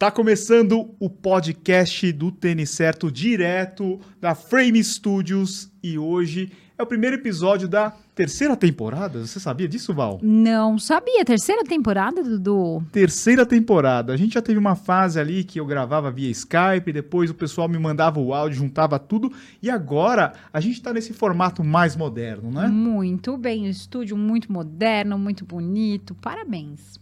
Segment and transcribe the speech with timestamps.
[0.00, 5.70] Está começando o podcast do Tênis Certo, direto da Frame Studios.
[5.82, 9.18] E hoje é o primeiro episódio da terceira temporada.
[9.26, 10.18] Você sabia disso, Val?
[10.22, 11.22] Não sabia.
[11.22, 12.82] Terceira temporada, Dudu?
[12.90, 14.14] Terceira temporada.
[14.14, 17.68] A gente já teve uma fase ali que eu gravava via Skype, depois o pessoal
[17.68, 19.30] me mandava o áudio, juntava tudo.
[19.62, 22.68] E agora a gente está nesse formato mais moderno, né?
[22.68, 23.66] Muito bem.
[23.66, 26.14] O estúdio muito moderno, muito bonito.
[26.14, 26.99] Parabéns.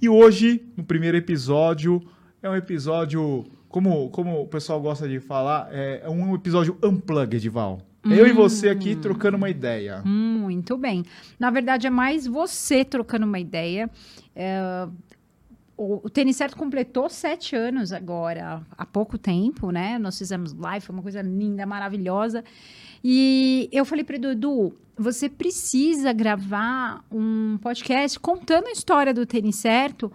[0.00, 2.00] E hoje, no primeiro episódio,
[2.40, 7.80] é um episódio, como, como o pessoal gosta de falar, é um episódio unplugged, Val.
[8.04, 8.12] Hum.
[8.12, 10.02] Eu e você aqui trocando uma ideia.
[10.04, 11.04] Muito bem.
[11.38, 13.90] Na verdade, é mais você trocando uma ideia.
[14.36, 14.86] É,
[15.76, 19.98] o, o Tênis Certo completou sete anos agora, há pouco tempo, né?
[19.98, 22.44] Nós fizemos live, foi uma coisa linda, maravilhosa.
[23.02, 29.24] E eu falei para o Edu, você precisa gravar um podcast contando a história do
[29.24, 30.12] tênis certo,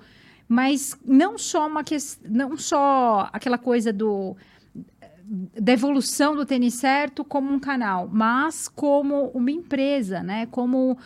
[0.48, 1.84] mas não só uma
[2.30, 4.36] não só aquela coisa do
[5.26, 10.46] da evolução do tênis certo como um canal, mas como uma empresa, né?
[10.48, 10.98] Como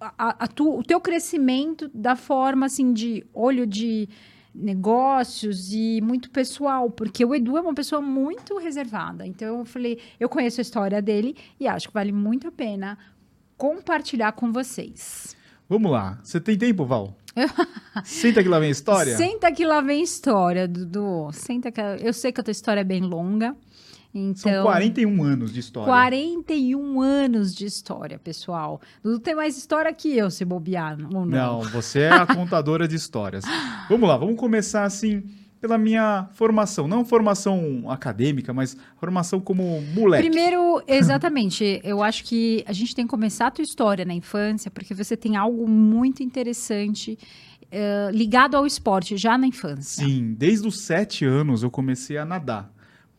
[0.00, 4.08] a, a tu, o teu crescimento da forma assim de olho de
[4.54, 9.26] negócios e muito pessoal, porque o Edu é uma pessoa muito reservada.
[9.26, 12.98] Então eu falei, eu conheço a história dele e acho que vale muito a pena
[13.56, 15.36] compartilhar com vocês.
[15.68, 16.18] Vamos lá.
[16.22, 17.16] Você tem tempo, Val?
[18.04, 19.16] Senta que lá vem história?
[19.16, 21.30] Senta que lá vem história, Dudu.
[21.32, 21.80] Senta que...
[21.80, 23.56] Eu sei que a tua história é bem longa.
[24.14, 25.86] Então, São 41 anos de história.
[25.86, 28.80] 41 anos de história, pessoal.
[29.02, 31.26] Dudu tem mais história que eu, se bobear, ou não?
[31.26, 33.44] Não, você é a contadora de histórias.
[33.88, 35.22] Vamos lá, vamos começar assim
[35.60, 40.28] pela minha formação, não formação acadêmica, mas formação como moleque.
[40.28, 44.70] Primeiro, exatamente, eu acho que a gente tem que começar a tua história na infância,
[44.70, 47.16] porque você tem algo muito interessante
[47.66, 50.04] uh, ligado ao esporte já na infância.
[50.04, 52.72] Sim, desde os sete anos eu comecei a nadar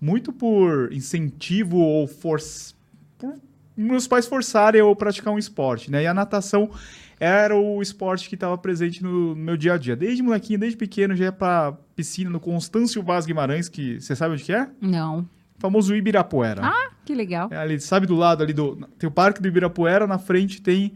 [0.03, 2.73] muito por incentivo ou força.
[3.17, 3.39] Por
[3.75, 6.03] meus pais forçarem eu praticar um esporte, né?
[6.03, 6.69] E a natação
[7.17, 9.95] era o esporte que estava presente no meu dia a dia.
[9.95, 14.33] Desde molequinho, desde pequeno, já ia pra piscina no Constâncio Vaz Guimarães, que você sabe
[14.33, 14.69] onde que é?
[14.81, 15.21] Não.
[15.57, 16.65] O famoso Ibirapuera.
[16.65, 17.47] Ah, que legal.
[17.49, 18.75] É ali, sabe do lado ali do.
[18.99, 20.93] Tem o Parque do Ibirapuera, na frente tem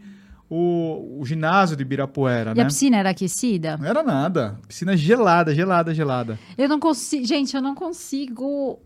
[0.50, 2.62] o, o ginásio de Ibirapuera, e né?
[2.62, 3.78] a piscina era aquecida?
[3.78, 4.58] Não era nada.
[4.68, 6.38] Piscina gelada, gelada, gelada.
[6.58, 7.24] Eu não consigo.
[7.24, 8.78] Gente, eu não consigo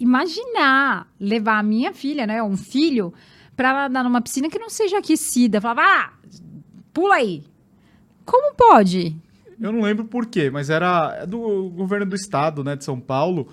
[0.00, 3.12] imaginar levar a minha filha, né, um filho,
[3.54, 5.60] para nadar numa piscina que não seja aquecida.
[5.60, 6.12] Falava, ah,
[6.92, 7.44] pula aí.
[8.24, 9.14] Como pode?
[9.60, 13.48] Eu não lembro por quê, mas era do governo do estado, né, de São Paulo.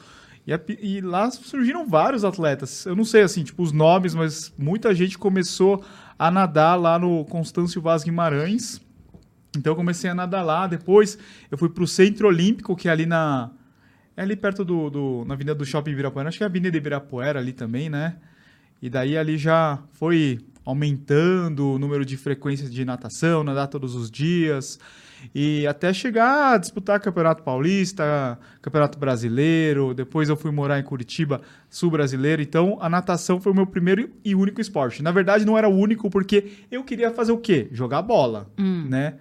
[0.46, 2.86] E, a, e, lá surgiram vários atletas.
[2.86, 5.84] Eu não sei, assim, tipo, os nomes, mas muita gente começou
[6.18, 8.80] a nadar lá no Constâncio Vaz Guimarães.
[9.58, 10.66] Então eu comecei a nadar lá.
[10.66, 11.18] Depois
[11.52, 13.52] eu fui para o Centro Olímpico, que é ali na,
[14.18, 16.28] é ali perto do, do, na Avenida do Shopping Ibirapuera.
[16.28, 18.16] Acho que é a Avenida Ibirapuera ali também, né?
[18.82, 24.10] E daí ali já foi aumentando o número de frequências de natação, nadar todos os
[24.10, 24.80] dias.
[25.34, 29.94] E até chegar a disputar Campeonato Paulista, Campeonato Brasileiro.
[29.94, 32.42] Depois eu fui morar em Curitiba, Sul Brasileiro.
[32.42, 35.04] Então a natação foi o meu primeiro e único esporte.
[35.04, 37.68] Na verdade, não era o único, porque eu queria fazer o quê?
[37.72, 38.88] Jogar bola, hum.
[38.90, 39.16] né?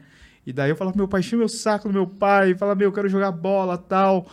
[0.46, 2.92] E daí eu falava pro meu pai, meu saco do meu pai, falava, meu, eu
[2.92, 4.26] quero jogar bola tal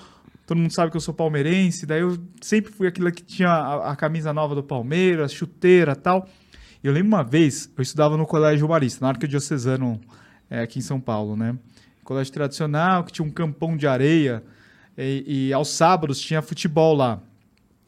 [0.46, 3.92] todo mundo sabe que eu sou palmeirense, daí eu sempre fui aquilo que tinha a,
[3.92, 6.28] a camisa nova do Palmeiras, chuteira tal.
[6.84, 10.02] E eu lembro uma vez, eu estudava no Colégio Marista, na Arquidiocesano,
[10.50, 11.58] é, aqui em São Paulo, né?
[12.04, 14.44] Colégio tradicional, que tinha um campão de areia,
[14.98, 17.22] e, e aos sábados tinha futebol lá.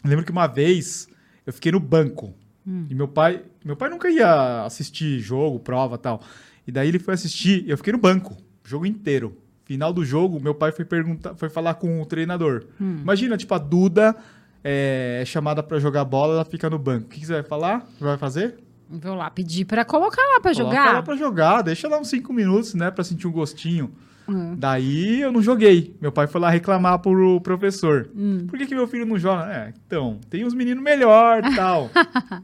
[0.04, 1.10] Eu lembro que uma vez
[1.46, 2.34] eu fiquei no banco,
[2.66, 2.86] hum.
[2.90, 6.22] e meu pai, meu pai nunca ia assistir jogo, prova tal.
[6.66, 8.34] E daí ele foi assistir, e eu fiquei no banco,
[8.64, 9.38] o jogo inteiro.
[9.66, 12.66] Final do jogo, meu pai foi perguntar, foi falar com o treinador.
[12.80, 13.00] Hum.
[13.02, 14.16] Imagina, tipo, a Duda
[14.64, 17.08] é, é chamada para jogar bola, ela fica no banco.
[17.08, 17.88] O que, que, você vai falar?
[18.00, 18.60] Vai fazer?
[18.88, 20.72] Vou lá pedir para colocar lá para jogar.
[20.72, 23.92] Coloca lá para jogar, deixa lá uns cinco minutos, né, para sentir um gostinho.
[24.30, 24.56] Hum.
[24.56, 25.96] Daí eu não joguei.
[26.00, 28.08] Meu pai foi lá reclamar pro professor.
[28.16, 28.46] Hum.
[28.48, 29.52] Por que, que meu filho não joga?
[29.52, 31.90] É, então, tem uns meninos melhor e tal.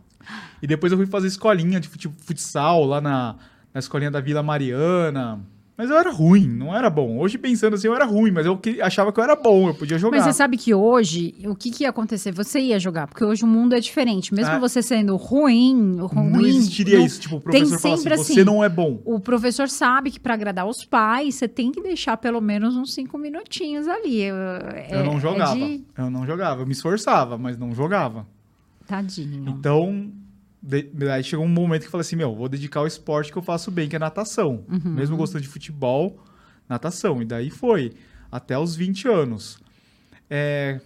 [0.61, 3.35] e depois eu fui fazer escolinha de futsal lá na,
[3.71, 5.39] na escolinha da Vila Mariana.
[5.77, 7.17] Mas eu era ruim, não era bom.
[7.17, 9.97] Hoje, pensando assim, eu era ruim, mas eu achava que eu era bom, eu podia
[9.97, 10.17] jogar.
[10.17, 12.31] Mas você sabe que hoje, o que, que ia acontecer?
[12.33, 14.33] Você ia jogar, porque hoje o mundo é diferente.
[14.33, 14.59] Mesmo ah.
[14.59, 16.29] você sendo ruim, ruim...
[16.29, 19.01] Não existiria não, isso, tipo, o professor fala assim, assim, você não é bom.
[19.05, 22.93] O professor sabe que para agradar os pais, você tem que deixar pelo menos uns
[22.93, 24.21] cinco minutinhos ali.
[24.21, 25.83] É, eu não é jogava, é de...
[25.97, 26.61] eu não jogava.
[26.61, 28.27] Eu me esforçava, mas não jogava.
[28.85, 29.49] Tadinho.
[29.49, 30.11] Então,
[30.61, 33.37] de, aí chegou um momento que eu falei assim, meu, vou dedicar ao esporte que
[33.37, 34.63] eu faço bem, que é natação.
[34.69, 34.91] Uhum.
[34.91, 36.23] Mesmo gostando de futebol,
[36.69, 37.21] natação.
[37.21, 37.93] E daí foi.
[38.31, 39.59] até os 20 anos.
[40.29, 40.79] É,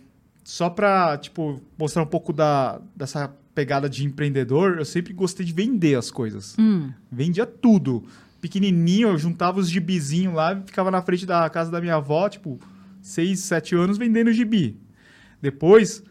[0.43, 5.53] só pra, tipo, mostrar um pouco da, dessa pegada de empreendedor, eu sempre gostei de
[5.53, 6.55] vender as coisas.
[6.57, 6.91] Hum.
[7.11, 8.03] Vendia tudo.
[8.41, 12.27] Pequenininho, eu juntava os gibizinhos lá, e ficava na frente da casa da minha avó,
[12.29, 12.59] tipo,
[13.01, 14.79] 6, 7 anos vendendo gibi.
[15.41, 16.03] Depois,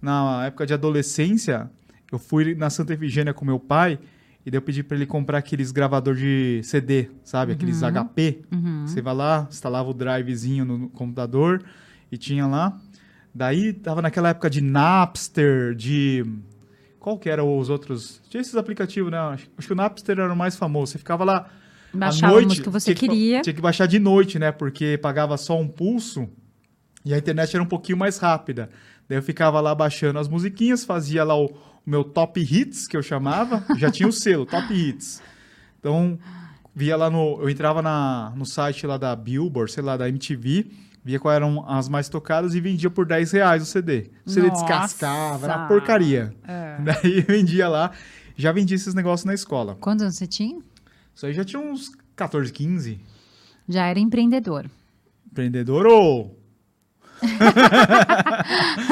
[0.00, 1.70] na época de adolescência,
[2.14, 3.98] eu fui na Santa Efigênia com meu pai
[4.44, 7.52] e daí eu pedi para ele comprar aqueles gravador de CD, sabe?
[7.52, 8.42] Aqueles HP.
[8.52, 8.86] Uhum.
[8.86, 11.62] Você vai lá, instalava o drivezinho no computador
[12.12, 12.78] e tinha lá.
[13.34, 16.24] Daí tava naquela época de Napster, de.
[17.00, 18.20] Qual que eram os outros?
[18.28, 19.18] Tinha esses aplicativos, né?
[19.18, 20.92] Acho que o Napster era o mais famoso.
[20.92, 21.50] Você ficava lá
[21.92, 22.44] Baixava à noite.
[22.44, 23.42] a música que você tinha queria.
[23.42, 24.52] tinha que baixar de noite, né?
[24.52, 26.28] Porque pagava só um pulso
[27.04, 28.68] e a internet era um pouquinho mais rápida.
[29.08, 31.54] Daí eu ficava lá baixando as musiquinhas, fazia lá o,
[31.86, 35.22] o meu top hits, que eu chamava, já tinha o selo, top hits.
[35.78, 36.18] Então,
[36.74, 37.40] via lá no.
[37.40, 40.66] Eu entrava na, no site lá da Billboard, sei lá, da MTV,
[41.04, 44.10] via quais eram as mais tocadas e vendia por 10 reais o CD.
[44.24, 44.62] O CD Nossa!
[44.62, 46.34] descascava, era porcaria.
[46.48, 46.78] É.
[46.82, 47.92] Daí vendia lá,
[48.36, 49.76] já vendia esses negócios na escola.
[49.80, 50.60] Quantos anos você tinha?
[51.14, 52.98] Isso aí já tinha uns 14, 15.
[53.68, 54.68] Já era empreendedor.
[55.30, 56.38] Empreendedor ou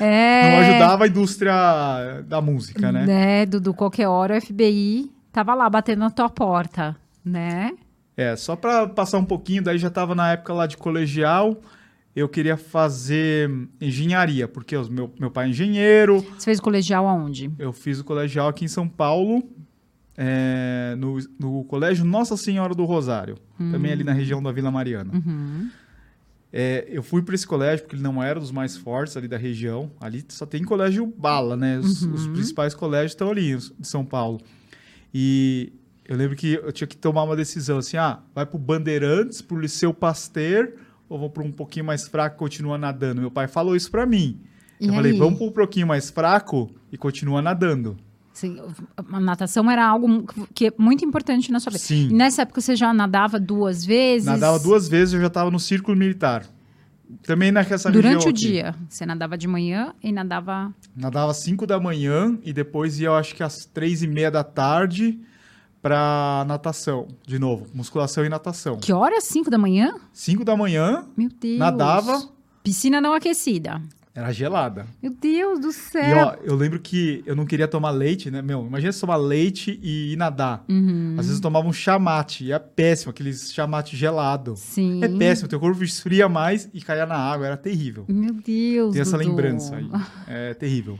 [0.00, 0.50] É.
[0.50, 3.06] não ajudava a indústria da música, né?
[3.06, 7.72] Né, Dudu, qualquer hora o FBI tava lá batendo na tua porta, né?
[8.16, 11.60] É, só pra passar um pouquinho, daí já tava na época lá de colegial,
[12.14, 17.08] eu queria fazer engenharia, porque os- meu, meu pai é engenheiro, Você fez o colegial
[17.08, 17.50] aonde?
[17.58, 19.42] eu fiz o colegial aqui em São Paulo,
[20.16, 23.36] é, no, no colégio Nossa Senhora do Rosário,
[23.70, 25.10] também ali na região da Vila Mariana.
[25.14, 25.70] Uhum.
[26.52, 29.38] É, eu fui para esse colégio porque ele não era dos mais fortes ali da
[29.38, 29.90] região.
[29.98, 31.78] Ali só tem colégio bala, né?
[31.78, 34.38] Os, os principais colégios estão ali, de São Paulo.
[35.14, 35.72] E
[36.04, 39.58] eu lembro que eu tinha que tomar uma decisão assim: ah, vai pro Bandeirantes, pro
[39.58, 40.74] Liceu Pasteur,
[41.08, 43.22] ou vou para um pouquinho mais fraco e continua nadando?
[43.22, 44.38] Meu pai falou isso para mim.
[44.78, 45.18] E eu falei: aí?
[45.18, 47.96] vamos pro um pouquinho mais fraco e continua nadando.
[48.32, 48.58] Assim,
[48.96, 50.24] a natação era algo
[50.54, 51.84] que é muito importante na sua vida.
[51.84, 52.08] Sim.
[52.10, 54.26] E nessa época você já nadava duas vezes?
[54.26, 56.46] Nadava duas vezes, eu já estava no círculo militar.
[57.24, 58.38] Também nessa Durante o aqui.
[58.38, 58.74] dia.
[58.88, 60.72] Você nadava de manhã e nadava.
[60.96, 64.30] Nadava às 5 da manhã e depois ia, eu acho que às três e meia
[64.30, 65.20] da tarde
[65.82, 68.78] pra natação, de novo, musculação e natação.
[68.78, 69.24] Que horas?
[69.24, 69.94] 5 da manhã?
[70.12, 71.58] 5 da manhã, Meu Deus.
[71.58, 72.22] nadava,
[72.62, 73.82] Piscina não aquecida.
[74.14, 74.86] Era gelada.
[75.02, 76.16] Meu Deus do E céu.
[76.18, 78.42] ó, eu lembro que eu não queria tomar leite, né?
[78.42, 80.64] Meu, imagina se tomar leite e ir nadar.
[80.68, 81.12] Uhum.
[81.18, 84.54] Às vezes eu tomava um chamate, e é péssimo, aqueles chamate gelado.
[84.56, 85.02] Sim.
[85.02, 88.04] É péssimo, teu corpo esfria mais e caía na água, era terrível.
[88.08, 88.92] Meu Deus.
[88.92, 89.30] Tem essa Dudu.
[89.30, 89.88] lembrança aí.
[90.28, 90.98] É terrível.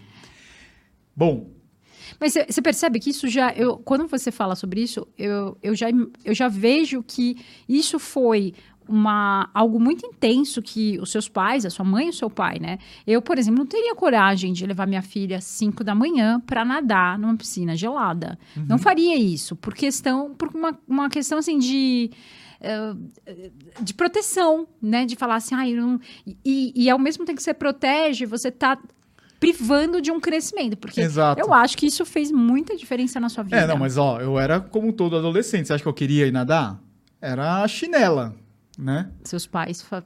[1.14, 1.50] Bom,
[2.20, 3.52] Mas você- você percebe que isso já.
[3.52, 5.86] Eu, quando você fala sobre isso, eu, eu, já,
[6.24, 7.36] eu já vejo que
[7.68, 8.54] isso foi
[8.88, 12.58] uma, algo muito intenso que os seus pais, a sua mãe e o seu pai,
[12.58, 12.78] né?
[13.06, 16.64] Eu, por exemplo, não teria coragem de levar minha filha às 5 da manhã para
[16.64, 18.38] nadar numa piscina gelada.
[18.56, 22.10] Não faria isso, por questão, por uma, uma questão assim de.
[22.60, 22.94] eh,
[23.80, 25.04] de proteção, né?
[25.04, 26.00] De falar assim, ah, eu não...
[26.44, 28.78] e, e ao mesmo tempo que você protege, você tá
[29.40, 31.40] privando de um crescimento, porque Exato.
[31.40, 33.56] eu acho que isso fez muita diferença na sua vida.
[33.56, 35.66] É, não, mas ó, eu era como todo adolescente.
[35.66, 36.80] Você acha que eu queria ir nadar?
[37.20, 38.36] Era a chinela,
[38.78, 39.10] né?
[39.24, 39.82] Seus pais.
[39.82, 40.02] fa-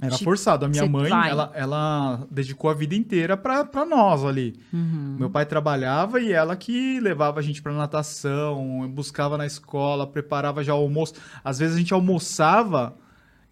[0.00, 0.64] Era forçado.
[0.64, 1.30] A minha mãe, vai.
[1.30, 4.58] ela, ela dedicou a vida inteira pra, pra nós ali.
[4.72, 5.16] Uhum.
[5.18, 10.62] Meu pai trabalhava e ela que levava a gente pra natação, buscava na escola, preparava
[10.62, 11.14] já o almoço.
[11.42, 12.96] Às vezes a gente almoçava.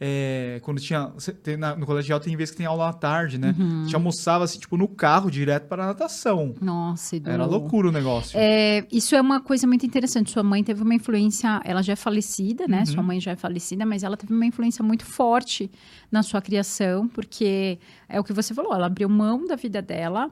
[0.04, 1.12] É, quando tinha.
[1.44, 3.54] tem na- no colegial tem vezes que tem aula à tarde, né?
[3.56, 3.82] Uhum.
[3.82, 6.56] A gente almoçava assim, tipo, no carro, direto para natação.
[6.60, 7.30] Nossa, Edu.
[7.30, 8.36] Era loucura o negócio.
[8.36, 10.32] É, isso é uma coisa muito interessante.
[10.32, 12.80] Sua mãe teve uma influência, ela já é falecida, né?
[12.80, 12.86] Uhum.
[12.86, 15.70] Sua mãe já é falecida, mas ela teve uma influência muito forte
[16.10, 17.78] na sua criação, porque
[18.08, 20.30] é o que você falou, ela abriu mão da vida dela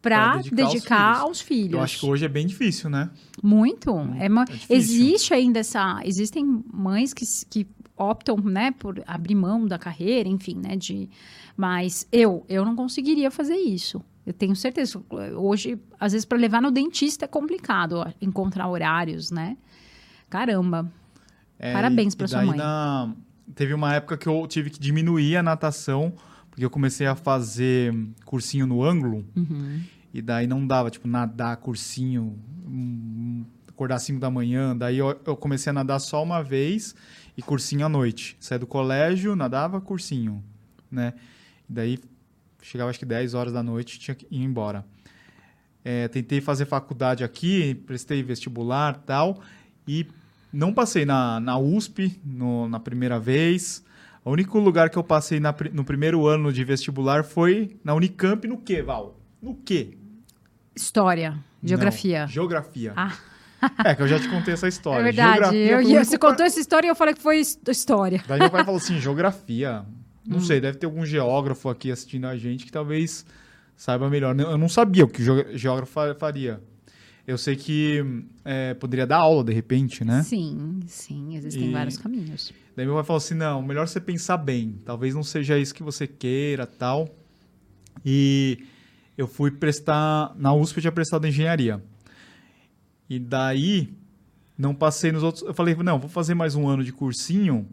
[0.00, 1.72] para Pra dedicar dedicar, aos aos filhos.
[1.72, 3.10] Eu acho que hoje é bem difícil, né?
[3.42, 3.90] Muito.
[4.20, 4.76] É uma- difícil.
[4.76, 6.00] existe ainda essa.
[6.04, 10.76] Existem mães que, que optam, né, por abrir mão da carreira, enfim, né?
[10.76, 11.08] De,
[11.56, 14.02] mas eu, eu não conseguiria fazer isso.
[14.26, 15.00] Eu tenho certeza.
[15.36, 19.56] Hoje, às vezes, para levar no dentista é complicado ó, encontrar horários, né?
[20.30, 20.90] Caramba.
[21.58, 22.56] É, Parabéns pra e sua mãe.
[22.56, 23.12] na-
[23.54, 26.14] Teve uma época que eu tive que diminuir a natação,
[26.50, 29.82] porque eu comecei a fazer cursinho no ângulo, Uhum.
[30.14, 34.74] e daí não dava, tipo, nadar cursinho, hum, acordar às 5 da manhã.
[34.74, 36.94] Daí eu, eu comecei a nadar só uma vez
[37.36, 38.36] e cursinho à noite.
[38.40, 40.42] Saí do colégio, nadava cursinho,
[40.90, 41.14] né?
[41.68, 41.98] Daí
[42.62, 44.84] chegava acho que 10 horas da noite tinha que ir embora.
[45.84, 49.40] É, tentei fazer faculdade aqui, prestei vestibular e tal,
[49.86, 50.06] e
[50.52, 53.84] não passei na, na USP no- na primeira vez.
[54.24, 58.46] O único lugar que eu passei na no primeiro ano de vestibular foi na Unicamp,
[58.48, 59.18] no quê, Val?
[59.42, 59.98] No quê?
[60.74, 62.20] História, geografia.
[62.22, 62.92] Não, geografia.
[62.96, 63.12] Ah.
[63.84, 65.00] É, que eu já te contei essa história.
[65.00, 65.56] É verdade.
[65.56, 68.22] Eu, eu- você pa- contou essa história e eu falei que foi his- história.
[68.26, 69.84] Daí meu pai falou assim, geografia.
[70.26, 70.40] Não Hum.
[70.40, 73.26] sei, deve ter algum geógrafo aqui assistindo a gente que talvez
[73.76, 74.38] saiba melhor.
[74.38, 76.60] Eu não sabia o que o geógrafo fa- faria.
[77.26, 78.04] Eu sei que
[78.44, 80.22] é, poderia dar aula, de repente, né?
[80.22, 82.52] Sim, sim, existem E- vários caminhos.
[82.76, 84.76] Daí meu pai falou assim, não, melhor você pensar bem.
[84.84, 87.08] Talvez não seja isso que você queira, tal.
[88.04, 88.64] E
[89.16, 90.34] eu fui prestar...
[90.36, 91.82] Na USP eu tinha prestado engenharia.
[93.08, 93.92] E daí,
[94.56, 95.44] não passei nos outros...
[95.44, 97.68] Eu falei, não, vou fazer mais um ano de cursinho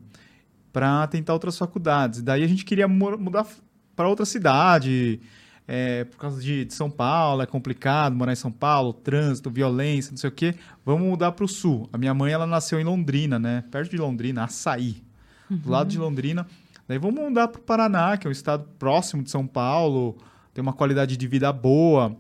[0.73, 2.21] para tentar outras faculdades.
[2.21, 3.47] Daí a gente queria mu- mudar
[3.95, 5.19] para outra cidade...
[5.67, 10.11] é, por causa de, de São Paulo, é complicado morar em São Paulo, trânsito, violência,
[10.11, 10.55] não sei o quê.
[10.85, 11.87] Vamos mudar para o sul.
[11.93, 13.63] A minha mãe, ela nasceu em Londrina, né?
[13.71, 15.01] Perto de Londrina, Açaí.
[15.49, 16.45] Do lado de Londrina.
[16.87, 20.17] Daí vamos mudar para o Paraná, que é um estado próximo de São Paulo,
[20.53, 22.17] tem uma qualidade de vida boa.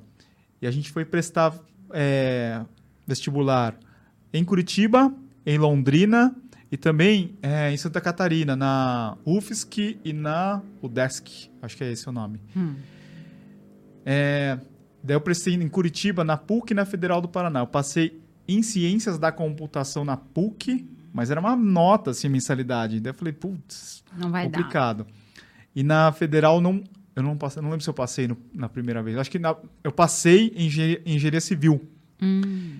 [0.61, 1.53] E a gente foi prestar
[1.91, 2.61] é,
[3.11, 3.77] vestibular
[4.33, 5.13] em Curitiba,
[5.45, 6.35] em Londrina
[6.71, 11.49] e também é, em Santa Catarina, na UFSC e na UDESC.
[11.61, 12.39] Acho que é esse o nome.
[12.55, 12.75] Hum.
[14.05, 14.57] É,
[15.03, 17.59] daí eu prestei em Curitiba, na PUC e na Federal do Paraná.
[17.59, 22.99] Eu passei em Ciências da Computação na PUC, mas era uma nota, assim, mensalidade.
[22.99, 24.57] Daí eu falei, putz, Não vai dar.
[24.57, 25.05] complicado.
[25.75, 26.83] E na Federal, não,
[27.15, 29.17] eu não passei, não lembro se eu passei no- na primeira vez.
[29.17, 31.81] Acho que na- eu passei em engenharia, engenharia civil.
[32.21, 32.79] Hum.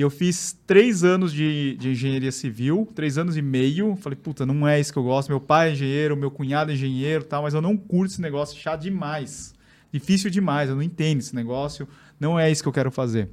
[0.00, 3.96] E eu fiz três anos de, de engenharia civil, três anos e meio.
[3.96, 5.28] Falei, puta, não é isso que eu gosto.
[5.28, 8.58] Meu pai é engenheiro, meu cunhado é engenheiro, tal, mas eu não curto esse negócio,
[8.58, 9.52] chato demais.
[9.92, 11.86] Difícil demais, eu não entendo esse negócio.
[12.18, 13.28] Não é isso que eu quero fazer.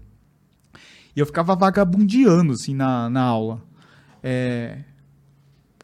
[1.16, 3.64] E eu ficava vagabundeando, assim, na, na aula.
[4.22, 4.80] É,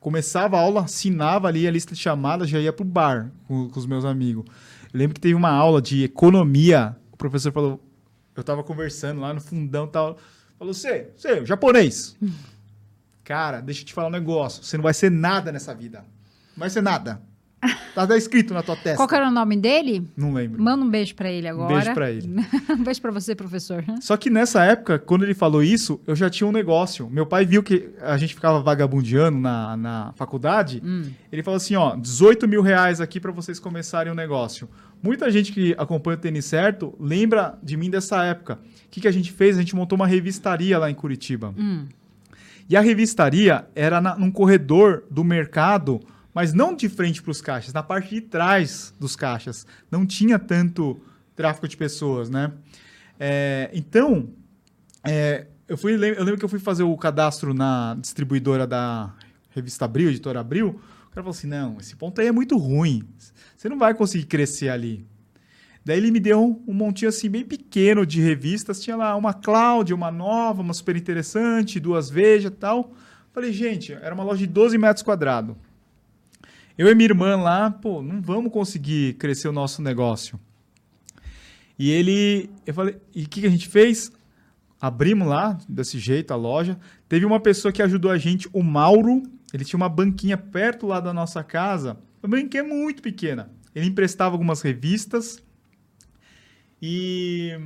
[0.01, 3.79] começava a aula, assinava ali a lista de chamadas, já ia pro bar com, com
[3.79, 4.43] os meus amigos.
[4.93, 7.81] Eu lembro que teve uma aula de economia, o professor falou,
[8.35, 10.17] eu tava conversando lá no fundão tal,
[10.63, 12.15] falou, você, você, japonês.
[13.23, 15.99] Cara, deixa eu te falar um negócio, você não vai ser nada nessa vida.
[16.55, 17.21] Não vai ser nada.
[17.95, 18.97] Tá até escrito na tua testa.
[18.97, 20.05] Qual era o nome dele?
[20.17, 20.61] Não lembro.
[20.61, 21.71] Manda um beijo pra ele agora.
[21.71, 22.27] Um beijo pra ele.
[22.69, 23.85] um beijo pra você, professor.
[24.01, 27.09] Só que nessa época, quando ele falou isso, eu já tinha um negócio.
[27.09, 30.81] Meu pai viu que a gente ficava vagabundeando na, na faculdade.
[30.83, 31.09] Hum.
[31.31, 34.67] Ele falou assim, ó, 18 mil reais aqui para vocês começarem um negócio.
[35.01, 38.59] Muita gente que acompanha o Tênis Certo lembra de mim dessa época.
[38.93, 39.57] O que, que a gente fez?
[39.57, 41.51] A gente montou uma revistaria lá em Curitiba.
[41.57, 41.87] Hum.
[42.69, 45.99] E a revistaria era na, num corredor do mercado,
[46.31, 49.65] mas não de frente para os caixas, na parte de trás dos caixas.
[49.89, 51.01] Não tinha tanto
[51.35, 52.51] tráfico de pessoas, né?
[53.19, 54.29] É, então,
[55.03, 59.11] é, eu, fui, eu lembro que eu fui fazer o cadastro na distribuidora da
[59.49, 60.67] revista Abril, editora Abril.
[60.67, 63.01] O cara falou assim: não, esse ponto aí é muito ruim.
[63.57, 65.03] Você não vai conseguir crescer ali.
[65.85, 68.81] Daí ele me deu um montinho assim bem pequeno de revistas.
[68.81, 72.93] Tinha lá uma Cláudia, uma nova, uma super interessante, duas Veja tal.
[73.33, 75.55] Falei, gente, era uma loja de 12 metros quadrados.
[76.77, 80.39] Eu e minha irmã lá, pô, não vamos conseguir crescer o nosso negócio.
[81.77, 84.11] E ele, eu falei, e o que, que a gente fez?
[84.79, 86.77] Abrimos lá, desse jeito, a loja.
[87.07, 89.23] Teve uma pessoa que ajudou a gente, o Mauro.
[89.53, 91.97] Ele tinha uma banquinha perto lá da nossa casa.
[92.21, 93.49] Uma banquinha muito pequena.
[93.75, 95.41] Ele emprestava algumas revistas.
[96.85, 97.57] E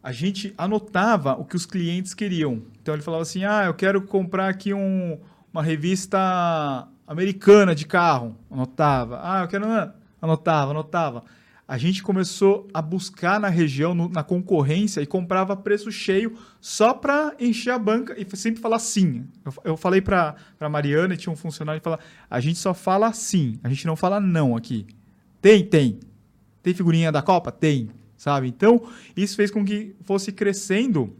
[0.00, 2.62] a gente anotava o que os clientes queriam.
[2.80, 5.18] Então ele falava assim: ah, eu quero comprar aqui um-
[5.52, 8.36] uma revista americana de carro.
[8.48, 9.18] Anotava.
[9.24, 9.64] Ah, eu quero.
[10.20, 11.24] Anotava, anotava.
[11.66, 16.94] A gente começou a buscar na região, no- na concorrência, e comprava preço cheio só
[16.94, 19.26] para encher a banca e sempre falar sim.
[19.44, 22.72] Eu, eu falei para a Mariana, e tinha um funcionário que falava: a gente só
[22.72, 24.86] fala sim, a gente não fala não aqui.
[25.40, 25.98] Tem, tem.
[26.62, 27.50] Tem figurinha da Copa?
[27.50, 27.88] Tem,
[28.22, 28.46] sabe?
[28.46, 28.80] Então,
[29.16, 31.12] isso fez com que fosse crescendo.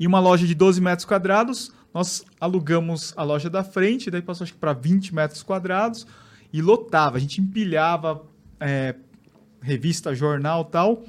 [0.00, 4.42] Em uma loja de 12 metros quadrados, nós alugamos a loja da frente, daí passou
[4.42, 6.04] acho que para 20 metros quadrados
[6.52, 7.18] e lotava.
[7.18, 8.20] A gente empilhava
[8.58, 8.96] é,
[9.60, 11.04] revista, jornal tal.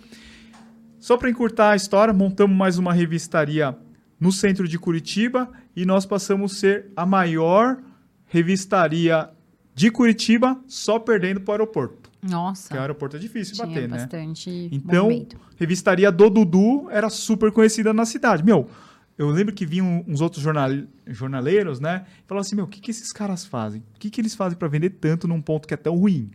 [1.00, 3.76] Só para encurtar a história, montamos mais uma revistaria
[4.20, 7.82] no centro de Curitiba e nós passamos a ser a maior
[8.28, 9.28] revistaria
[9.74, 12.03] de Curitiba, só perdendo para o aeroporto.
[12.24, 12.70] Nossa.
[12.70, 13.98] Porque o aeroporto é difícil tinha bater, né?
[13.98, 15.38] bastante Então, movimento.
[15.58, 18.44] revistaria do Dudu era super conhecida na cidade.
[18.44, 18.70] Meu,
[19.18, 20.70] eu lembro que vinham uns outros jornal,
[21.08, 22.06] jornaleiros, né?
[22.26, 23.84] Falavam assim, meu, o que, que esses caras fazem?
[23.96, 26.32] O que, que eles fazem para vender tanto num ponto que é tão ruim?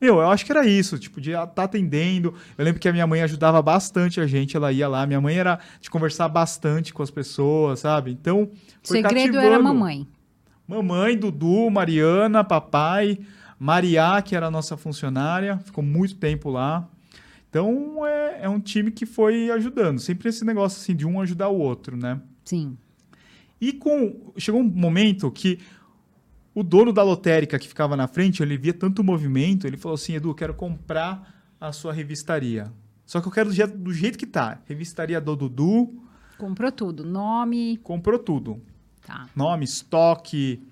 [0.00, 2.34] Meu, eu acho que era isso, tipo, de estar tá atendendo.
[2.56, 5.06] Eu lembro que a minha mãe ajudava bastante a gente, ela ia lá.
[5.06, 8.10] Minha mãe era de conversar bastante com as pessoas, sabe?
[8.10, 8.48] Então, O
[8.82, 9.62] foi segredo era a cativando.
[9.62, 10.08] mamãe.
[10.66, 13.18] Mamãe, Dudu, Mariana, papai,
[13.60, 16.88] Maria, que era a nossa funcionária, ficou muito tempo lá.
[17.50, 19.98] Então é, é um time que foi ajudando.
[19.98, 22.18] Sempre esse negócio assim de um ajudar o outro, né?
[22.42, 22.78] Sim.
[23.60, 25.58] E com chegou um momento que
[26.54, 30.14] o dono da lotérica que ficava na frente, ele via tanto movimento, ele falou assim:
[30.14, 32.72] Edu, eu quero comprar a sua revistaria.
[33.04, 34.62] Só que eu quero do jeito, do jeito que tá.
[34.64, 36.02] Revistaria do Dudu.
[36.38, 37.04] Comprou tudo.
[37.04, 37.76] Nome.
[37.82, 38.62] Comprou tudo.
[39.06, 39.28] Tá.
[39.36, 40.62] Nome, estoque.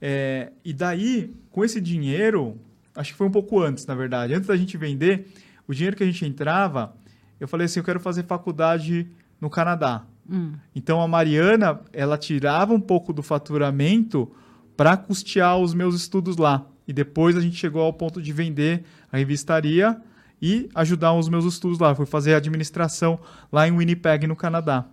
[0.00, 2.58] É, e daí, com esse dinheiro,
[2.96, 4.34] acho que foi um pouco antes, na verdade.
[4.34, 5.28] Antes da gente vender,
[5.68, 6.92] o dinheiro que a gente entrava,
[7.38, 9.06] eu falei assim: eu quero fazer faculdade
[9.40, 10.02] no Canadá.
[10.28, 10.54] Hum.
[10.74, 14.28] Então a Mariana, ela tirava um pouco do faturamento
[14.76, 16.66] para custear os meus estudos lá.
[16.88, 18.82] E depois a gente chegou ao ponto de vender
[19.12, 19.96] a revistaria
[20.42, 21.94] e ajudar os meus estudos lá.
[21.94, 23.16] Fui fazer administração
[23.52, 24.86] lá em Winnipeg, no Canadá.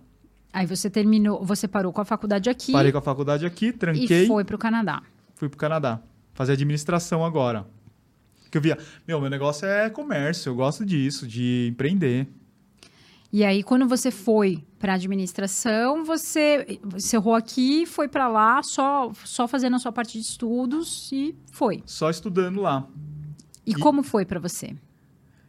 [0.52, 4.24] Aí você terminou, você parou com a faculdade aqui Parei com a faculdade aqui, tranquei,
[4.24, 5.02] e foi para o Canadá.
[5.34, 6.00] fui pro Canadá.
[6.34, 7.66] Fazer administração agora.
[8.50, 12.28] Que eu via, meu, meu negócio é comércio, eu gosto disso, de empreender.
[13.32, 19.48] E aí, quando você foi para administração, você encerrou aqui, foi para lá, só, só
[19.48, 21.82] fazendo a sua parte de estudos e foi.
[21.86, 22.86] Só estudando lá.
[23.64, 24.76] E, E- como foi para você?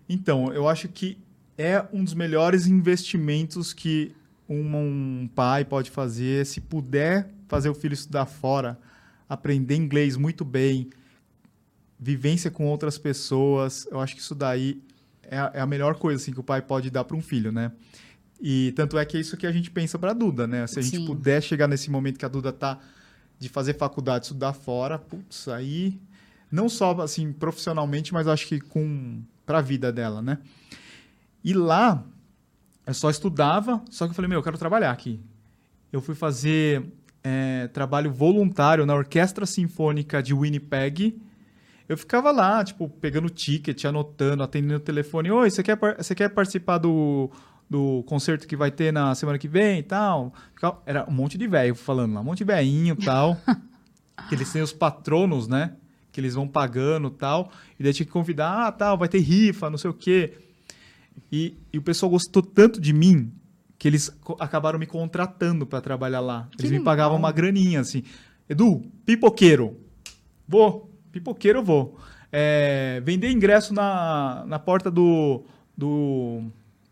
[0.07, 1.17] Então, eu acho que
[1.57, 4.13] é um dos melhores investimentos que
[4.47, 8.79] um, um pai pode fazer se puder fazer o filho estudar fora,
[9.27, 10.89] aprender inglês muito bem,
[11.99, 13.87] vivência com outras pessoas.
[13.89, 14.81] Eu acho que isso daí
[15.23, 17.51] é a, é a melhor coisa assim, que o pai pode dar para um filho,
[17.51, 17.71] né?
[18.41, 20.67] E tanto é que é isso que a gente pensa para a Duda, né?
[20.67, 21.05] Se a gente Sim.
[21.05, 22.77] puder chegar nesse momento que a Duda tá
[23.39, 25.99] de fazer faculdade, estudar fora, putz, aí
[26.51, 30.39] não só assim profissionalmente, mas acho que com para a vida dela, né?
[31.43, 32.03] E lá
[32.85, 35.19] eu só estudava, só que eu falei, meu, eu quero trabalhar aqui.
[35.91, 36.85] Eu fui fazer
[37.23, 41.17] é, trabalho voluntário na Orquestra Sinfônica de Winnipeg.
[41.87, 45.31] Eu ficava lá, tipo, pegando ticket, anotando, atendendo o telefone.
[45.31, 47.29] Oi, você quer, você quer participar do,
[47.69, 50.33] do concerto que vai ter na semana que vem e tal?
[50.53, 53.37] Ficava- Era um monte de velho falando lá, um monte de velhinho e tal.
[54.29, 55.75] que eles têm os patronos, né?
[56.11, 57.51] Que eles vão pagando e tal.
[57.79, 60.33] E daí tinha que convidar, ah, tal, vai ter rifa, não sei o quê.
[61.31, 63.31] E, e o pessoal gostou tanto de mim
[63.83, 66.47] que eles acabaram me contratando para trabalhar lá.
[66.55, 68.01] Que Eles me pagavam uma graninha, assim.
[68.47, 69.77] Edu, pipoqueiro.
[70.47, 70.89] Vou.
[71.11, 71.99] Pipoqueiro eu vou.
[72.31, 75.43] É, vender ingresso na, na porta do,
[75.77, 76.43] do,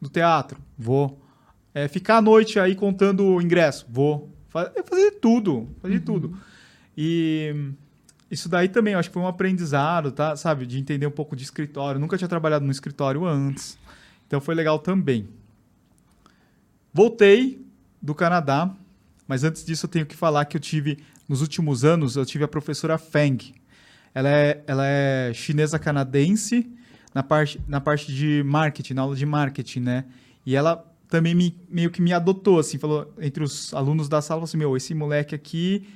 [0.02, 0.60] do teatro.
[0.78, 1.18] Vou.
[1.74, 3.86] É, ficar à noite aí contando o ingresso.
[3.90, 4.30] Vou.
[4.76, 5.70] Eu fazia tudo.
[5.82, 6.38] Fazia de tudo.
[6.98, 7.72] E
[8.30, 10.36] isso daí também, acho que foi um aprendizado, tá?
[10.36, 10.66] Sabe?
[10.66, 12.02] De entender um pouco de escritório.
[12.02, 13.78] Nunca tinha trabalhado no escritório antes.
[14.28, 15.30] Então foi legal também.
[16.94, 17.66] Voltei
[18.02, 18.74] do Canadá,
[19.28, 22.44] mas antes disso eu tenho que falar que eu tive, nos últimos anos, eu tive
[22.44, 23.38] a professora Feng.
[24.14, 26.70] Ela é, ela é chinesa-canadense
[27.14, 30.06] na parte, na parte de marketing, na aula de marketing, né?
[30.46, 34.40] E ela também me, meio que me adotou, assim, falou entre os alunos da sala,
[34.40, 35.88] falou assim, meu, esse moleque aqui,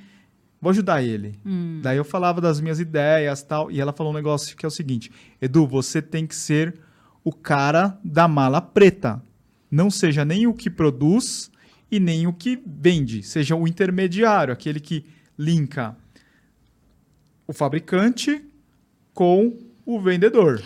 [0.60, 1.38] vou ajudar ele.
[1.44, 1.80] Hum.
[1.82, 4.70] Daí eu falava das minhas ideias tal, e ela falou um negócio que é o
[4.70, 6.78] seguinte: Edu, você tem que ser
[7.24, 9.22] o cara da mala preta.
[9.76, 11.50] Não seja nem o que produz
[11.90, 13.22] e nem o que vende.
[13.22, 15.04] Seja o intermediário, aquele que
[15.38, 15.94] linka
[17.46, 18.42] o fabricante
[19.12, 20.62] com o vendedor.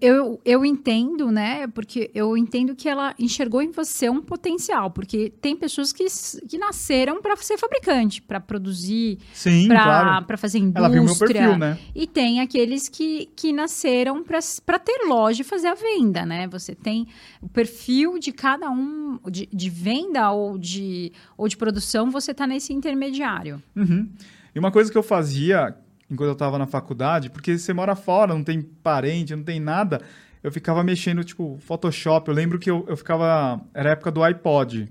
[0.00, 1.66] Eu, eu entendo, né?
[1.66, 6.06] Porque eu entendo que ela enxergou em você um potencial, porque tem pessoas que,
[6.48, 10.24] que nasceram para ser fabricante, para produzir, Sim, claro.
[10.24, 10.86] para fazer indústria.
[10.86, 11.78] Ela viu meu perfil, né?
[11.94, 16.48] E tem aqueles que, que nasceram para ter loja e fazer a venda, né?
[16.48, 17.06] Você tem
[17.42, 22.46] o perfil de cada um, de, de venda ou de, ou de produção, você tá
[22.46, 23.62] nesse intermediário.
[23.76, 24.08] Uhum.
[24.54, 25.76] E uma coisa que eu fazia
[26.10, 30.00] enquanto eu estava na faculdade, porque você mora fora, não tem parente, não tem nada,
[30.42, 32.28] eu ficava mexendo, tipo, Photoshop.
[32.28, 33.60] Eu lembro que eu, eu ficava.
[33.74, 34.90] Era a época do iPod.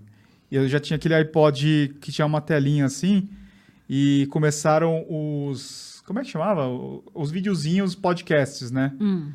[0.51, 3.27] E eu já tinha aquele iPod que tinha uma telinha assim.
[3.89, 6.03] E começaram os.
[6.05, 6.67] Como é que chamava?
[7.13, 8.93] Os videozinhos, podcasts, né?
[8.99, 9.31] Hum.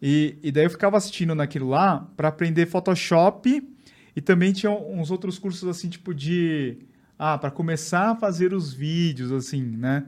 [0.00, 3.66] E, e daí eu ficava assistindo naquilo lá para aprender Photoshop
[4.14, 6.78] e também tinha uns outros cursos assim, tipo de.
[7.18, 10.04] Ah, para começar a fazer os vídeos, assim, né?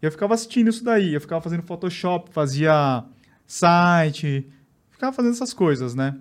[0.00, 3.04] E eu ficava assistindo isso daí, eu ficava fazendo Photoshop, fazia
[3.46, 4.48] site,
[4.90, 6.18] ficava fazendo essas coisas, né?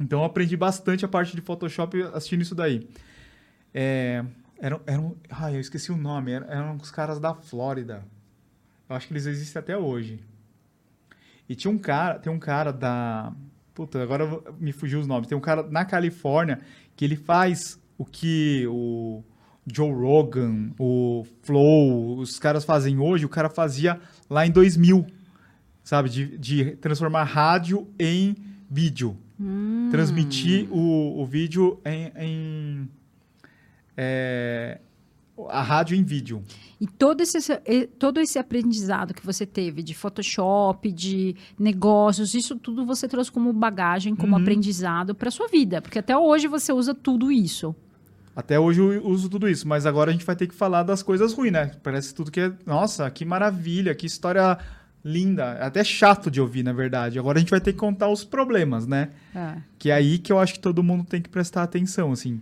[0.00, 2.88] Então eu aprendi bastante a parte de Photoshop assistindo isso daí.
[3.72, 4.24] É,
[4.58, 8.04] eram, eram, ai, eu esqueci o nome, eram, eram os caras da Flórida.
[8.88, 10.20] Eu acho que eles existem até hoje.
[11.48, 13.32] E tinha um cara, tem um cara da.
[13.74, 14.24] Puta, agora
[14.58, 15.28] me fugiu os nomes.
[15.28, 16.60] Tem um cara na Califórnia
[16.96, 19.22] que ele faz o que o,
[19.66, 23.98] Joe Rogan, o Flow, os caras fazem hoje, o cara fazia
[24.28, 25.06] lá em 2000,
[25.82, 26.08] sabe?
[26.10, 28.36] De, de transformar rádio em
[28.70, 29.16] vídeo.
[29.40, 29.88] Hum.
[29.90, 32.12] Transmitir o, o vídeo em.
[32.16, 32.88] em
[33.96, 34.80] é,
[35.48, 36.42] a rádio em vídeo.
[36.80, 37.38] E todo esse,
[37.98, 43.52] todo esse aprendizado que você teve de Photoshop, de negócios, isso tudo você trouxe como
[43.52, 44.42] bagagem, como Uhum.
[44.42, 45.82] aprendizado para sua vida.
[45.82, 47.74] Porque até hoje você usa tudo isso.
[48.36, 51.02] Até hoje eu uso tudo isso, mas agora a gente vai ter que falar das
[51.02, 51.70] coisas ruins, né?
[51.82, 52.52] Parece tudo que é.
[52.66, 54.58] Nossa, que maravilha, que história
[55.04, 55.56] linda.
[55.60, 57.18] É até chato de ouvir, na verdade.
[57.18, 59.10] Agora a gente vai ter que contar os problemas, né?
[59.34, 59.56] É.
[59.78, 62.40] Que é aí que eu acho que todo mundo tem que prestar atenção, assim.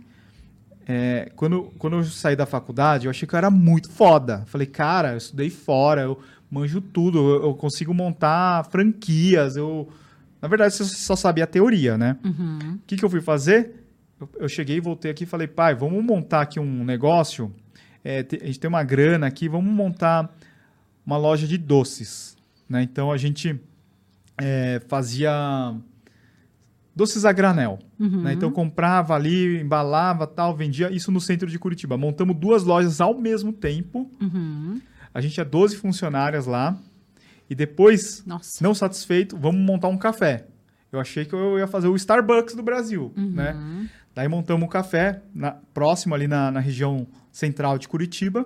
[0.87, 4.43] É, quando, quando eu saí da faculdade, eu achei que eu era muito foda.
[4.47, 9.89] Falei, cara, eu estudei fora, eu manjo tudo, eu, eu consigo montar franquias, eu...
[10.41, 12.17] Na verdade, você só sabia a teoria, né?
[12.21, 12.75] Uhum.
[12.75, 13.82] O que, que eu fui fazer?
[14.23, 17.53] Eu, eu cheguei, voltei aqui e falei, pai, vamos montar aqui um negócio.
[18.03, 20.33] É, a gente tem uma grana aqui, vamos montar
[21.05, 22.35] uma loja de doces.
[22.69, 22.83] Né?
[22.83, 23.59] Então a gente
[24.41, 25.75] é, fazia
[26.95, 27.79] doces a granel.
[27.99, 28.21] Uhum.
[28.23, 28.33] Né?
[28.33, 31.97] Então comprava ali, embalava tal, vendia isso no centro de Curitiba.
[31.97, 34.09] Montamos duas lojas ao mesmo tempo.
[34.21, 34.81] Uhum.
[35.13, 36.77] A gente tinha 12 funcionárias lá.
[37.49, 38.63] E depois Nossa.
[38.63, 40.47] não satisfeito, vamos montar um café.
[40.91, 43.31] Eu achei que eu ia fazer o Starbucks do Brasil, Uhum.
[43.31, 43.89] né?
[44.15, 48.45] Daí montamos um café na- próximo ali na, na região central de Curitiba.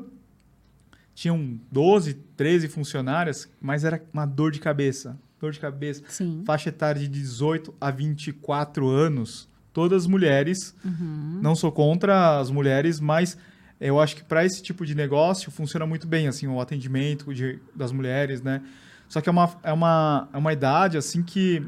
[1.13, 5.17] Tinham 12, 13 funcionárias, mas era uma dor de cabeça.
[5.39, 6.03] Dor de cabeça.
[6.09, 6.43] Sim.
[6.45, 9.49] Faixa etária de 18 a 24 anos.
[9.73, 10.75] Todas mulheres.
[10.85, 11.39] Uhum.
[11.41, 13.37] Não sou contra as mulheres, mas
[13.79, 17.59] eu acho que para esse tipo de negócio funciona muito bem, assim, o atendimento de-
[17.75, 18.61] das mulheres, né?
[19.09, 21.63] Só que é uma, é uma, é uma idade, assim, que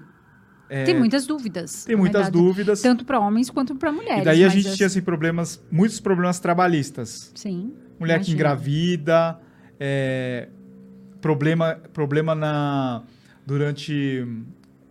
[0.70, 1.86] é, Tem muitas dúvidas.
[1.86, 2.82] tem muitas verdade, dúvidas.
[2.82, 4.22] Tanto para homens quanto para mulheres.
[4.22, 7.32] E daí a gente as- tinha, assim, problemas, muitos problemas trabalhistas.
[7.36, 7.74] Sim.
[8.00, 9.40] Mulher que engravida,
[9.80, 10.48] é,
[11.20, 13.04] problema, problema na,
[13.46, 14.26] durante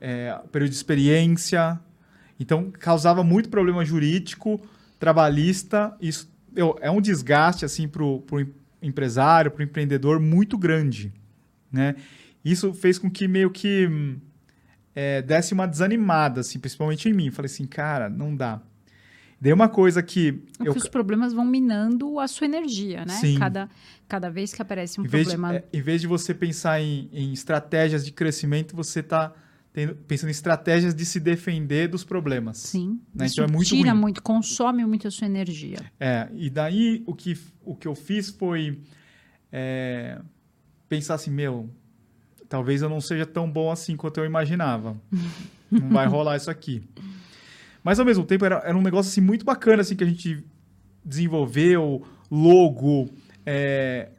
[0.01, 1.79] é, período de experiência.
[2.39, 4.61] Então, causava muito problema jurídico,
[4.99, 5.97] trabalhista.
[6.01, 8.23] Isso eu- é um desgaste assim, para o
[8.83, 11.13] empresário, para o empreendedor, muito grande.
[11.73, 11.95] Né?
[12.45, 14.19] Isso fez com que meio que hum,
[15.01, 17.31] é, desse uma desanimada, assim, principalmente em mim.
[17.31, 18.61] Falei assim, cara, não dá.
[19.41, 20.43] Daí uma coisa que...
[20.59, 23.15] É eu, que os problemas vão minando a sua energia, né?
[23.15, 23.39] Sim.
[23.39, 23.71] Cada,
[24.09, 25.55] cada vez que aparece um em, vez de, problema.
[25.55, 29.33] é, em vez de você pensar em, em estratégias de crescimento, você está
[30.09, 32.59] pensando em estratégias de se defender dos problemas.
[32.59, 33.01] Sim.
[33.15, 33.27] né?
[33.27, 34.01] Isso Então é muito tira ruim.
[34.01, 35.79] muito, consome muito a sua energia.
[36.01, 38.81] É, e daí o que, o que eu fiz foi
[39.53, 40.21] é,
[40.89, 41.71] pensar assim, meu,
[42.49, 44.97] talvez eu não seja tão bom assim quanto eu imaginava.
[45.71, 46.83] não vai rolar isso aqui.
[47.83, 50.45] Mas ao mesmo tempo era, era um negócio assim muito bacana assim que a gente
[51.05, 53.09] desenvolveu, logo,
[53.47, 54.11] é,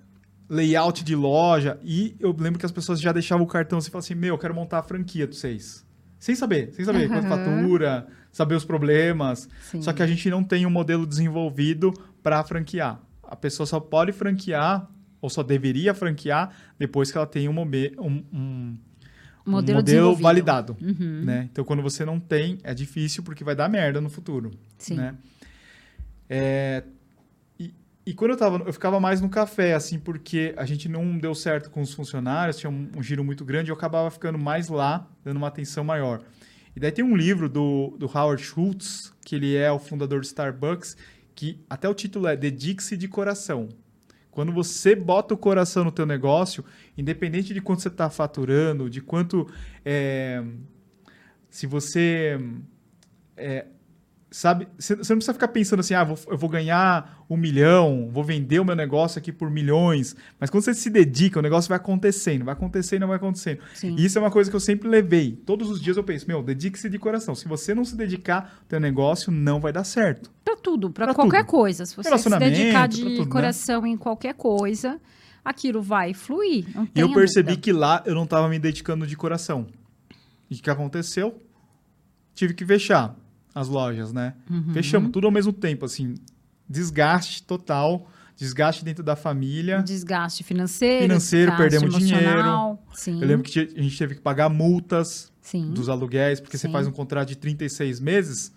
[0.49, 4.05] layout de loja e eu lembro que as pessoas já deixavam o cartão assim, falavam
[4.05, 5.85] assim, meu, eu quero montar a franquia de vocês.
[6.17, 7.37] Sem saber, sem saber quanto Aham.
[7.37, 9.47] fatura, saber os problemas.
[9.61, 9.81] Sim.
[9.81, 12.99] Só que a gente não tem um modelo desenvolvido para franquear.
[13.23, 14.89] A pessoa só pode franquear,
[15.21, 18.77] ou só deveria franquear, depois que ela tem um, mobe- um- um-
[19.45, 20.77] um modelo, modelo validado.
[20.81, 21.23] Uhum.
[21.25, 21.49] Né?
[21.51, 24.51] Então, quando você não tem, é difícil porque vai dar merda no futuro.
[24.77, 24.95] Sim.
[24.95, 25.15] Né?
[26.29, 26.83] É,
[27.59, 27.73] e,
[28.05, 31.33] e quando eu tava, eu ficava mais no café, assim, porque a gente não deu
[31.33, 35.07] certo com os funcionários, tinha um, um giro muito grande, eu acabava ficando mais lá,
[35.23, 36.21] dando uma atenção maior.
[36.75, 40.25] E daí tem um livro do, do Howard Schultz, que ele é o fundador do
[40.25, 40.95] Starbucks,
[41.33, 43.69] que até o título é Dedique-se de Coração.
[44.31, 46.63] Quando você bota o coração no teu negócio,
[46.97, 49.47] independente de quanto você está faturando, de quanto...
[49.83, 50.43] é,
[51.49, 52.39] se você...
[53.35, 53.65] é,
[54.31, 58.23] sabe, você não precisa ficar pensando assim, ah, vou- eu vou ganhar um milhão, vou
[58.23, 60.15] vender o meu negócio aqui por milhões.
[60.39, 63.59] Mas quando você se dedica, o negócio vai acontecendo, vai acontecendo, vai acontecendo.
[63.73, 63.95] Sim.
[63.97, 65.31] E isso é uma coisa que eu sempre levei.
[65.45, 67.33] Todos os dias eu penso, meu, dedique-se de coração.
[67.35, 70.31] Se você não se dedicar, teu negócio não vai dar certo.
[70.43, 71.49] Pra tudo, pra Pra qualquer tudo.
[71.51, 71.85] coisa.
[71.85, 73.31] Se você se dedicar de tudo, né?
[73.31, 74.99] coração em qualquer coisa,
[75.45, 76.65] aquilo vai fluir.
[76.93, 77.61] E eu percebi dúvida.
[77.63, 79.67] que lá eu não estava me dedicando de coração.
[80.49, 81.41] E o que aconteceu?
[82.33, 83.15] Tive que fechar
[83.53, 84.33] as lojas, né?
[84.49, 84.73] Uhum.
[84.73, 86.15] Fechamos tudo ao mesmo tempo, assim.
[86.67, 89.81] Desgaste total, desgaste dentro da família.
[89.81, 91.03] Desgaste financeiro.
[91.03, 92.83] Financeiro, desgaste perdemos emocional.
[92.93, 93.21] Sim.
[93.21, 95.71] Eu lembro que a gente teve que pagar multas Sim.
[95.71, 96.73] dos aluguéis, porque você Sim.
[96.73, 98.53] faz um contrato de 36 meses,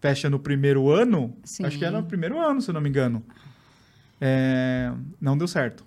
[0.00, 1.36] fecha no primeiro ano.
[1.44, 1.64] Sim.
[1.64, 3.22] Acho que era no primeiro ano, se eu não me engano.
[4.20, 5.84] É, não deu certo.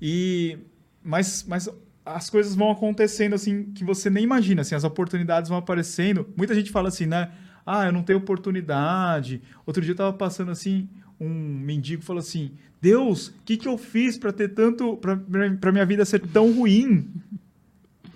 [0.00, 0.58] E
[1.02, 1.68] mas, mas
[2.04, 6.28] as coisas vão acontecendo assim que você nem imagina, assim, as oportunidades vão aparecendo.
[6.36, 7.30] Muita gente fala assim, né?
[7.72, 9.40] Ah, eu não tenho oportunidade.
[9.64, 10.88] Outro dia eu tava passando assim,
[11.20, 12.52] um mendigo falou assim:
[12.82, 14.96] Deus, o que, que eu fiz para ter tanto.
[14.96, 17.08] para minha vida ser tão ruim?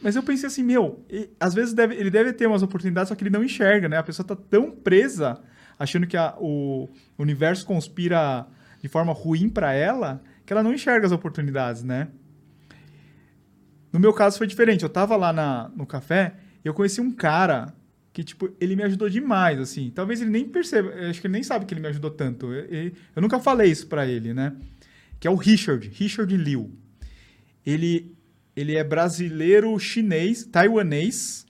[0.02, 3.14] Mas eu pensei assim, meu, e, às vezes deve, ele deve ter umas oportunidades, só
[3.14, 3.96] que ele não enxerga, né?
[3.96, 5.40] A pessoa tá tão presa,
[5.78, 8.46] achando que a, o universo conspira
[8.82, 12.08] de forma ruim para ela, que ela não enxerga as oportunidades, né?
[13.92, 14.82] No meu caso foi diferente.
[14.82, 17.72] Eu tava lá na, no café e eu conheci um cara
[18.14, 19.90] que, tipo, ele me ajudou demais, assim.
[19.90, 22.46] Talvez ele nem perceba, acho que ele nem sabe que ele me ajudou tanto.
[22.52, 24.54] Eu, eu nunca falei isso para ele, né?
[25.18, 26.70] Que é o Richard, Richard Liu.
[27.66, 28.14] Ele,
[28.54, 31.44] ele é brasileiro chinês, taiwanês,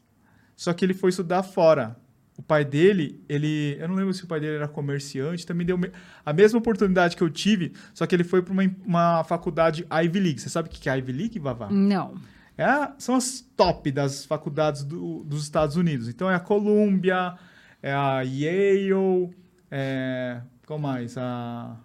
[0.57, 1.97] só que ele foi estudar fora.
[2.35, 3.77] O pai dele, ele.
[3.79, 5.79] Eu não lembro se o pai dele era comerciante, também deu
[6.25, 10.19] a mesma oportunidade que eu tive, só que ele foi para uma, uma faculdade Ivy
[10.19, 10.41] League.
[10.41, 11.71] Você sabe o que é Ivy League, Vavá?
[11.71, 12.15] Não.
[12.57, 16.09] É a, são as top das faculdades do, dos Estados Unidos.
[16.09, 17.35] Então é a Columbia,
[17.83, 19.35] é a Yale,
[19.71, 21.19] é, qual mais?
[21.19, 21.77] A,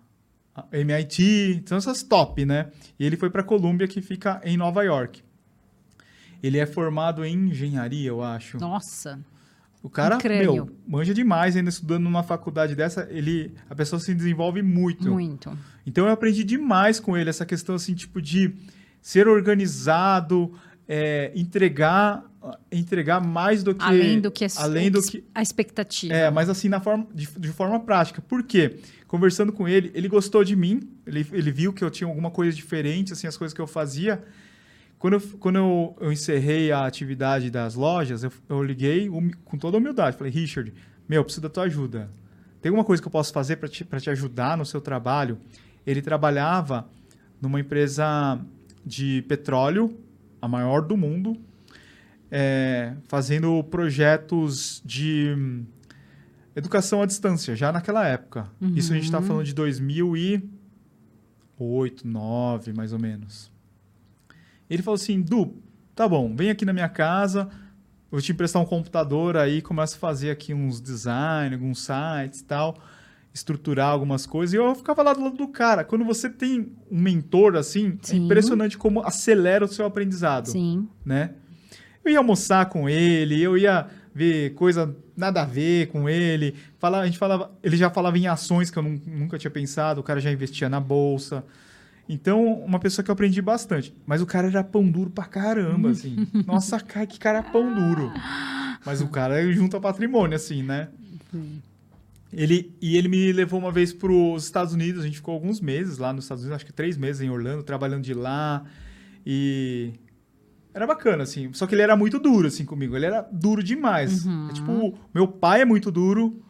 [0.55, 2.69] a MIT, são essas top, né?
[2.99, 5.23] E ele foi para a Columbia, que fica em Nova York.
[6.41, 8.57] Ele é formado em engenharia, eu acho.
[8.59, 9.19] Nossa.
[9.81, 14.61] O cara, meu, manja demais ainda estudando numa faculdade dessa, ele, a pessoa se desenvolve
[14.61, 15.09] muito.
[15.09, 15.57] Muito.
[15.85, 18.53] Então eu aprendi demais com ele essa questão assim, tipo de
[19.01, 20.53] ser organizado,
[20.87, 22.29] é, entregar
[22.71, 26.13] entregar mais do que além do que, a, além do que a expectativa.
[26.13, 28.21] É, mas assim na forma de, de forma prática.
[28.21, 28.79] Por quê?
[29.07, 32.55] Conversando com ele, ele gostou de mim, ele, ele viu que eu tinha alguma coisa
[32.55, 34.23] diferente, assim as coisas que eu fazia.
[34.97, 39.57] Quando eu, quando eu, eu encerrei a atividade das lojas, eu, eu liguei um, com
[39.57, 40.17] toda a humildade.
[40.17, 40.73] Falei, Richard,
[41.07, 42.09] meu, preciso da tua ajuda.
[42.61, 45.37] Tem alguma coisa que eu posso fazer para te, te ajudar no seu trabalho?
[45.87, 46.87] Ele trabalhava
[47.41, 48.39] numa empresa
[48.85, 49.97] de petróleo,
[50.41, 51.37] a maior do mundo,
[52.31, 55.65] é, fazendo projetos de hum,
[56.55, 58.49] educação à distância, já naquela época.
[58.61, 58.75] Uhum.
[58.75, 60.59] Isso a gente está falando de 2008,
[61.59, 63.51] 2009, mais ou menos.
[64.69, 65.55] Ele falou assim, Du,
[65.95, 67.49] tá bom, vem aqui na minha casa,
[68.09, 72.45] vou te emprestar um computador aí, começa a fazer aqui uns design, alguns sites e
[72.45, 72.77] tal,
[73.33, 74.53] estruturar algumas coisas.
[74.53, 75.83] E eu ficava lá do lado do cara.
[75.83, 78.21] Quando você tem um mentor assim, é Sim.
[78.21, 80.47] é impressionante como acelera o seu aprendizado.
[80.47, 80.87] Sim.
[81.05, 81.31] Né?
[82.03, 86.55] Eu ia almoçar com ele, eu ia ver coisa nada a ver com ele.
[86.77, 90.03] Falar, a gente falava, ele já falava em ações que eu nunca tinha pensado, o
[90.03, 91.43] cara já investia na bolsa.
[92.07, 93.93] Então, uma pessoa que eu aprendi bastante.
[94.05, 96.27] Mas o cara era pão duro pra caramba, assim.
[96.45, 98.11] Nossa, cara, que cara pão duro.
[98.83, 100.87] Mas o cara junta patrimônio, assim, né?
[102.31, 105.01] Ele, e ele me levou uma vez para os Estados Unidos.
[105.01, 107.63] A gente ficou alguns meses lá nos Estados Unidos, acho que três meses em Orlando,
[107.63, 108.63] trabalhando de lá.
[109.25, 109.93] E
[110.73, 111.51] era bacana, assim.
[111.53, 112.95] Só que ele era muito duro, assim, comigo.
[112.95, 114.25] Ele era duro demais.
[114.25, 114.49] Uhum.
[114.49, 116.41] É, tipo, meu pai é muito duro,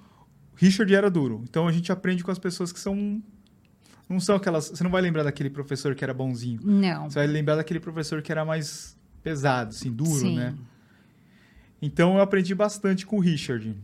[0.55, 1.41] Richard era duro.
[1.49, 3.21] Então a gente aprende com as pessoas que são
[4.09, 4.69] não são aquelas.
[4.69, 6.59] Você não vai lembrar daquele professor que era bonzinho.
[6.63, 7.09] Não.
[7.09, 10.35] Você vai lembrar daquele professor que era mais pesado, assim, duro, Sim.
[10.35, 10.55] né?
[11.81, 13.75] Então eu aprendi bastante com o Richard.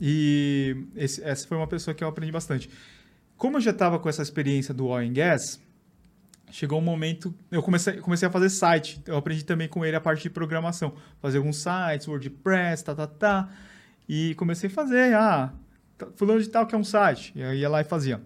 [0.00, 2.68] E esse, essa foi uma pessoa que eu aprendi bastante.
[3.36, 5.60] Como eu já estava com essa experiência do oil and gas,
[6.50, 7.34] chegou um momento.
[7.50, 9.00] Eu comecei, comecei a fazer site.
[9.06, 10.94] Eu aprendi também com ele a parte de programação.
[11.20, 13.48] Fazer alguns sites, WordPress, tá, tá, tá.
[14.08, 15.14] E comecei a fazer.
[15.14, 15.52] Ah,
[15.98, 17.32] tá, fulano de tal que é um site.
[17.34, 18.20] E eu ia lá e fazia.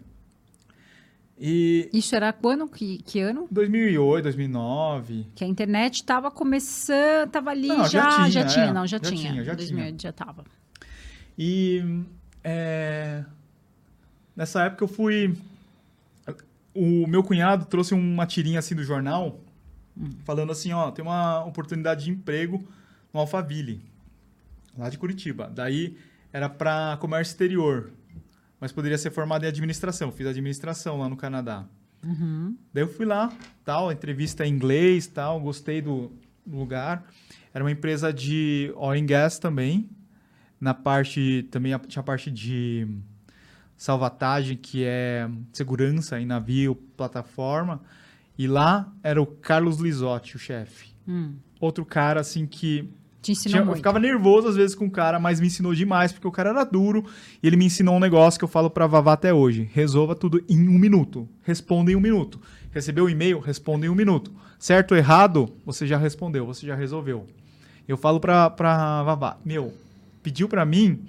[1.41, 2.69] E Isso era quando?
[2.69, 3.47] Que, que ano?
[3.51, 5.27] 2008, 2009.
[5.37, 8.87] Que a internet estava começando, estava ali não, já, já tinha, já tinha é, não,
[8.87, 9.31] já, já tinha.
[9.31, 9.99] tinha já 2008 tinha.
[10.01, 10.45] já estava.
[11.39, 12.05] E
[12.43, 13.25] é,
[14.35, 15.37] nessa época eu fui,
[16.75, 19.41] o meu cunhado trouxe uma tirinha assim do jornal,
[19.97, 20.11] hum.
[20.25, 22.67] falando assim, ó, tem uma oportunidade de emprego
[23.15, 23.81] no Alphaville,
[24.77, 25.49] lá de Curitiba.
[25.55, 25.97] Daí
[26.33, 27.93] era para comércio exterior
[28.61, 30.11] mas poderia ser formado em administração.
[30.11, 31.65] Fiz administração lá no Canadá.
[32.05, 32.57] Uhum.
[32.73, 33.33] Daí eu fui lá,
[33.65, 36.13] tal, entrevista em inglês, tal, gostei do,
[36.47, 37.05] lugar.
[37.53, 39.89] Era uma empresa de oil and gas também.
[40.61, 42.87] Na parte, também tinha a parte de
[43.77, 47.81] salvatagem, que é segurança em navio, plataforma.
[48.37, 50.89] E lá era o Carlos Lisotti, o chefe.
[51.07, 51.35] Hum.
[51.61, 52.89] Outro cara, assim, que
[53.21, 53.77] te ensinou Tinha, muito.
[53.77, 56.51] Eu ficava nervoso às vezes com o cara, mas me ensinou demais, porque o cara
[56.51, 57.05] era duro
[57.43, 59.69] e ele me ensinou um negócio que eu falo pra Vavá até hoje.
[59.73, 61.29] Resolva tudo em um minuto.
[61.43, 62.41] Responda em um minuto.
[62.71, 63.41] Recebeu o e-mail?
[63.41, 64.33] Responda em um minuto.
[64.59, 65.53] Certo ou errado?
[65.65, 67.27] Você já respondeu, você já resolveu.
[67.87, 69.73] Eu falo pra, pra Vavá, meu,
[70.23, 71.05] pediu pra mim,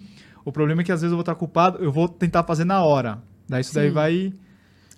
[0.45, 2.83] o problema é que às vezes eu vou estar culpado, eu vou tentar fazer na
[2.83, 3.21] hora.
[3.47, 3.79] Daí isso Sim.
[3.79, 4.33] daí vai...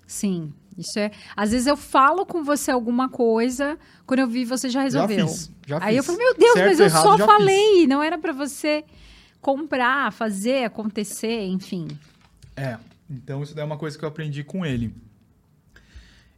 [0.06, 0.52] Sim.
[0.76, 1.10] Isso é.
[1.36, 5.18] Às vezes eu falo com você alguma coisa, quando eu vi você já resolveu.
[5.18, 7.88] Já fiz, já Aí eu falei, meu Deus, certo, mas eu errado, só falei, fiz.
[7.88, 8.84] não era para você
[9.40, 11.88] comprar, fazer acontecer, enfim.
[12.56, 12.78] É.
[13.10, 14.94] Então, isso daí é uma coisa que eu aprendi com ele.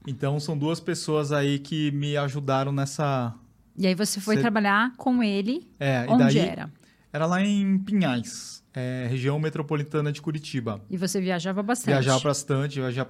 [0.07, 3.33] Então, são duas pessoas aí que me ajudaram nessa.
[3.77, 5.67] E aí você foi Cê- trabalhar com ele.
[5.79, 6.71] É, Onde e daí era?
[7.15, 10.81] Era lá em Pinhais, é, região metropolitana de Curitiba.
[10.91, 11.87] E você viajava bastante.
[11.87, 13.09] Viajava bastante, viajava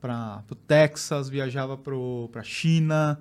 [0.00, 3.18] para o Texas, viajava para China.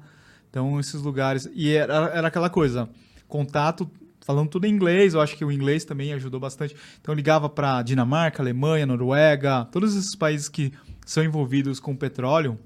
[0.47, 1.49] Então, esses lugares.
[1.55, 2.87] E era, era aquela coisa,
[3.27, 3.89] contato,
[4.23, 6.75] falando tudo em inglês, eu acho que o inglês também ajudou bastante.
[7.01, 10.71] Então, eu ligava para Dinamarca, Alemanha, Noruega, todos esses países que
[11.03, 12.59] são envolvidos com petróleo,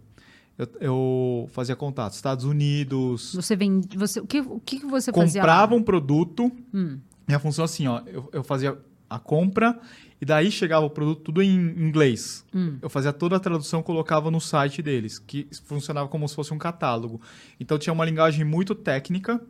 [0.57, 2.15] eu, eu fazia contato.
[2.15, 3.33] Estados Unidos.
[3.33, 3.97] Você vende.
[3.97, 5.41] Você, o, que, o que você fazia?
[5.41, 5.47] lá?
[5.47, 6.51] comprava um produto.
[6.73, 6.99] Hum.
[7.27, 8.77] Minha função assim, ó, eu, eu fazia
[9.09, 9.79] a compra
[10.19, 12.45] e daí chegava o produto tudo em inglês.
[12.53, 12.77] Hum.
[12.81, 16.57] Eu fazia toda a tradução, colocava no site deles, que funcionava como se fosse um
[16.57, 17.21] catálogo.
[17.59, 19.41] Então tinha uma linguagem muito técnica.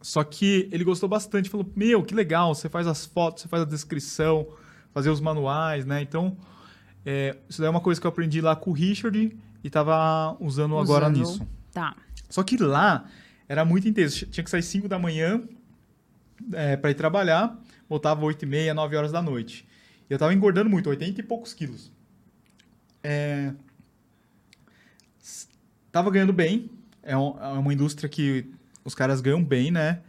[0.00, 3.62] Só que ele gostou bastante, falou: "Meu, que legal, você faz as fotos, você faz
[3.62, 4.46] a descrição,
[4.92, 6.36] fazer os manuais, né?" Então,
[7.06, 10.36] é, isso daí é uma coisa que eu aprendi lá com o Richard e estava
[10.40, 11.18] usando agora Usando.
[11.18, 11.46] nisso.
[11.72, 11.96] Tá.
[12.28, 13.06] Só que lá
[13.48, 14.26] era muito intenso.
[14.26, 15.42] Tinha que sair 5 da manhã
[16.52, 19.66] é, para ir trabalhar, voltava 8 e meia, 9 horas da noite.
[20.08, 21.90] Eu tava engordando muito, 80 e poucos quilos.
[23.02, 23.52] É,
[25.90, 26.70] tava ganhando bem.
[27.02, 28.50] É, um- é uma indústria que
[28.84, 30.00] os caras ganham bem, né?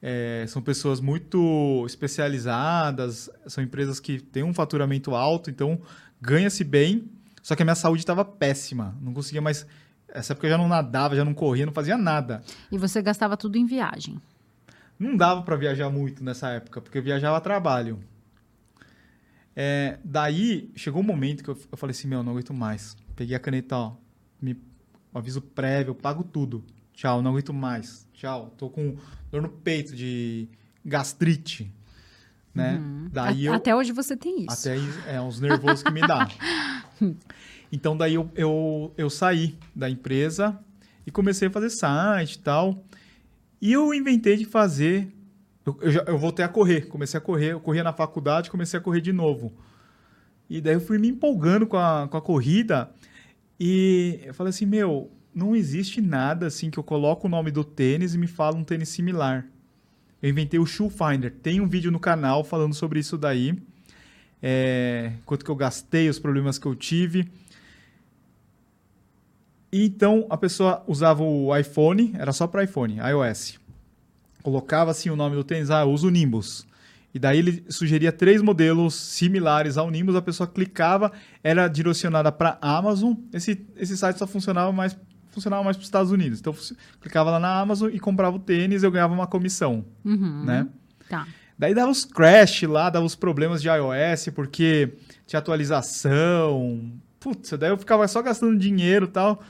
[0.00, 5.80] É, são pessoas muito especializadas, são empresas que têm um faturamento alto, então
[6.20, 7.08] ganha-se bem.
[7.42, 8.96] Só que a minha saúde estava péssima.
[9.00, 9.66] Não conseguia mais.
[10.08, 12.42] Essa época eu já não nadava, já não corria, não fazia nada.
[12.70, 14.20] E você gastava tudo em viagem.
[15.02, 17.98] Não dava para viajar muito nessa época, porque eu viajava a trabalho.
[19.54, 22.96] É, daí chegou um momento que eu, eu falei assim: Meu, não aguento mais.
[23.16, 23.96] Peguei a caneta, ó,
[24.40, 24.56] me,
[25.12, 26.64] aviso prévio, eu pago tudo.
[26.94, 28.06] Tchau, não aguento mais.
[28.12, 28.96] Tchau, tô com
[29.30, 30.48] dor no peito de
[30.84, 31.72] gastrite.
[32.54, 32.80] Né?
[33.10, 33.54] Daí A- eu.
[33.54, 34.68] Até hoje você tem isso.
[34.68, 34.78] Até
[35.12, 36.28] é uns nervosos que me dá.
[37.74, 40.60] Então daí eu, eu, eu saí da empresa
[41.06, 42.84] e comecei a fazer site e tal.
[43.62, 45.08] E eu inventei de fazer.
[45.64, 48.78] Eu, eu, já- eu voltei a correr, comecei a correr, eu corria na faculdade, comecei
[48.78, 49.52] a correr de novo.
[50.50, 52.90] E daí eu fui me empolgando com a, com a corrida.
[53.60, 57.64] E eu falei assim: meu, não existe nada assim que eu coloco o nome do
[57.64, 59.46] tênis e me fala um tênis similar.
[60.22, 61.32] Eu inventei o Shoe Finder.
[61.42, 63.56] Tem um vídeo no canal falando sobre isso daí.
[64.42, 67.28] É, quanto que eu gastei, os problemas que eu tive.
[69.72, 73.58] E então a pessoa usava o iPhone, era só para iPhone, iOS.
[74.42, 76.66] Colocava assim o nome do tênis, ah, eu uso o Nimbus.
[77.14, 82.58] E daí ele sugeria três modelos similares ao Nimbus, a pessoa clicava, era direcionada para
[82.60, 83.14] Amazon.
[83.32, 84.96] Esse, esse site só funcionava mais
[85.30, 86.40] funcionava mais para os Estados Unidos.
[86.40, 86.54] Então
[87.00, 90.44] clicava lá na Amazon e comprava o tênis, eu ganhava uma comissão, Uhum.
[90.44, 90.66] né?
[91.08, 91.26] Tá.
[91.58, 94.92] Daí dava os crash lá, dava os problemas de iOS, porque
[95.26, 96.92] tinha atualização.
[97.20, 99.42] Putz, daí eu ficava só gastando dinheiro e tal.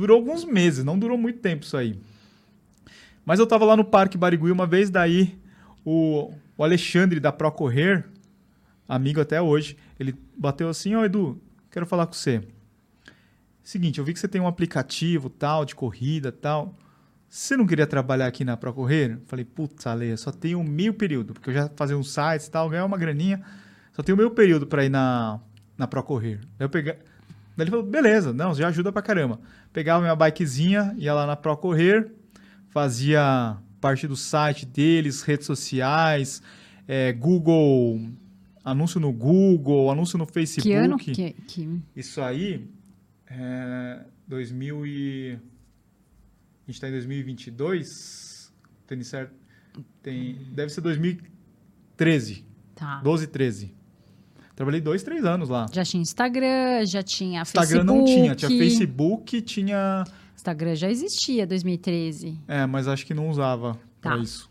[0.00, 2.00] Durou alguns meses, não durou muito tempo isso aí.
[3.22, 5.38] Mas eu tava lá no Parque Barigui uma vez, daí
[5.84, 8.08] o, o Alexandre da Procorrer,
[8.88, 11.38] amigo até hoje, ele bateu assim, ó Edu,
[11.70, 12.42] quero falar com você.
[13.62, 16.74] Seguinte, eu vi que você tem um aplicativo tal, de corrida tal.
[17.28, 19.18] Você não queria trabalhar aqui na Procorrer?
[19.26, 22.70] Falei, putz, Ale, só tenho meio período, porque eu já fazia uns sites e tal,
[22.70, 23.44] ganhava uma graninha.
[23.92, 25.38] Só tenho meio período para ir na,
[25.76, 26.40] na Procorrer.
[26.56, 26.96] Daí eu peguei.
[27.56, 29.40] Daí ele falou, beleza, não, já ajuda pra caramba.
[29.72, 32.12] Pegava minha bikezinha, ia lá na Procorrer,
[32.68, 36.42] fazia parte do site deles, redes sociais,
[36.86, 38.00] é, Google,
[38.64, 40.68] anúncio no Google, anúncio no Facebook.
[40.68, 41.80] Que ano que, que...
[41.94, 42.68] Isso aí,
[43.26, 45.32] é, 2000 e...
[45.32, 48.52] A gente está em 2022,
[48.86, 48.98] tem?
[50.02, 53.00] Tem, deve ser 2013, Tá.
[53.02, 53.74] 12, 13.
[54.54, 55.66] Trabalhei dois, três anos lá.
[55.72, 57.86] Já tinha Instagram, já tinha Instagram Facebook.
[57.98, 60.04] não tinha, tinha Facebook, tinha...
[60.36, 62.38] Instagram já existia, 2013.
[62.48, 64.10] É, mas acho que não usava Tá.
[64.10, 64.48] pra isso.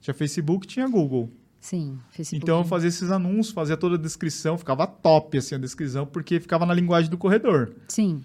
[0.00, 1.30] Tinha Facebook, tinha Google.
[1.60, 2.42] Sim, Facebook.
[2.44, 6.38] Então eu fazia esses anúncios, fazia toda a descrição, ficava top assim a descrição, porque
[6.38, 7.74] ficava na linguagem do corredor.
[7.88, 8.22] Sim.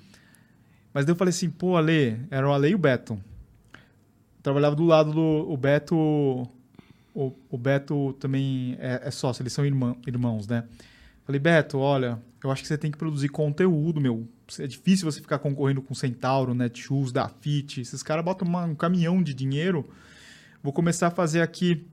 [0.93, 3.13] Mas daí eu falei assim, pô, Ale, era o Ale e o Beto.
[3.73, 5.21] Eu trabalhava do lado do
[5.51, 5.95] o Beto.
[7.15, 10.63] O, o Beto também é, é sócio, eles são irmã, irmãos, né?
[11.29, 14.27] Falei, Beto, olha, eu acho que você tem que produzir conteúdo, meu.
[14.57, 17.79] É difícil você ficar concorrendo com Centauro, Netshoes, Dafit.
[17.81, 19.87] Esses caras botam uma- um caminhão de dinheiro.
[20.63, 21.85] Vou começar a fazer aqui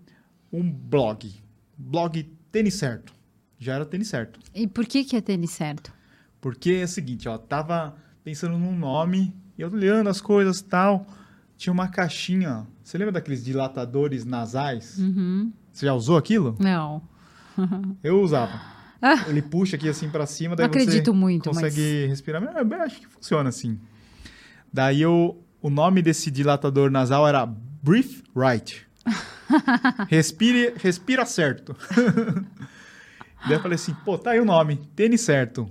[0.51, 1.35] um blog.
[1.77, 3.13] Blog tênis certo.
[3.59, 4.41] Já era tênis certo.
[4.55, 5.93] E por que que é tênis certo?
[6.41, 11.07] Porque é o seguinte, ó, tava pensando num nome, e olhando as coisas e tal,
[11.59, 12.67] tinha uma caixinha.
[12.83, 14.97] Você lembra daqueles dilatadores nasais?
[14.97, 15.53] Uhum.
[15.71, 16.57] Você já usou aquilo?
[16.59, 17.03] Não.
[18.03, 18.75] Eu usava.
[19.01, 19.25] Ah.
[19.29, 22.43] Ele puxa aqui assim pra cima, daí Não acredito você muito, consegue respirar.
[22.43, 23.79] Mas, eu acho que funciona assim.
[24.73, 28.87] Daí eu, o nome desse dilatador nasal era Breathe Right.
[30.09, 31.77] Respire, respira certo.
[33.47, 35.71] daí eu falei assim, pô, tá aí o nome, tênis certo.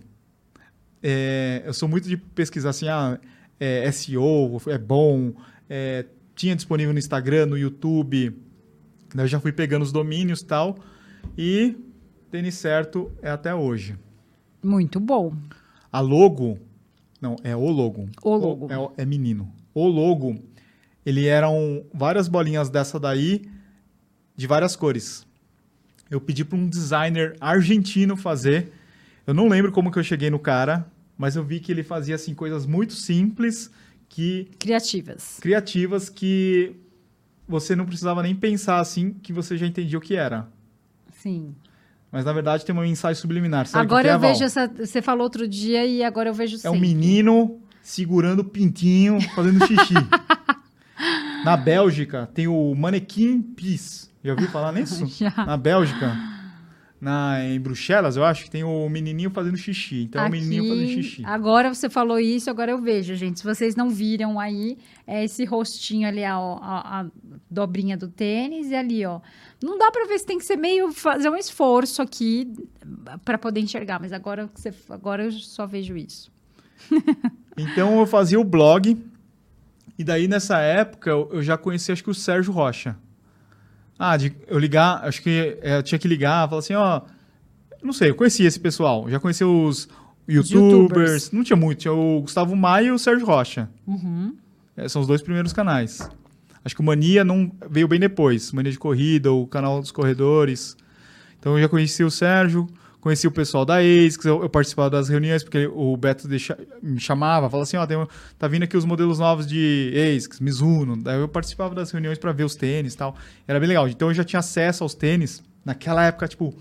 [1.03, 3.19] É, eu sou muito de pesquisar assim, ah,
[3.59, 5.33] é, SEO é bom,
[5.69, 6.05] é,
[6.35, 8.35] tinha disponível no Instagram, no YouTube.
[9.13, 10.77] Daí eu já fui pegando os domínios e tal.
[11.37, 11.75] E
[12.35, 13.97] tênis certo é até hoje.
[14.61, 15.33] Muito bom.
[15.89, 16.59] A logo,
[17.21, 18.09] não, é o logo.
[18.21, 18.67] O logo.
[18.97, 19.49] é, é menino.
[19.73, 20.35] O logo,
[21.05, 23.49] ele eram várias bolinhas dessa daí,
[24.35, 25.25] de várias cores.
[26.11, 28.73] Eu pedi para um designer argentino fazer.
[29.25, 30.85] Eu não lembro como que eu cheguei no cara,
[31.17, 33.71] mas eu vi que ele fazia assim coisas muito simples,
[34.09, 35.39] que Criativas.
[35.39, 36.75] criativas que
[37.47, 40.49] você não precisava nem pensar assim, que você já entendia o que era.
[41.13, 41.55] Sim.
[42.11, 43.69] Mas na verdade tem uma mensagem subliminar.
[43.69, 44.67] Que agora que é, eu vejo essa.
[44.67, 46.79] Você falou outro dia e agora eu vejo É um sempre.
[46.79, 49.93] menino segurando o pintinho, fazendo xixi.
[51.43, 54.09] Na Bélgica tem o Manequim Peace.
[54.23, 55.05] Já ouviu falar nisso?
[55.05, 55.31] Já.
[55.45, 56.15] Na Bélgica,
[57.05, 60.03] na, em Bruxelas, eu acho que tem o menininho fazendo xixi.
[60.03, 61.21] Então é o menininho Aqui, fazendo xixi.
[61.25, 63.39] Agora você falou isso, agora eu vejo, gente.
[63.39, 67.05] Se vocês não viram aí, é esse rostinho ali, a, a- a
[67.49, 69.21] dobrinha do tênis, e ali, ó.
[69.63, 72.51] Não dá pra ver se tem que ser meio fazer um esforço aqui
[73.23, 76.31] pra poder enxergar, mas agora, você, agora eu só vejo isso.
[77.57, 78.97] Então eu fazia o blog.
[79.97, 82.97] E daí nessa época eu, eu já conheci acho que o Sérgio Rocha.
[83.97, 87.01] Ah, de eu ligar, acho que é, eu tinha que ligar, falar assim, ó,
[87.81, 89.87] não sei, eu conhecia esse pessoal, já conhecia os
[90.27, 91.31] youtubers, youtubers.
[91.31, 93.69] não tinha muito, tinha o Gustavo Maia e o Sérgio Rocha.
[93.87, 94.35] Uhum.
[94.75, 96.09] É, são os dois primeiros canais.
[96.63, 100.75] Acho que o Mania não veio bem depois, Mania de Corrida, o canal dos corredores.
[101.39, 102.67] Então eu já conheci o Sérgio,
[103.05, 106.99] conheci o pessoal da ASICS, eu, eu participava das reuniões, porque o Beto deixa- me
[106.99, 108.07] chamava, falava assim, ó, tem um-
[108.39, 110.97] tá vindo aqui os modelos novos de ASICS, Mizuno.
[110.97, 113.15] Daí eu participava das reuniões para ver os tênis e tal.
[113.47, 113.87] Era bem legal.
[113.87, 116.51] Então eu já tinha acesso aos tênis, naquela época, tipo,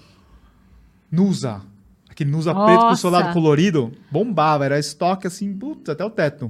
[1.11, 1.63] Nusa.
[2.11, 3.01] Aquele Nusa preto com Nossa.
[3.03, 6.49] solado colorido, bombava, era estoque assim, putz, até o teto.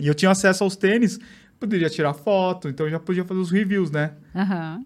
[0.00, 1.20] E eu tinha acesso aos tênis,
[1.60, 4.12] poderia tirar foto, então eu já podia fazer os reviews, né?
[4.34, 4.82] Aham.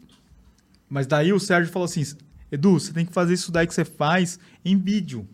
[0.90, 2.02] Mas daí o Sérgio falou assim:
[2.50, 5.26] Edu, você tem que fazer isso daí que você faz em vídeo.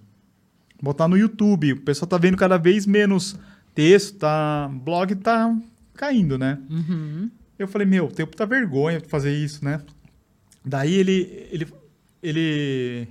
[0.82, 1.72] Botar no YouTube.
[1.72, 3.38] O pessoal tá vendo cada vez menos
[3.74, 4.70] texto, tá.
[4.82, 5.56] Blog tá
[5.94, 6.58] caindo, né?
[6.68, 7.30] Uhum.
[7.58, 9.80] Eu falei, meu, tenho puta vergonha de fazer isso, né?
[10.64, 11.48] Daí ele.
[11.50, 11.68] ele.
[12.22, 13.08] ele.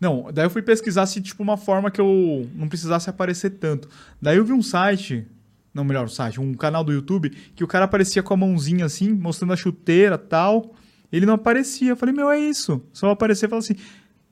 [0.00, 3.88] Não, daí eu fui pesquisar se, tipo, uma forma que eu não precisasse aparecer tanto.
[4.20, 5.24] Daí eu vi um site,
[5.72, 8.84] não, melhor, um site, um canal do YouTube, que o cara aparecia com a mãozinha
[8.84, 10.74] assim, mostrando a chuteira tal.
[11.12, 11.90] Ele não aparecia.
[11.90, 12.82] Eu falei, meu, é isso.
[12.92, 13.76] Só aparecer e falar assim.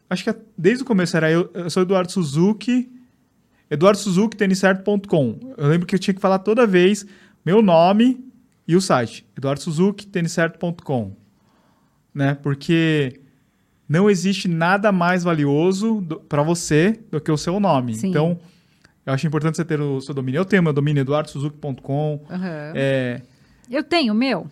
[0.09, 2.91] Acho que desde o começo era eu, eu sou Eduardo Suzuki,
[3.70, 5.55] Eduardo Suzuki, têniscerto.com.
[5.57, 7.07] Eu lembro que eu tinha que falar toda vez
[7.47, 8.24] meu nome
[8.66, 11.12] e o site, Eduardo Suzuki, têniscerto.com.
[12.12, 12.35] Né?
[12.35, 13.20] Porque
[13.89, 17.95] não existe nada mais valioso para você do que o seu nome.
[17.95, 18.09] Sim.
[18.09, 18.39] Então,
[19.07, 20.39] eu acho importante você ter o seu domínio.
[20.39, 22.24] Eu tenho meu domínio, eduardosuzuki.com.
[22.28, 22.72] Aham.
[22.74, 23.22] É,
[23.70, 24.49] Eu tenho o meu?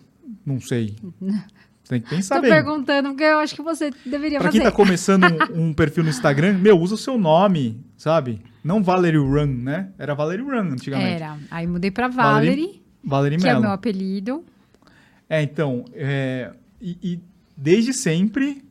[0.47, 0.95] não sei.
[1.89, 2.51] Tem que pensar Tô bem.
[2.51, 4.59] perguntando porque eu acho que você deveria Pra fazer.
[4.61, 5.25] quem tá começando
[5.55, 8.41] um, um perfil no Instagram, meu, usa o seu nome, sabe?
[8.63, 9.89] Não Valerie Run, né?
[9.99, 11.23] Era Valerie Run antigamente.
[11.23, 11.39] Era.
[11.51, 14.45] Aí mudei pra Valerie Valerie, Valerie que é o meu apelido.
[15.31, 17.21] É, então, é, e, e
[17.57, 18.63] desde sempre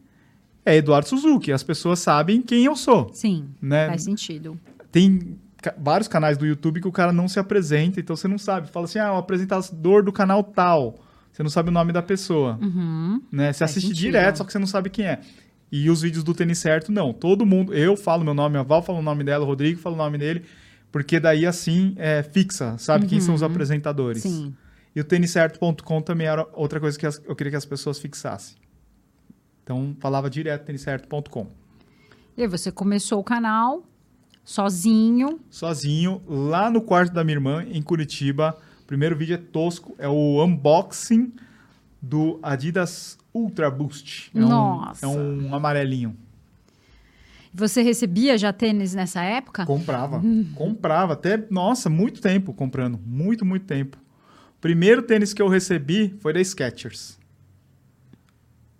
[0.65, 1.51] é Eduardo Suzuki.
[1.51, 3.87] As pessoas sabem quem eu sou, Sim, né?
[3.87, 4.59] faz sentido.
[4.91, 8.37] Tem ca- vários canais do YouTube que o cara não se apresenta, então você não
[8.37, 8.69] sabe.
[8.69, 10.99] Fala assim, ah, o apresentador do canal tal.
[11.37, 13.21] Você não sabe o nome da pessoa, Uhum.
[13.31, 13.53] né?
[13.53, 13.99] Você Faz assiste sentido.
[14.05, 15.21] direto, só que você não sabe quem é.
[15.71, 17.13] E os vídeos do Tênis Certo, não.
[17.13, 19.93] Todo mundo, eu falo meu nome, a Val fala o nome dela, o Rodrigo fala
[19.93, 20.43] o nome dele,
[20.91, 24.25] porque daí assim é fixa, sabe quem são os apresentadores.
[24.25, 24.31] Uhum.
[24.31, 24.55] Sim.
[24.95, 28.55] E o têniscerto.com também era outra coisa que as- eu queria que as pessoas fixassem.
[29.63, 31.45] Então, falava direto têniscerto.com.
[32.35, 33.83] E aí você começou o canal
[34.43, 35.39] sozinho.
[35.51, 38.57] Sozinho, lá no quarto da minha irmã, em Curitiba.
[38.87, 41.33] O primeiro vídeo é tosco, é o unboxing
[42.01, 44.31] do Adidas Ultra Boost.
[44.33, 45.05] É Nossa.
[45.05, 46.15] Um, é um amarelinho.
[47.53, 49.65] Você recebia já tênis nessa época?
[49.65, 50.21] Comprava.
[50.55, 51.11] Comprava.
[51.11, 52.97] Até, nossa, muito tempo comprando.
[53.05, 53.97] Muito, muito tempo.
[54.57, 57.19] O primeiro tênis que eu recebi foi da Skechers.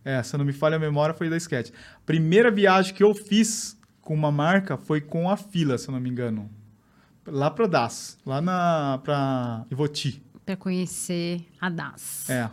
[0.06, 1.74] É, se não me falha a memória, foi da Skechers.
[2.06, 6.00] Primeira viagem que eu fiz com uma marca foi com a Fila, se eu não
[6.00, 6.50] me engano.
[7.28, 8.18] Lá pra Das.
[8.26, 10.24] Lá na, pra Ivoti.
[10.46, 12.30] Pra conhecer a DAS.
[12.30, 12.50] É.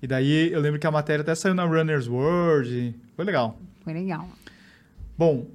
[0.00, 2.94] E daí eu lembro que a matéria até saiu na Runner's World.
[3.14, 3.58] Foi legal.
[3.82, 4.26] Foi legal.
[5.16, 5.46] Bom,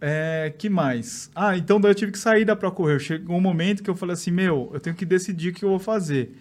[0.00, 1.30] é, que mais?
[1.34, 2.98] Ah, então daí eu tive que sair da Procorrer.
[2.98, 5.68] Chegou um momento que eu falei assim, meu, eu tenho que decidir o que eu
[5.68, 6.36] vou fazer.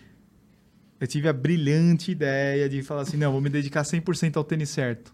[0.99, 4.70] Eu tive a brilhante ideia de falar assim, não, vou me dedicar 100% ao tênis
[4.70, 5.14] certo.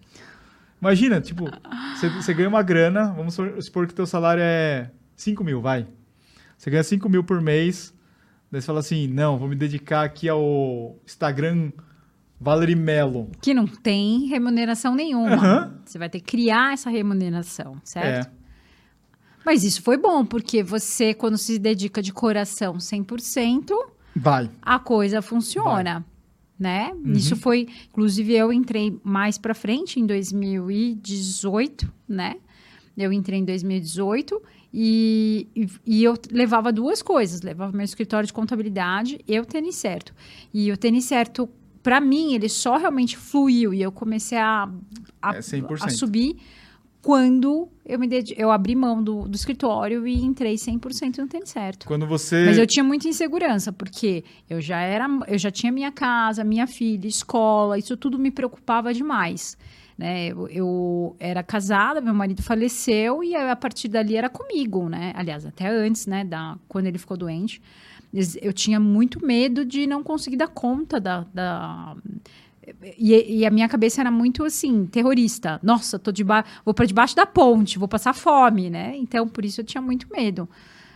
[0.82, 1.46] Imagina, tipo,
[1.96, 4.90] você, você ganha uma grana, vamos supor que teu salário é
[5.22, 5.88] 5 mil, vai.
[6.58, 7.94] Você ganha 5 mil por mês,
[8.52, 11.72] daí você fala assim, não, vou me dedicar aqui ao Instagram
[12.40, 13.30] Valerie Mello.
[13.40, 15.36] Que não tem remuneração nenhuma.
[15.36, 15.80] Aham.
[15.86, 18.28] Você vai ter que criar essa remuneração, certo?
[18.28, 18.32] É.
[19.46, 23.72] Mas isso foi bom, porque você, quando se dedica de coração 100%,
[24.16, 24.50] Vai.
[24.62, 26.04] a coisa funciona,
[26.58, 26.92] né?
[26.94, 27.14] Uhum.
[27.14, 32.36] Isso foi, inclusive eu entrei mais para frente em 2018, né?
[32.98, 34.42] Eu entrei em 2018
[34.74, 39.76] e, e, e eu levava duas coisas, levava meu escritório de contabilidade e o tênis
[39.76, 40.14] certo.
[40.54, 41.50] E o tênis certo,
[41.84, 44.70] para mim, ele só realmente fluiu e eu comecei a,
[45.22, 45.78] a, É 100%.
[45.84, 46.38] a subir
[47.02, 51.50] quando eu me dedi- eu abri mão do, do escritório e entrei 100% no tênis
[51.50, 51.88] certo.
[51.88, 52.46] Quando você.
[52.46, 56.68] Mas eu tinha muita insegurança, porque eu já era, eu já tinha minha casa, minha
[56.68, 59.58] filha, escola, isso tudo me preocupava demais.
[59.98, 60.28] Né?
[60.28, 65.14] Eu, eu era casada, meu marido faleceu e a partir dali era comigo, né?
[65.16, 67.62] Aliás, até antes, né, da, quando ele ficou doente.
[68.42, 71.26] Eu tinha muito medo de não conseguir dar conta da.
[71.34, 71.96] da-
[72.98, 75.60] e, e a minha cabeça era muito assim, terrorista.
[75.64, 78.96] Nossa, tô deba vou para debaixo da ponte, vou passar fome, né?
[78.98, 80.48] Então, por isso eu tinha muito medo.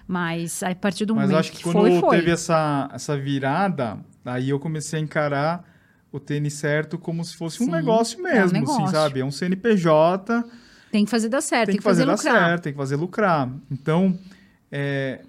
[0.08, 2.18] Mas a partir do Mas momento acho que, que quando foi, foi.
[2.18, 5.64] teve essa, essa virada, aí eu comecei a encarar
[6.16, 8.88] o tênis certo como se fosse um Sim, negócio é um mesmo, assim, negócio.
[8.90, 9.20] sabe?
[9.20, 10.44] É um CNPJ,
[10.92, 12.34] Tem que fazer dar certo, tem que fazer, dar lucrar.
[12.50, 13.50] certo, tem que fazer lucrar.
[13.70, 14.18] Então,
[14.72, 15.22] é,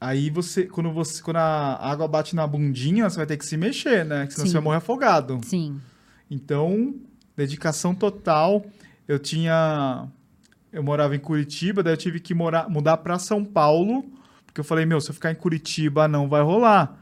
[0.00, 3.56] aí você quando, você, quando a água bate na bundinha, você vai ter que se
[3.56, 4.26] mexer, né?
[4.30, 4.50] Senão Sim.
[4.50, 5.40] você vai morrer afogado.
[5.44, 5.80] Sim.
[6.30, 6.94] Então,
[7.36, 8.66] dedicação total.
[9.06, 10.06] Eu tinha.
[10.72, 14.04] Eu morava em Curitiba, daí eu tive que morar, mudar para São Paulo,
[14.44, 16.94] porque eu falei, meu, se eu ficar em Curitiba não vai rolar.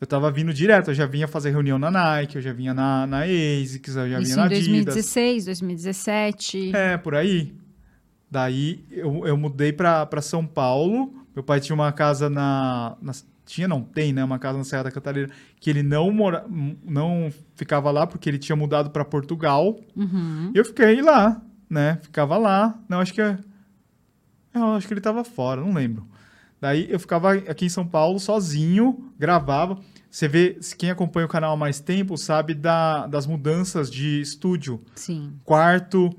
[0.00, 3.06] Eu tava vindo direto, eu já vinha fazer reunião na Nike, eu já vinha na,
[3.06, 4.66] na ASICS, eu já Isso vinha na em Adidas.
[4.94, 6.76] 2016, 2017.
[6.76, 7.54] É, por aí.
[8.30, 11.14] Daí eu, eu mudei para São Paulo.
[11.34, 13.12] Meu pai tinha uma casa na, na-
[13.46, 14.22] Tinha, não tem, né?
[14.24, 15.30] Uma casa na Serra da Cantareira
[15.60, 16.44] que ele não, mora,
[16.84, 19.78] não ficava lá porque ele tinha mudado para Portugal.
[19.96, 20.50] Uhum.
[20.54, 21.40] E eu fiquei lá,
[21.70, 21.98] né?
[22.02, 22.78] Ficava lá.
[22.88, 23.38] Não, acho que é.
[24.52, 26.06] Eu acho que ele tava fora, não lembro.
[26.60, 29.78] Daí eu ficava aqui em São Paulo sozinho, gravava.
[30.10, 34.82] Você vê, quem acompanha o canal há mais tempo sabe da, das mudanças de estúdio.
[34.94, 35.34] Sim.
[35.44, 36.10] Quarto,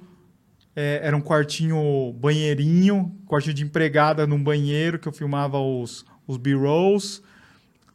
[0.75, 6.38] é, era um quartinho banheirinho, quartinho de empregada num banheiro que eu filmava os, os
[6.38, 7.23] B-rolls.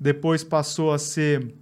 [0.01, 1.55] Depois passou a ser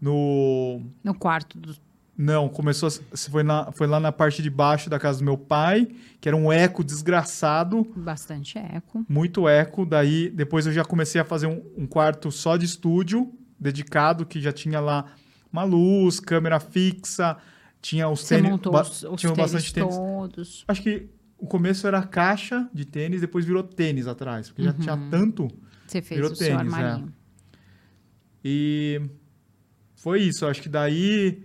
[0.00, 1.76] no No quarto do.
[2.18, 2.88] Não, começou.
[3.30, 5.86] Foi, na, foi lá na parte de baixo da casa do meu pai,
[6.20, 9.04] que era um eco desgraçado, Bastante eco.
[9.08, 9.84] muito eco.
[9.84, 14.40] Daí, depois eu já comecei a fazer um, um quarto só de estúdio, dedicado, que
[14.40, 15.04] já tinha lá
[15.52, 17.36] uma luz, câmera fixa,
[17.80, 18.50] tinha os Você tênis.
[18.50, 19.94] montou ba- os, os tinha tênis bastante tênis.
[19.96, 20.64] todos.
[20.68, 21.08] Acho que
[21.38, 24.78] o começo era caixa de tênis, depois virou tênis atrás, porque já Uhum.
[24.78, 25.48] tinha tanto.
[25.86, 27.12] Você fez Virou o seu tênis, armarinho.
[28.44, 29.00] E
[29.94, 30.46] foi isso.
[30.46, 31.42] Acho que daí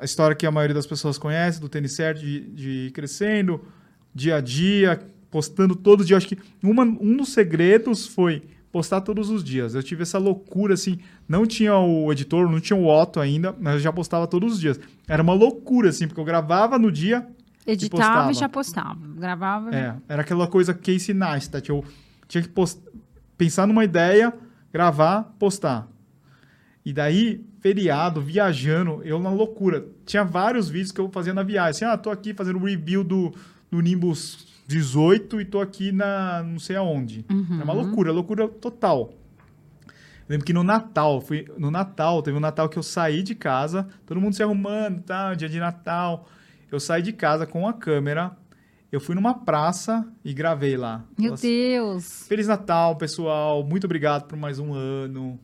[0.00, 3.64] a história que a maioria das pessoas conhece do tênis certo, de, de ir crescendo,
[4.14, 6.16] dia a dia, postando todo dia.
[6.16, 9.74] Acho que uma, um dos segredos foi postar todos os dias.
[9.74, 13.74] Eu tive essa loucura, assim, não tinha o editor, não tinha o Otto ainda, mas
[13.74, 14.78] eu já postava todos os dias.
[15.08, 17.26] Era uma loucura, assim, porque eu gravava no dia,
[17.66, 18.30] Editava postava.
[18.30, 19.00] e já postava.
[19.16, 19.74] Gravava.
[19.74, 21.68] é, era aquela coisa Casey Neistat.
[21.68, 21.84] Eu
[22.28, 22.80] tinha que post...
[23.36, 24.32] pensar numa ideia,
[24.72, 25.88] gravar, postar.
[26.86, 29.84] E daí, feriado, viajando, eu na loucura.
[30.04, 31.70] Tinha vários vídeos que eu fazia na viagem.
[31.70, 33.34] Assim, ah, tô aqui fazendo review do,
[33.68, 37.26] do Nimbus 18 e tô aqui na não sei aonde.
[37.28, 37.56] Uhum.
[37.56, 39.12] Era uma loucura, loucura total.
[39.84, 39.92] Eu
[40.28, 43.88] lembro que no Natal, fui, no Natal, teve um Natal que eu saí de casa,
[44.06, 46.28] todo mundo se arrumando, tá, dia de Natal.
[46.70, 48.30] Eu saí de casa com a câmera,
[48.92, 51.04] eu fui numa praça e gravei lá.
[51.18, 52.28] Meu assim, Deus.
[52.28, 53.64] Feliz Natal, pessoal.
[53.64, 55.36] Muito obrigado por mais um ano.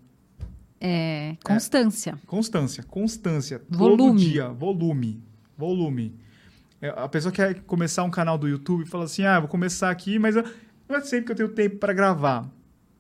[0.85, 2.19] É, constância.
[2.27, 3.61] Constância, constância.
[3.61, 4.19] Todo Volume.
[4.21, 5.23] dia, volume,
[5.57, 6.17] volume.
[6.81, 9.91] É, A pessoa quer começar um canal do YouTube e fala assim: ah, vou começar
[9.91, 10.45] aqui, mas eu-
[10.89, 12.49] não é sempre que eu tenho tempo para gravar.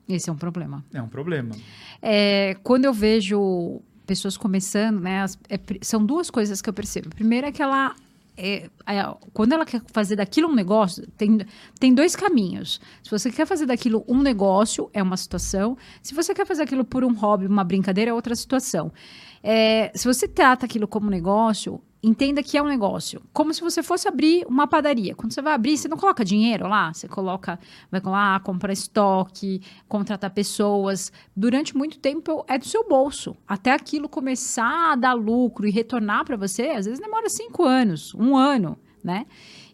[0.08, 0.84] Esse é um problema.
[0.94, 1.54] É um problema.
[2.00, 7.08] É, quando eu vejo pessoas começando, né, as- é são duas coisas que eu percebo.
[7.10, 7.94] Primeiro é que ela,
[8.36, 11.38] é, é, quando ela quer fazer daquilo um negócio, tem,
[11.78, 12.80] tem dois caminhos.
[13.02, 15.76] Se você quer fazer daquilo um negócio, é uma situação.
[16.02, 18.92] Se você quer fazer aquilo por um hobby, uma brincadeira, é outra situação.
[19.42, 23.22] É, se você trata aquilo como negócio, entenda que é um negócio.
[23.32, 25.14] Como se você fosse abrir uma padaria.
[25.14, 27.58] Quando você vai abrir, você não coloca dinheiro lá, você coloca,
[27.90, 31.12] vai lá, compra estoque, contratar pessoas.
[31.36, 33.36] Durante muito tempo é do seu bolso.
[33.46, 38.14] Até aquilo começar a dar lucro e retornar para você, às vezes demora cinco anos,
[38.14, 39.26] um ano, né?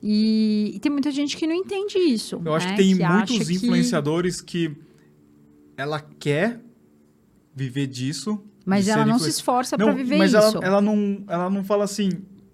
[0.02, 2.40] E, e tem muita gente que não entende isso.
[2.44, 2.76] Eu acho né?
[2.76, 4.68] que tem que muitos influenciadores que...
[4.68, 4.88] que
[5.78, 6.60] ela quer
[7.54, 10.42] viver disso, mas ela não se esforça para viver mas isso.
[10.42, 12.10] Mas ela, ela, não, ela não fala assim,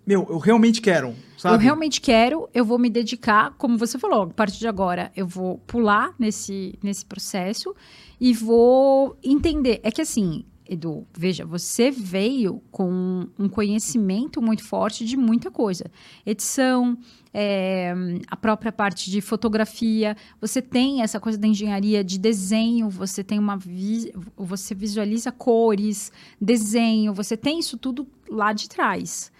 [0.07, 1.57] meu, eu realmente quero, sabe?
[1.57, 5.27] Eu realmente quero, eu vou me dedicar, como você falou, a partir de agora eu
[5.27, 7.75] vou pular nesse, nesse processo
[8.21, 9.81] e vou entender.
[9.83, 15.91] É que assim, Edu, veja, você veio com um conhecimento muito forte de muita coisa.
[16.25, 16.97] Edição,
[17.35, 17.95] é,
[18.29, 23.39] a própria parte de fotografia, você tem essa coisa da engenharia de desenho, você tem
[23.39, 26.11] uma vi você visualiza cores,
[26.41, 29.31] desenho, você tem isso tudo lá de trás.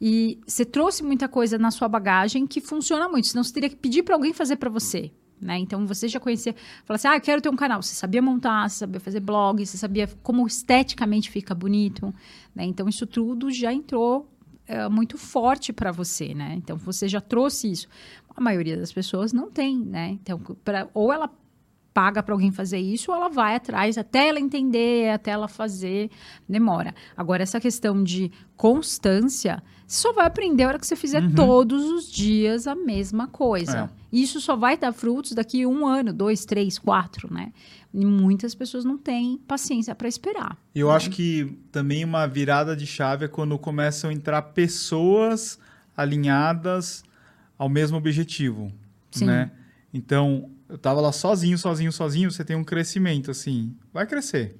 [0.00, 3.76] E você trouxe muita coisa na sua bagagem que funciona muito, senão você teria que
[3.76, 5.12] pedir para alguém fazer para você.
[5.42, 5.58] Né?
[5.58, 7.82] Então você já conhecia, falou assim: ah, quero ter um canal.
[7.82, 12.14] Você sabia montar, você sabia fazer blog, você sabia como esteticamente fica bonito.
[12.54, 12.64] Né?
[12.64, 14.28] Então isso tudo já entrou
[14.66, 16.54] é, muito forte para você, né?
[16.56, 17.88] Então você já trouxe isso.
[18.34, 20.10] A maioria das pessoas não tem, né?
[20.22, 21.28] Então, pra, ou ela
[21.92, 26.10] paga para alguém fazer isso, ou ela vai atrás até ela entender, até ela fazer,
[26.48, 26.94] demora.
[27.16, 31.34] Agora, essa questão de constância, você só vai aprender a hora que você fizer uhum.
[31.34, 33.90] todos os dias a mesma coisa.
[33.92, 34.02] É.
[34.16, 37.52] Isso só vai dar frutos daqui um ano, dois, três, quatro, né?
[37.92, 40.56] E muitas pessoas não têm paciência para esperar.
[40.74, 40.94] Eu né?
[40.94, 45.58] acho que também uma virada de chave é quando começam a entrar pessoas
[45.96, 47.04] alinhadas
[47.58, 48.72] ao mesmo objetivo,
[49.10, 49.26] Sim.
[49.26, 49.50] né?
[49.92, 54.56] Então, eu tava lá sozinho, sozinho, sozinho, você tem um crescimento, assim, vai crescer.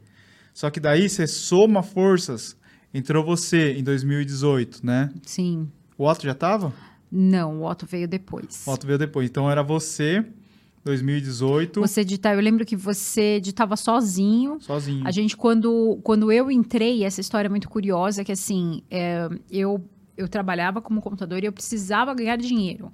[0.52, 2.54] Só que daí você soma forças.
[2.92, 5.10] Entrou você em 2018, né?
[5.24, 5.70] Sim.
[5.96, 6.70] O Otto já tava?
[7.10, 8.62] Não, o Otto veio depois.
[8.66, 9.30] O Otto veio depois.
[9.30, 10.22] Então era você,
[10.84, 11.80] 2018.
[11.80, 14.60] Você editava, eu lembro que você editava sozinho.
[14.60, 15.06] Sozinho.
[15.06, 19.82] A gente, quando, quando eu entrei, essa história é muito curiosa, que assim, é, eu,
[20.14, 22.92] eu trabalhava como computador e eu precisava ganhar dinheiro.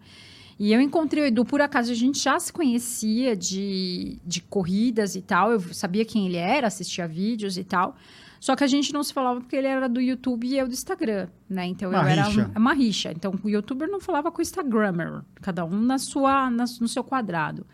[0.59, 5.15] E eu encontrei o Edu, por acaso, a gente já se conhecia de, de corridas
[5.15, 5.53] e tal.
[5.53, 7.97] Eu sabia quem ele era, assistia vídeos e tal.
[8.41, 10.73] Só que a gente não se falava porque ele era do YouTube e eu do
[10.73, 11.67] Instagram, né?
[11.67, 12.51] Então uma eu era rixa.
[12.57, 13.13] uma rixa.
[13.13, 17.03] Então o YouTuber não falava com o Instagrammer, cada um na sua, na, no seu
[17.03, 17.67] quadrado.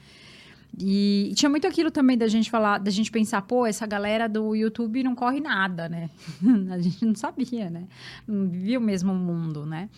[0.79, 4.29] E, e, tinha muito aquilo também da gente falar, da gente pensar, pô, essa galera
[4.29, 6.11] do YouTube não corre nada, né?
[6.71, 7.85] a gente não sabia, né?
[8.27, 9.89] Não vivia o mesmo mundo, né?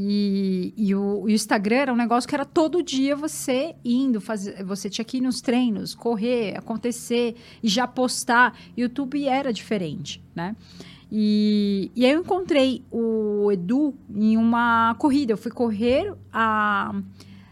[0.00, 4.62] E, e, o, o, Instagram era um negócio que era todo dia você indo, fazer,
[4.62, 8.56] você tinha que ir nos treinos, correr, acontecer e já postar.
[8.76, 10.54] YouTube era diferente, né?
[11.10, 15.32] E, e aí eu encontrei o Edu em uma corrida.
[15.32, 16.94] Eu fui correr a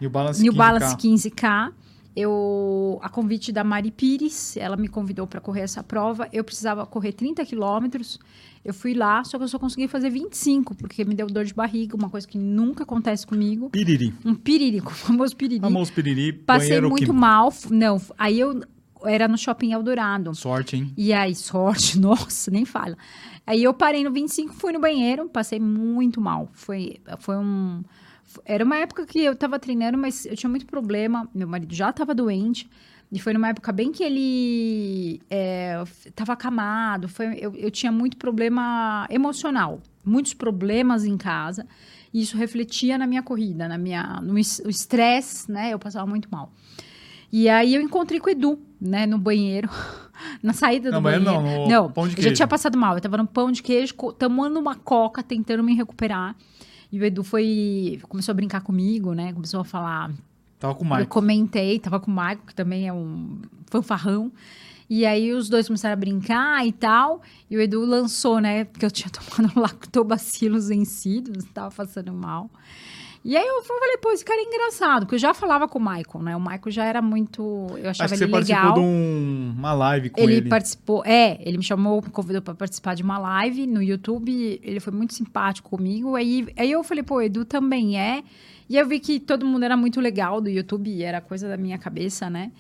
[0.01, 0.57] New Balance New 15K.
[0.57, 1.73] Balance 15K
[2.17, 6.27] eu a convite da Mari Pires, ela me convidou para correr essa prova.
[6.33, 8.19] Eu precisava correr 30 quilômetros.
[8.67, 11.55] Eu fui lá, só que eu só consegui fazer 25, porque me deu dor de
[11.55, 13.71] barriga, uma coisa que nunca acontece comigo.
[13.71, 14.13] Piriri.
[14.25, 15.61] Um piririco, famoso piriri.
[15.61, 16.33] Famoso piriri.
[16.33, 17.15] Passei muito químico.
[17.15, 17.53] mal.
[17.71, 18.61] Não, aí eu
[19.05, 20.35] era no shopping Eldorado.
[20.35, 20.93] Sorte, hein?
[20.97, 22.99] E aí, sorte, nossa, nem fala.
[23.47, 26.51] Aí eu parei no 25, fui no banheiro, passei muito mal.
[26.53, 27.85] Foi, foi um
[28.45, 31.29] era uma época que eu estava treinando, mas eu tinha muito problema.
[31.33, 32.69] Meu marido já estava doente.
[33.17, 35.23] E foi numa época bem que ele
[36.05, 37.09] estava é, acamado.
[37.09, 39.81] Foi, eu, eu tinha muito problema emocional.
[40.05, 41.67] Muitos problemas em casa.
[42.13, 45.73] E isso refletia na minha corrida, na minha, no estresse, né?
[45.73, 46.53] Eu passava muito mal.
[47.33, 49.71] E aí eu encontrei com o Edu, né, no banheiro,
[50.43, 51.25] na saída não, do banheiro.
[51.25, 52.29] Não, no não, pão de eu queijo.
[52.29, 52.97] já tinha passado mal.
[52.97, 56.37] Eu tava no pão de queijo, tomando uma coca, tentando me recuperar.
[56.93, 57.99] E o Edu foi.
[58.11, 59.33] começou a brincar comigo, né?
[59.33, 60.11] Começou a falar.
[60.59, 61.05] Tava com o Maico.
[61.05, 63.41] Eu comentei, tava com o Maico, que também é um
[63.71, 64.33] fanfarrão.
[64.89, 67.21] E aí os dois começaram a brincar e tal.
[67.51, 68.65] E o Edu lançou, né?
[68.65, 72.51] Porque eu tinha tomado lactobacilos vencidos, tava passando mal.
[73.29, 75.83] E aí eu falei, pô, esse cara é engraçado, porque eu já falava com o
[75.83, 76.37] Michael, né?
[76.37, 77.43] O Michael já era muito.
[77.77, 78.63] Eu achava Acho ele que você legal.
[78.63, 80.35] participou de um, uma live com ele.
[80.35, 80.49] ele.
[80.49, 84.61] participou, é, ele me chamou, me convidou para participar de uma live no YouTube.
[84.63, 86.15] Ele foi muito simpático comigo.
[86.15, 88.23] Aí, aí eu falei, pô, Edu também é.
[88.69, 91.79] E eu vi que todo mundo era muito legal do YouTube, era coisa da minha
[91.79, 92.53] cabeça, né?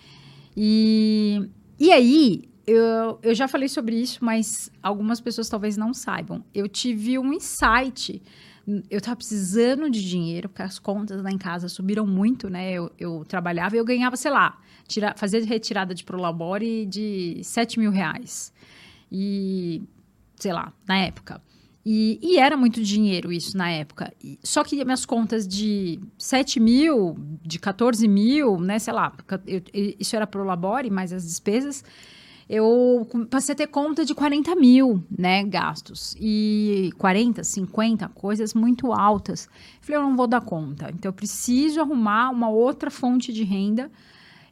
[0.57, 1.49] E,
[1.79, 6.45] e aí, eu, eu já falei sobre isso, mas algumas pessoas talvez não saibam.
[6.53, 8.21] Eu tive um insight
[8.91, 12.73] eu estava precisando de dinheiro, porque as contas lá em casa subiram muito, né?
[12.73, 14.59] Eu, eu trabalhava e eu ganhava, sei lá,
[14.89, 18.53] tira, fazer retirada de Prolabore de 7 mil reais.
[19.11, 19.83] E,
[20.37, 21.41] sei lá, na época.
[21.85, 24.13] E, e era muito dinheiro isso na época.
[24.23, 29.13] E- só que minhas contas de 7 mil, de 14 mil, né, sei lá,
[29.47, 31.85] eu- eu- isso era pro Labore, mais as despesas,
[32.49, 36.15] eu passei a ter conta de 40 mil, né, gastos.
[36.19, 39.49] E 40, 50, coisas muito altas.
[39.81, 40.91] Falei, eu não vou dar conta.
[40.95, 43.91] Então, eu preciso arrumar uma outra fonte de renda.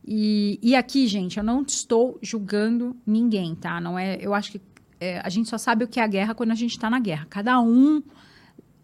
[0.05, 3.81] E, e aqui, gente, eu não estou julgando ninguém, tá?
[3.81, 4.61] Não é, eu acho que
[5.01, 6.99] é, a gente só sabe o que é a guerra quando a gente está na
[6.99, 7.27] guerra.
[7.31, 8.03] Cada um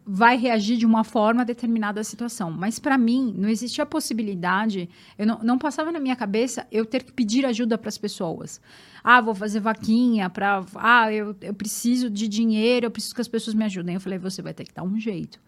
[0.05, 2.51] vai reagir de uma forma a determinada situação.
[2.51, 4.89] Mas para mim, não existia a possibilidade,
[5.19, 8.61] eu não, não passava na minha cabeça eu ter que pedir ajuda para as pessoas.
[9.05, 10.65] Ah, vou fazer vaquinha para.
[10.75, 13.95] Ah, eu, eu preciso de dinheiro, eu preciso que as pessoas me ajudem.
[13.95, 15.41] Eu falei, você vai ter que dar um jeito.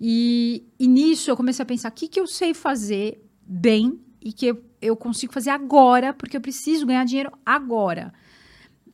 [0.00, 4.32] E, e nisso eu comecei a pensar: o que, que eu sei fazer bem e
[4.32, 8.12] que eu, eu consigo fazer agora, porque eu preciso ganhar dinheiro agora.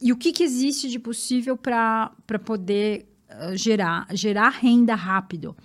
[0.00, 2.10] E o que, que existe de possível para
[2.44, 3.06] poder
[3.54, 5.56] gerar, gerar renda rápido?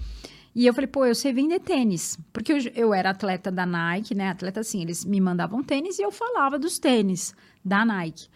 [0.55, 2.17] E eu falei, pô, eu sei vender tênis.
[2.33, 4.29] Porque eu, eu era atleta da Nike, né?
[4.29, 8.27] Atleta assim, eles me mandavam tênis e eu falava dos tênis da Nike.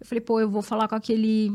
[0.00, 1.52] Eu falei, pô, eu vou falar com aquele.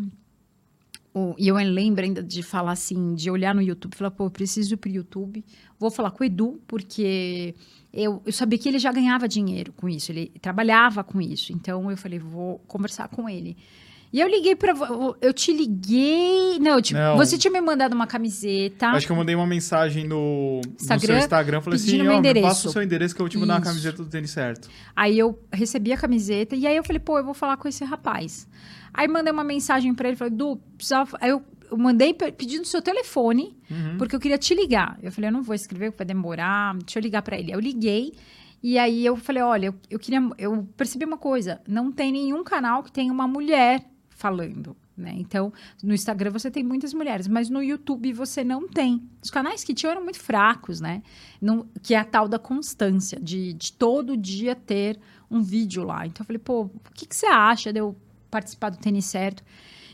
[1.38, 4.76] e eu lembro ainda de falar assim, de olhar no YouTube, falar, pô, eu preciso
[4.76, 5.44] ir pro YouTube.
[5.80, 7.56] Vou falar com o Edu, porque
[7.92, 11.52] eu, eu sabia que ele já ganhava dinheiro com isso, ele trabalhava com isso.
[11.54, 13.58] Então eu falei, vou conversar com ele.
[14.14, 14.74] E eu liguei pra.
[15.20, 16.60] Eu te liguei.
[16.60, 17.18] Não, tipo, Não.
[17.18, 18.88] você tinha me mandado uma camiseta.
[18.90, 21.62] Acho que eu mandei uma mensagem no, no Instagram, seu Instagram.
[21.62, 23.70] Falei assim, ó, me passa o seu endereço que eu vou te mandar uma Isso.
[23.70, 24.70] camiseta do tênis certo.
[24.96, 27.84] Aí eu recebi a camiseta e aí eu falei, pô, eu vou falar com esse
[27.84, 28.48] rapaz.
[28.94, 31.18] Aí mandei uma mensagem pra ele, falei, Du, precisava...
[31.20, 33.98] Aí eu, eu mandei pe- pedindo seu telefone, Uhum.
[33.98, 35.00] porque eu queria te ligar.
[35.02, 37.52] Eu falei, eu não vou escrever, vai demorar, deixa eu ligar pra ele.
[37.52, 38.14] Eu liguei
[38.62, 40.22] e aí eu falei, olha, eu, eu queria...
[40.38, 43.84] Eu percebi uma coisa, não tem nenhum canal que tenha uma mulher
[44.24, 44.74] falando.
[44.96, 45.16] Né?
[45.18, 45.52] Então,
[45.84, 49.04] no Instagram você tem muitas mulheres, mas no YouTube você não tem.
[49.22, 51.04] Os canais que tinham eram muito fracos, né?
[51.42, 54.98] Não, que é a tal da constância, de, de todo dia ter
[55.30, 56.08] um vídeo lá.
[56.08, 57.98] Então eu falei, pô, o que, que você acha de eu
[58.32, 59.44] participar do tênis certo?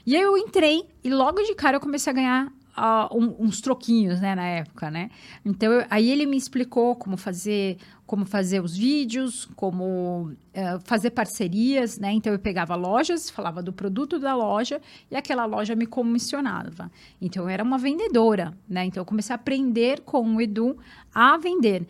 [0.05, 3.59] E aí eu entrei e logo de cara eu comecei a ganhar ah, um- uns
[3.61, 5.09] troquinhos, né, na época, né?
[5.45, 11.11] Então eu- aí ele me explicou como fazer, como fazer os vídeos, como eh, fazer
[11.11, 12.11] parcerias, né?
[12.13, 16.91] Então eu pegava lojas, falava do produto da loja e aquela loja me comissionava.
[17.21, 18.86] Então eu era uma vendedora, né?
[18.86, 20.77] Então eu comecei a aprender com o Edu
[21.13, 21.86] a vender.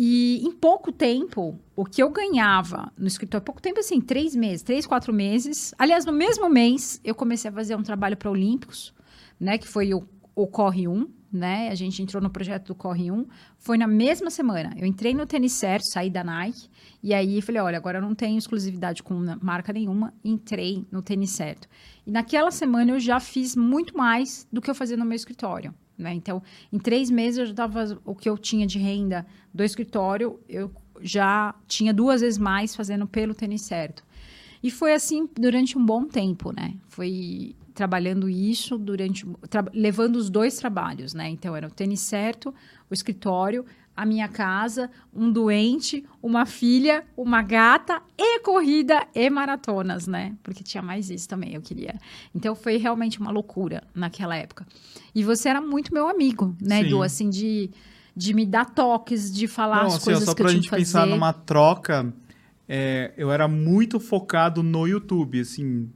[0.00, 4.62] E em pouco tempo, o que eu ganhava no escritório, pouco tempo assim, três meses,
[4.62, 5.74] três, quatro meses.
[5.76, 8.94] Aliás, no mesmo mês, eu comecei a fazer um trabalho para Olímpicos,
[9.38, 9.58] né?
[9.58, 11.68] Que foi o, o Corre 1, né?
[11.68, 13.26] A gente entrou no projeto do Corre 1.
[13.58, 14.74] Foi na mesma semana.
[14.76, 16.68] Eu entrei no tênis certo, saí da Nike.
[17.02, 20.14] E aí falei, olha, agora eu não tenho exclusividade com marca nenhuma.
[20.24, 21.68] Entrei no tênis certo.
[22.06, 25.74] E naquela semana eu já fiz muito mais do que eu fazia no meu escritório.
[25.96, 26.14] Né?
[26.14, 30.38] Então, em três meses eu já dava o que eu tinha de renda do escritório,
[30.48, 30.70] eu
[31.00, 34.04] já tinha duas vezes mais fazendo pelo tênis certo.
[34.62, 36.74] E foi assim durante um bom tempo, né?
[36.88, 41.28] Foi trabalhando isso durante tra- levando os dois trabalhos, né?
[41.28, 42.52] Então era o tênis certo,
[42.90, 43.64] o escritório,
[43.96, 50.34] a minha casa, um doente, uma filha, uma gata e corrida e maratonas, né?
[50.42, 51.94] Porque tinha mais isso também, eu queria.
[52.34, 54.66] Então foi realmente uma loucura naquela época.
[55.14, 57.02] E você era muito meu amigo, né, Sim.
[57.04, 57.70] Assim, de,
[58.16, 60.62] de me dar toques, de falar Não, as assim, coisas só que eu pra tinha
[60.62, 62.12] gente pensar numa troca,
[62.68, 65.88] é, eu era muito focado no YouTube, assim,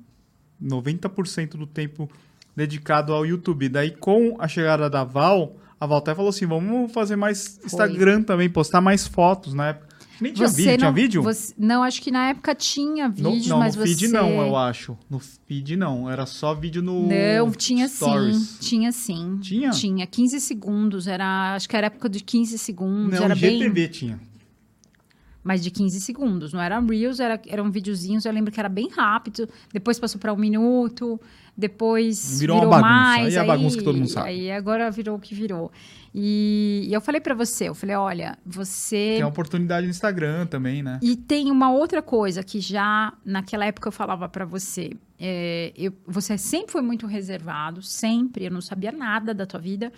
[0.62, 2.08] 90% do tempo
[2.56, 3.68] dedicado ao YouTube.
[3.68, 8.22] Daí, com a chegada da Val, a Val até falou assim, vamos fazer mais Instagram
[8.22, 9.92] também, postar mais fotos na época.
[10.20, 11.22] Nem tinha Você vídeo, tinha não, vídeo?
[11.22, 14.12] você- não, acho que na época tinha No- vídeos, não, mas no feed você...
[14.12, 14.96] não, eu acho.
[15.10, 18.36] No feed não, era só vídeo no Não, tinha Stories.
[18.36, 19.38] sim, tinha sim.
[19.40, 19.70] Tinha?
[19.70, 23.58] Tinha, 15 segundos, era, acho que era época de 15 segundos, Não, era bem...
[23.58, 24.20] GTV tinha.
[25.45, 28.88] Mas de 15 segundos, não era Reels, era, eram videozinhos, eu lembro que era bem
[28.90, 31.20] rápido, depois passou para um minuto,
[31.57, 33.26] depois Virou virou, uma bagunça, mais.
[33.26, 34.28] aí é a bagunça que todo mundo sabe.
[34.28, 35.70] Aí agora virou o que virou.
[36.14, 39.14] E, e eu falei para você, eu falei, olha, você...
[39.14, 40.99] Tem a oportunidade no Instagram também, né?
[41.03, 44.93] E tem uma outra coisa que já naquela época eu falava pra você.
[45.18, 48.45] É, eu- você sempre foi muito reservado, sempre.
[48.45, 49.93] Eu não sabia nada da tua vida,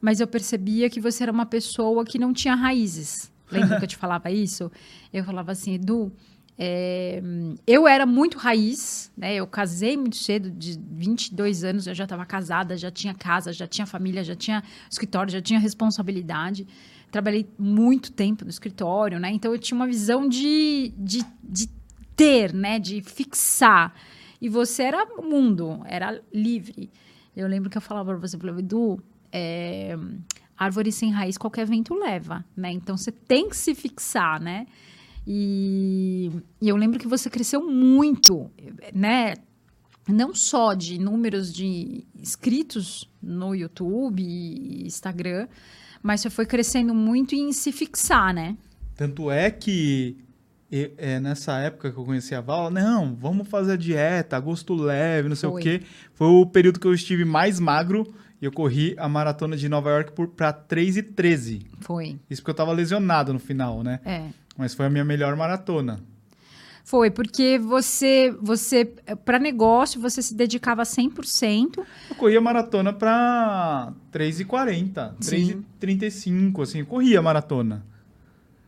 [0.00, 3.31] mas eu percebia que você era uma pessoa que não tinha raízes.
[3.52, 4.70] Lembra que eu te falava isso?
[5.12, 6.12] Eu falava assim, Edu,
[6.58, 7.22] é,
[7.66, 9.34] eu era muito raiz, né?
[9.34, 13.66] Eu casei muito cedo, de 22 anos eu já estava casada, já tinha casa, já
[13.66, 16.66] tinha família, já tinha escritório, já tinha responsabilidade.
[17.10, 19.30] Trabalhei muito tempo no escritório, né?
[19.30, 21.68] Então eu tinha uma visão de, de, de
[22.14, 22.78] ter, né?
[22.78, 23.94] De fixar.
[24.40, 26.90] E você era mundo, era livre.
[27.34, 29.96] Eu lembro que eu falava para você, falei, Edu, é,
[30.56, 32.70] árvore sem raiz qualquer vento leva, né?
[32.72, 34.66] Então você tem que se fixar, né?
[35.26, 36.30] E,
[36.60, 38.50] e eu lembro que você cresceu muito,
[38.92, 39.34] né?
[40.08, 45.46] Não só de números de inscritos no YouTube e Instagram,
[46.02, 48.56] mas você foi crescendo muito em se fixar, né?
[48.96, 50.16] Tanto é que
[50.72, 54.74] e, é, nessa época que eu conheci a Val, não, vamos fazer a dieta, gosto
[54.74, 55.60] leve, não sei Foi.
[55.60, 55.82] o quê.
[56.14, 58.06] Foi o período que eu estive mais magro
[58.42, 61.64] e eu corri a maratona de Nova York por, pra 3 e 13.
[61.78, 62.18] Foi.
[62.28, 64.00] Isso porque eu tava lesionado no final, né?
[64.04, 64.24] É.
[64.58, 66.00] Mas foi a minha melhor maratona.
[66.84, 68.84] Foi, porque você, você
[69.24, 71.78] para negócio, você se dedicava 100%.
[72.10, 75.64] Eu corri a maratona pra 3 e 40, 3 e Sim.
[75.78, 77.86] 35, assim, eu corria a maratona.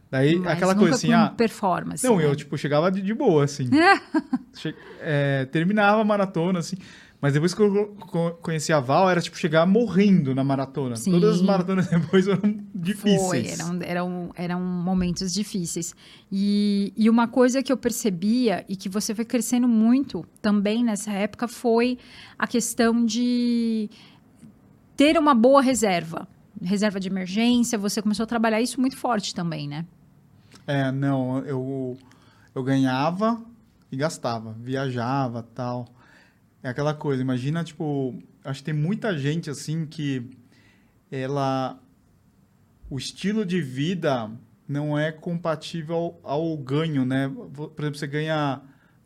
[0.08, 2.06] Daí, mas aquela coisa assim, com ah, performance.
[2.06, 2.26] Não, né?
[2.26, 3.68] eu, tipo, chegava de, de boa, assim.
[4.54, 6.76] Che- é, terminava a maratona, assim.
[7.24, 10.94] Mas depois que eu co- conheci a Val, era, tipo, chegar morrendo na maratona.
[10.94, 11.10] Sim.
[11.12, 13.22] Todas as maratonas depois eram difíceis.
[13.22, 15.94] Foi, eram, eram, eram momentos difíceis.
[16.30, 21.12] E, e uma coisa que eu percebia e que você foi crescendo muito também nessa
[21.12, 21.96] época foi
[22.38, 23.88] a questão de
[24.94, 26.28] ter uma boa reserva.
[26.60, 29.86] Reserva de emergência, você começou a trabalhar isso muito forte também, né?
[30.66, 31.96] É, não, eu,
[32.54, 33.40] eu ganhava
[33.90, 34.54] e gastava.
[34.60, 35.88] Viajava tal.
[36.64, 38.18] É aquela coisa, imagina, tipo...
[38.42, 40.30] Acho que tem muita gente, assim, que
[41.12, 41.78] ela...
[42.90, 44.30] O estilo de vida
[44.66, 47.28] não é compatível ao, ao ganho, né?
[47.28, 48.62] Por exemplo, você ganha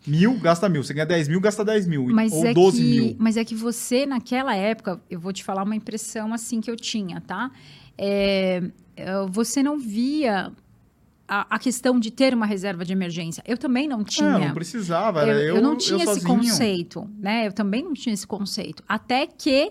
[0.07, 0.85] mil, gasta mil.
[0.85, 2.07] Você ganha 10 mil, gasta 10 mil.
[2.07, 3.17] Mas ou é 12 que, mil.
[3.19, 6.77] Mas é que você, naquela época, eu vou te falar uma impressão assim que eu
[6.77, 7.51] tinha, tá?
[7.97, 8.63] É,
[9.31, 10.53] você não via
[11.29, 13.43] a, a questão de ter uma reserva de emergência.
[13.47, 14.31] Eu também não tinha.
[14.31, 16.27] É, não precisava, eu, eu, eu não tinha esse sozinho.
[16.27, 17.47] conceito, né?
[17.47, 18.83] Eu também não tinha esse conceito.
[18.89, 19.71] Até que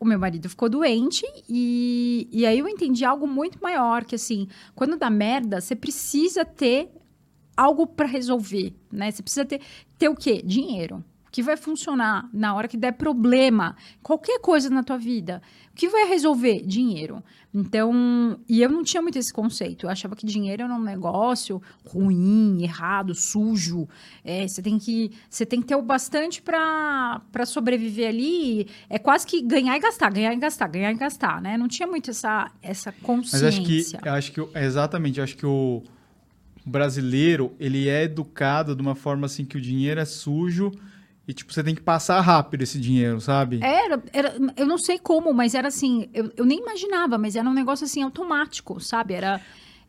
[0.00, 4.48] o meu marido ficou doente e, e aí eu entendi algo muito maior, que assim,
[4.74, 6.90] quando dá merda, você precisa ter
[7.56, 9.10] algo para resolver, né?
[9.10, 9.60] Você precisa ter,
[9.98, 10.40] ter o quê?
[10.44, 11.04] Dinheiro.
[11.30, 15.42] Que vai funcionar na hora que der problema, qualquer coisa na tua vida.
[15.70, 16.62] O que vai resolver?
[16.64, 17.22] Dinheiro.
[17.52, 19.86] Então, e eu não tinha muito esse conceito.
[19.86, 23.88] Eu achava que dinheiro era um negócio ruim, errado, sujo.
[24.22, 28.68] É, você tem que você tem que ter o bastante para sobreviver ali.
[28.90, 31.56] É quase que ganhar e gastar, ganhar e gastar, ganhar e gastar, né?
[31.56, 33.48] Não tinha muito essa essa Mas consciência.
[33.48, 35.82] acho que, acho que, exatamente, acho que o
[36.66, 40.70] brasileiro, ele é educado de uma forma assim que o dinheiro é sujo
[41.28, 43.60] e, tipo, você tem que passar rápido esse dinheiro, sabe?
[43.62, 47.46] Era, era, eu não sei como, mas era assim, eu, eu nem imaginava, mas era
[47.46, 49.12] um negócio assim automático, sabe?
[49.12, 49.38] Era,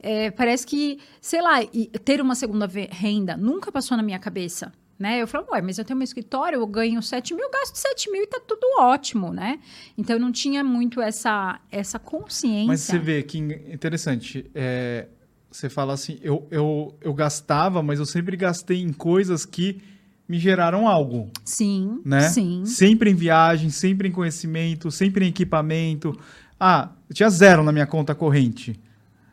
[0.01, 1.59] é, parece que, sei lá,
[2.03, 5.21] ter uma segunda renda nunca passou na minha cabeça, né?
[5.21, 8.11] Eu falava, ué, mas eu tenho meu escritório, eu ganho 7 mil, eu gasto 7
[8.11, 9.59] mil e tá tudo ótimo, né?
[9.97, 12.67] Então eu não tinha muito essa, essa consciência.
[12.67, 15.07] Mas você vê que interessante, é,
[15.49, 19.81] você fala assim, eu, eu, eu gastava, mas eu sempre gastei em coisas que
[20.29, 22.21] me geraram algo, Sim, né?
[22.21, 22.63] sim.
[22.63, 26.15] Sempre em viagem, sempre em conhecimento, sempre em equipamento.
[26.59, 28.79] Ah, eu tinha zero na minha conta corrente.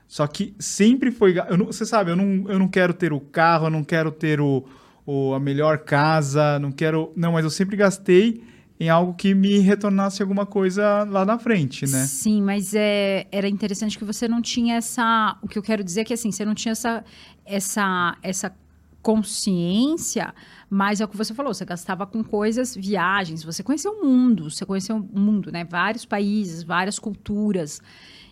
[0.09, 1.35] Só que sempre foi.
[1.57, 4.41] não- você sabe, eu não, eu não quero ter o carro, eu não quero ter
[4.41, 4.65] o,
[5.05, 7.13] o- a melhor casa, não quero.
[7.15, 8.43] Não, mas eu sempre gastei
[8.79, 12.05] em algo que me retornasse alguma coisa lá na frente, né?
[12.07, 15.37] Sim, mas é, era interessante que você não tinha essa.
[15.43, 17.05] O que eu quero dizer é que assim, você não tinha essa,
[17.45, 18.55] essa, essa
[19.07, 20.35] consciência,
[20.69, 24.51] mas é o que você falou, você gastava com coisas, viagens, você conheceu o mundo,
[24.51, 25.65] você conheceu o mundo, né?
[25.65, 27.81] Vários países, várias culturas.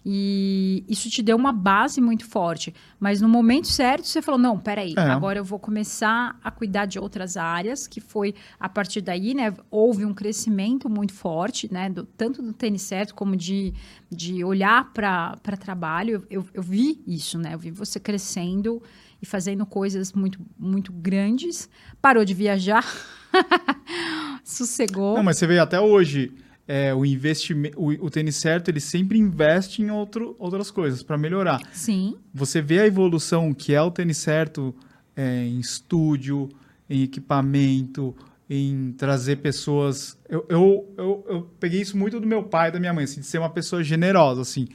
[0.06, 2.74] E isso te deu uma base muito forte.
[3.00, 5.00] Mas no momento certo, você falou: não, peraí, É.
[5.00, 9.54] agora eu vou começar a cuidar de outras áreas, que foi a partir daí, né?
[9.70, 11.88] Houve um crescimento muito forte, né?
[11.88, 13.72] do- tanto do tênis certo como de,
[14.10, 16.26] de olhar para trabalho.
[16.28, 17.54] Eu, eu, eu vi isso, né?
[17.54, 18.82] Eu vi você crescendo
[19.24, 21.68] e fazendo coisas muito, muito grandes.
[22.00, 22.84] Parou de viajar,
[24.44, 25.16] sossegou.
[25.16, 26.30] Não, mas você vê até hoje.
[26.68, 31.16] é, o investimento, o, o tênis certo, ele sempre investe em outro, outras coisas para
[31.18, 31.60] melhorar.
[31.72, 34.74] Sim, você vê a evolução que é o tênis certo
[35.16, 36.50] é, em estúdio,
[36.88, 38.14] em equipamento,
[38.48, 40.18] em trazer pessoas.
[40.28, 43.20] Eu, eu, eu, eu peguei isso muito do meu pai e da minha mãe, assim,
[43.20, 44.66] de ser uma pessoa generosa, assim,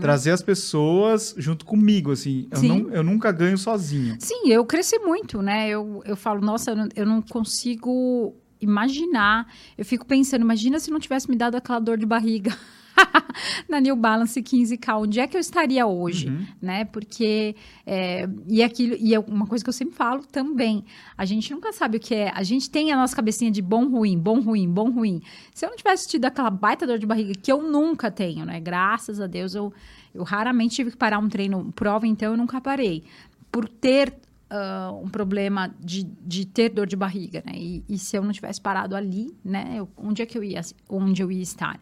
[0.00, 2.48] trazer as pessoas junto comigo, assim.
[2.50, 2.68] Eu, Sim.
[2.68, 4.16] não, eu nunca ganho sozinho.
[4.18, 5.68] Sim, eu cresci muito, né?
[5.68, 9.46] Eu, eu falo, nossa, eu não, eu não consigo imaginar.
[9.76, 12.56] Eu fico pensando, imagina se não tivesse me dado aquela dor de barriga.
[13.68, 16.46] na New Balance 15K, onde é que eu estaria hoje, Uhum.
[16.60, 16.84] né?
[16.84, 17.54] Porque
[17.86, 20.84] é, e aquilo e é uma coisa que eu sempre falo também.
[21.16, 22.30] A gente nunca sabe o que é.
[22.34, 25.22] A gente tem a nossa cabecinha de bom, ruim, bom, ruim, bom, ruim.
[25.54, 28.60] Se eu não tivesse tido aquela baita dor de barriga que eu nunca tenho, né?
[28.60, 29.72] Graças a Deus eu
[30.14, 33.04] eu raramente tive que parar um treino prova, então eu nunca parei
[33.52, 34.12] por ter
[34.50, 37.52] ah, um problema de, de ter dor de barriga, né?
[37.54, 39.74] E, e se eu não tivesse parado ali, né?
[39.76, 41.78] eu- onde é que eu ia, onde eu ia estar?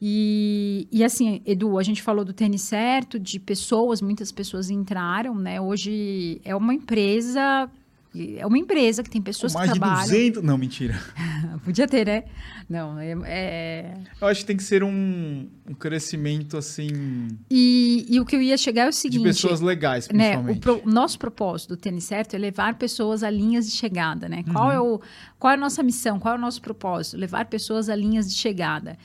[0.00, 5.34] E, e assim, Edu, a gente falou do tênis certo, de pessoas, muitas pessoas entraram,
[5.34, 5.60] né?
[5.60, 7.70] Hoje é uma empresa,
[8.36, 10.04] é uma empresa que tem pessoas mais que de trabalham.
[10.04, 10.42] 200...
[10.42, 11.00] Não, mentira.
[11.64, 12.24] Podia ter, né?
[12.68, 16.88] Não, é, é- Eu acho que tem que ser um, um crescimento, assim,
[17.50, 19.22] E, e o que eu ia chegar é o de seguinte.
[19.22, 20.58] pessoas legais, né, principalmente.
[20.58, 24.44] o, pro- nosso propósito do tênis certo é levar pessoas a linhas de chegada, né?
[24.52, 25.00] Qual é o
[25.38, 26.18] qual é a nossa missão?
[26.18, 27.16] Qual é o nosso propósito?
[27.16, 28.98] Levar pessoas a linhas de chegada.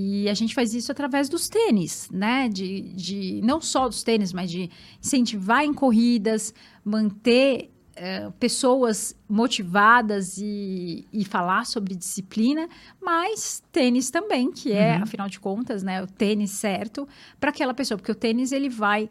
[0.00, 2.48] E a gente faz isso através dos tênis, né?
[2.48, 4.70] De, de não só dos tênis, mas de
[5.02, 12.68] incentivar em corridas, manter eh, pessoas motivadas e, e falar sobre disciplina,
[13.02, 15.02] mas tênis também, que é, Uhum.
[15.02, 17.08] afinal de contas, né, o tênis certo
[17.40, 19.10] para aquela pessoa, porque o tênis ele vai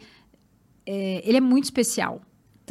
[0.86, 2.22] é, ele é muito especial.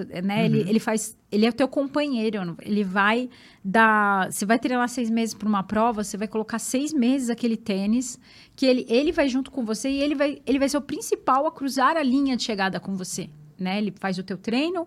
[0.05, 0.47] Né?
[0.47, 1.17] Ele, ele faz.
[1.31, 2.57] Ele é o teu companheiro.
[2.63, 3.29] Ele vai
[3.65, 4.31] dar.
[4.31, 8.19] Você vai treinar seis meses para uma prova, você vai colocar seis meses aquele tênis,
[8.55, 11.47] que ele, ele vai junto com você e ele vai, ele vai ser o principal
[11.47, 13.31] a cruzar a linha de chegada com você.
[13.59, 13.79] Né?
[13.79, 14.87] Ele faz o teu treino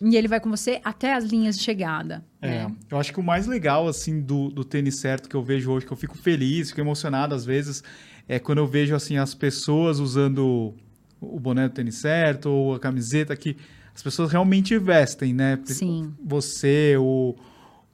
[0.00, 2.24] e ele vai com você até as linhas de chegada.
[2.40, 2.76] É, né?
[2.90, 5.86] eu acho que o mais legal, assim, do, do tênis certo que eu vejo hoje,
[5.86, 7.82] que eu fico feliz, fico emocionado às vezes,
[8.28, 10.74] é quando eu vejo, assim, as pessoas usando
[11.20, 13.56] o boné do tênis certo ou a camiseta que
[13.98, 15.58] as pessoas realmente vestem, né?
[15.64, 16.14] Sim.
[16.24, 17.34] Você, o,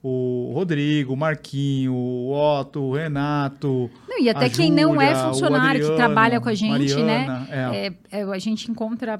[0.03, 5.13] o Rodrigo, o Marquinho, o Otto, o Renato, Não, e até a quem não é
[5.13, 7.47] o funcionário, que Adriano, trabalha com a gente, Mariana, né?
[7.49, 7.87] é.
[7.87, 9.19] É, é, a gente encontra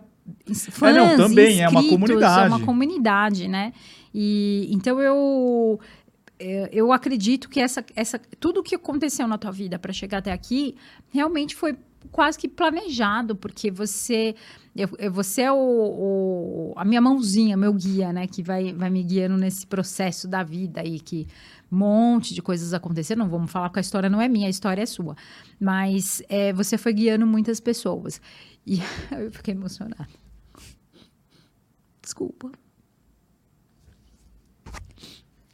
[0.70, 2.46] fãs, É, não, também, é uma comunidade.
[2.46, 3.74] É uma comunidade, né?
[4.14, 5.80] E então eu
[6.38, 10.32] é, eu acredito que essa, essa tudo que aconteceu na tua vida para chegar até
[10.32, 10.76] aqui
[11.12, 11.76] realmente foi
[12.12, 14.36] quase que planejado, porque você
[14.76, 18.90] eu, eu- você é o, o- a minha mãozinha, meu guia, né, que vai, vai
[18.90, 21.28] me guiando nesse processo da vida aí que
[21.72, 23.24] um monte de coisas aconteceram.
[23.24, 25.16] Não vamos falar que a história não é minha, a história é sua.
[25.60, 28.22] Mas é, você foi guiando muitas pessoas.
[28.66, 28.80] E
[29.18, 30.08] eu fiquei emocionada.
[32.02, 32.52] Desculpa.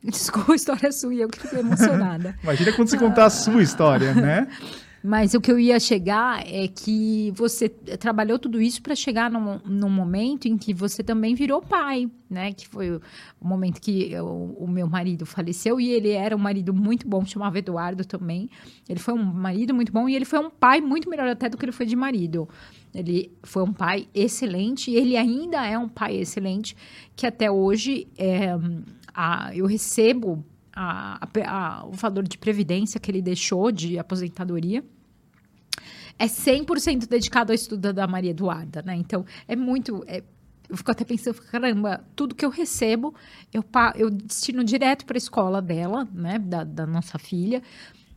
[0.03, 2.35] Desculpa, a história é sua e eu que fiquei emocionada.
[2.41, 4.47] Imagina quando você contar a sua história, né?
[5.03, 9.57] Mas o que eu ia chegar é que você trabalhou tudo isso para chegar num,
[9.65, 12.53] num momento em que você também virou pai, né?
[12.53, 13.01] Que foi o,
[13.41, 17.57] momento que eu- o meu marido faleceu e ele era um marido muito bom, chamava
[17.57, 18.47] Eduardo também.
[18.87, 21.57] Ele foi um marido muito bom e ele foi um pai muito melhor até do
[21.57, 22.47] que ele foi de marido.
[22.93, 26.75] Ele foi um pai excelente e ele ainda é um pai excelente
[27.15, 28.49] que até hoje é,
[29.15, 30.45] a- eu recebo
[30.75, 34.83] a- a- o valor de previdência que ele deixou de aposentadoria
[36.19, 38.95] é 100% dedicado ao estudo da Maria Eduarda, né?
[38.95, 40.03] Então, é muito...
[40.07, 40.23] é-
[40.69, 43.13] eu fico até pensando, caramba, tudo que eu recebo,
[43.53, 43.61] eu,
[43.95, 46.39] eu destino direto para a escola dela, né?
[46.39, 47.61] Da, da nossa filha.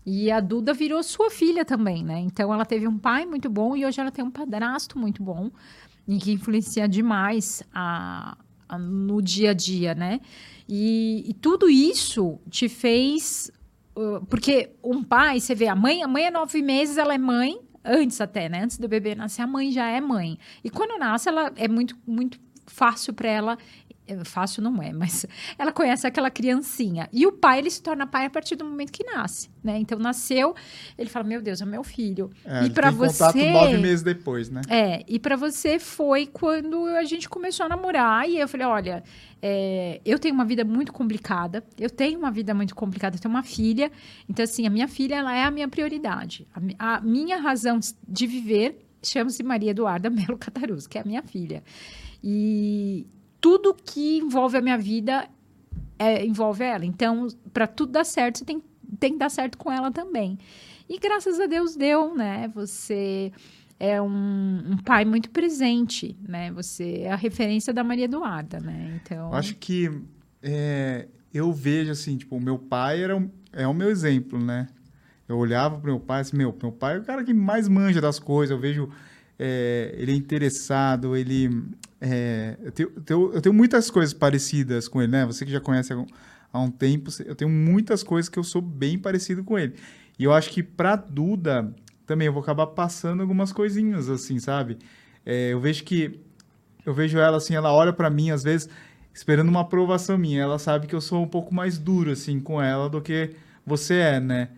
[0.06, 2.20] E a Duda virou sua filha também, né?
[2.20, 5.50] Então, ela teve um pai muito bom e hoje ela tem um padrasto muito bom
[6.06, 8.36] e que influencia demais a-
[8.78, 10.20] no dia a dia, né?
[10.68, 13.50] E, e tudo isso te fez
[13.96, 17.18] uh, porque um pai, você vê, a mãe, a mãe é nove meses, ela é
[17.18, 18.62] mãe, antes até, né?
[18.62, 20.38] Antes do bebê nascer, a mãe já é mãe.
[20.62, 23.58] E quando nasce, ela é muito, muito fácil para ela.
[24.06, 25.26] É, Fácil não é, mas
[25.58, 27.08] ela conhece aquela criancinha.
[27.12, 29.78] E o pai, ele se torna pai a partir do momento que nasce, né?
[29.78, 30.54] Então, nasceu,
[30.98, 32.30] ele fala, meu Deus, é meu filho.
[32.44, 33.50] É, e para tem contato você...
[33.50, 34.60] nove meses depois, né?
[34.68, 39.04] É, e para você foi quando a gente começou a namorar e eu falei, olha,
[39.40, 43.32] é, eu tenho uma vida muito complicada, eu tenho uma vida muito complicada, eu tenho
[43.32, 43.90] uma filha,
[44.28, 46.46] então assim, a minha filha, ela é a minha prioridade.
[46.78, 51.22] A, a minha razão de viver chama-se Maria Eduarda Melo Cataruz, que é a minha
[51.22, 51.62] filha.
[52.22, 53.06] E
[53.44, 55.28] tudo que envolve a minha vida
[55.98, 56.82] é, envolve ela.
[56.86, 58.62] Então, para tudo dar certo, você tem,
[58.98, 60.38] tem que dar certo com ela também.
[60.88, 62.50] E graças a Deus deu, né?
[62.54, 63.30] Você
[63.78, 66.50] é um, um pai muito presente, né?
[66.52, 68.98] Você é a referência da Maria Eduarda, né?
[69.04, 69.90] Então, acho que
[70.42, 74.68] é, eu vejo assim, tipo, o meu pai era um- é o meu exemplo, né?
[75.28, 78.00] Eu olhava pro meu pai assim, meu, meu pai é o cara que mais manja
[78.00, 78.88] das coisas, eu vejo
[79.38, 81.50] é, ele é interessado, ele...
[82.00, 85.26] é, eu, tenho, eu tenho- eu tenho muitas coisas parecidas com ele, né?
[85.26, 86.06] Você que já conhece há um,
[86.52, 89.74] há um tempo, eu tenho muitas coisas que eu sou bem parecido com ele.
[90.18, 91.74] E eu acho que pra Duda
[92.06, 94.78] também eu vou acabar passando algumas coisinhas, assim, sabe?
[95.24, 96.20] É, eu vejo que.
[96.84, 98.68] Eu vejo ela assim, ela olha para mim, às vezes,
[99.12, 100.42] esperando uma aprovação minha.
[100.42, 103.30] Ela sabe que eu sou um pouco mais duro, assim, com ela do que
[103.66, 104.48] você é, né?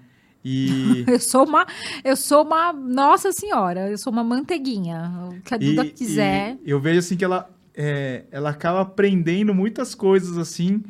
[0.48, 1.04] E...
[1.10, 1.66] eu sou uma,
[2.04, 5.28] eu sou uma, nossa senhora, eu sou uma manteiguinha.
[5.28, 6.56] O que a Duda e, quiser.
[6.64, 10.84] E eu vejo assim que ela, é, ela acaba aprendendo muitas coisas assim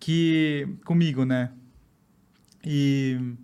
[0.00, 1.50] que comigo, né?
[2.64, 3.34] E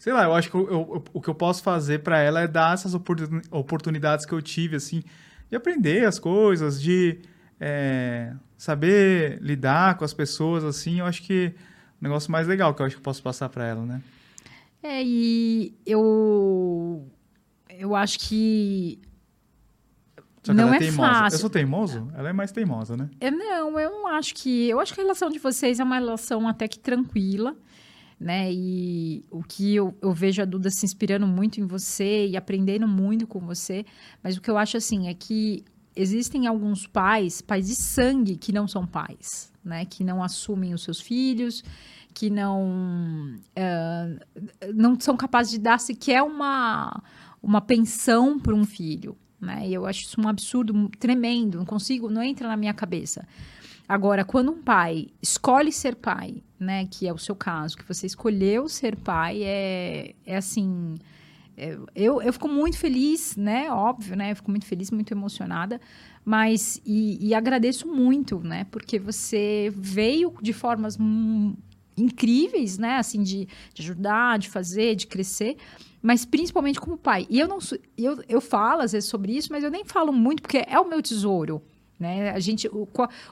[0.00, 2.48] sei lá, eu acho que eu, eu, o que eu posso fazer para ela é
[2.48, 5.04] dar essas oportunidades que eu tive assim
[5.48, 7.20] de aprender as coisas, de
[7.60, 10.98] é, saber lidar com as pessoas assim.
[10.98, 11.54] Eu acho que
[12.00, 14.02] o negócio mais legal que eu acho que eu posso passar para ela, né?
[14.86, 17.04] É, e eu
[17.68, 19.00] eu acho que
[20.42, 21.36] Só que não é, é fácil.
[21.36, 22.08] Eu sou teimoso?
[22.14, 23.10] Ela é mais teimosa, né?
[23.20, 24.68] Eu, não, eu não acho que.
[24.68, 27.56] Eu acho que a relação de vocês é uma relação até que tranquila,
[28.18, 28.52] né?
[28.52, 32.86] E o que eu, eu vejo a Duda se inspirando muito em você e aprendendo
[32.86, 33.84] muito com você.
[34.22, 35.64] Mas o que eu acho assim é que
[35.96, 39.84] existem alguns pais, pais de sangue, que não são pais, né?
[39.84, 41.64] Que não assumem os seus filhos
[42.16, 47.02] que não, uh, não são capazes de dar sequer uma,
[47.42, 49.14] uma pensão para um filho.
[49.38, 49.68] Né?
[49.68, 53.28] E eu acho isso um absurdo tremendo, não consigo, não entra na minha cabeça.
[53.86, 58.06] Agora, quando um pai escolhe ser pai, né, que é o seu caso, que você
[58.06, 60.94] escolheu ser pai, é, é assim,
[61.94, 65.80] eu, eu fico muito feliz, né, óbvio, né, eu fico muito feliz, muito emocionada,
[66.24, 70.98] mas, e, e agradeço muito, né, porque você veio de formas
[71.96, 72.96] incríveis, né?
[72.96, 75.56] Assim, de, de ajudar, de fazer, de crescer
[76.06, 77.26] mas principalmente como pai.
[77.28, 77.58] E eu não
[77.98, 80.88] eu, eu falo às vezes sobre isso, mas eu nem falo muito porque é o
[80.88, 81.60] meu tesouro.
[81.98, 82.30] Né?
[82.30, 82.86] A gente, eu,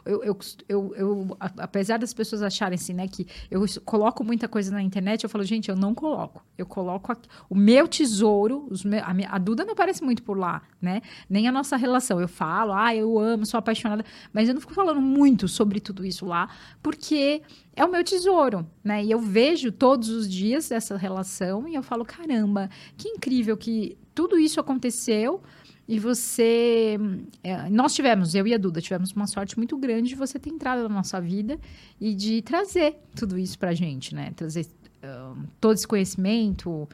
[0.07, 0.39] eu,
[0.69, 5.23] eu, eu, apesar das pessoas acharem assim, né, que eu coloco muita coisa na internet,
[5.23, 6.43] eu falo, gente, eu não coloco.
[6.57, 10.23] Eu coloco aqui, o meu tesouro, os me, a, minha, a, Duda não aparece muito
[10.23, 11.03] por lá, né?
[11.29, 12.19] Nem a nossa relação.
[12.19, 14.03] Eu falo, ah, eu amo, sou apaixonada,
[14.33, 16.49] mas eu não fico falando muito sobre tudo isso lá,
[16.83, 17.43] porque
[17.77, 19.05] é o meu tesouro, né?
[19.05, 23.99] E eu vejo todos os dias essa relação e eu falo, caramba, que incrível que
[24.15, 25.43] tudo isso aconteceu
[25.87, 26.99] e você.
[27.43, 30.51] É, nós tivemos, eu e a Duda, tivemos uma sorte muito grande de você ter
[30.51, 31.59] entrado na nossa vida
[32.01, 34.33] e de trazer tudo isso pra gente, né?
[34.35, 34.67] Trazer
[35.03, 36.89] uh, todo esse conhecimento,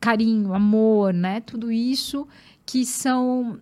[0.00, 1.40] carinho, amor, né?
[1.40, 2.26] Tudo isso
[2.64, 3.58] que são.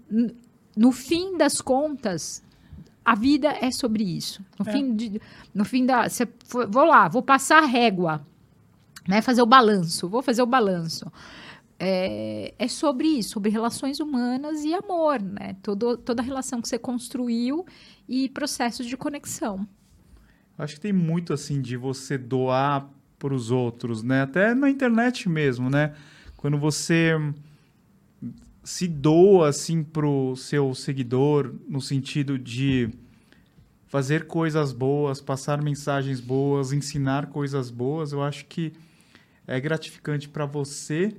[0.77, 2.43] No fim das contas,
[3.05, 4.41] a vida é sobre isso.
[4.59, 4.73] No, é.
[4.73, 5.21] fim, de,
[5.53, 6.09] no fim da.
[6.09, 6.29] Cê,
[6.69, 8.25] vou lá, vou passar a régua,
[9.09, 9.21] né?
[9.21, 11.11] Fazer o balanço, vou fazer o balanço
[11.85, 15.57] é, é sobre isso, sobre relações humanas e amor, né?
[15.65, 17.67] Todo, toda a relação que você construiu
[18.09, 19.67] e processos de conexão.
[20.57, 24.23] Acho que tem muito assim de você doar para os outros, né?
[24.23, 25.93] Até na internet mesmo, né?
[26.37, 27.15] Quando você
[28.63, 32.91] se doa assim pro seu seguidor no sentido de
[33.89, 38.73] fazer coisas boas, passar mensagens boas, ensinar coisas boas, eu acho que
[39.49, 41.13] é gratificante para você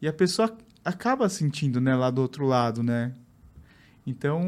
[0.00, 3.12] e a pessoa acaba sentindo, né, lá do outro lado, né?
[4.06, 4.40] Então,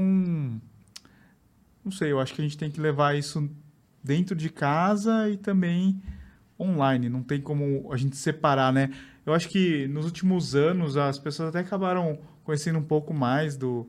[1.85, 3.49] não sei, eu acho que a gente tem que levar isso
[4.03, 6.01] dentro de casa e também
[6.59, 7.09] online.
[7.09, 8.91] Não tem como a gente separar, né?
[9.25, 13.87] Eu acho que nos últimos anos as pessoas até acabaram conhecendo um pouco mais do,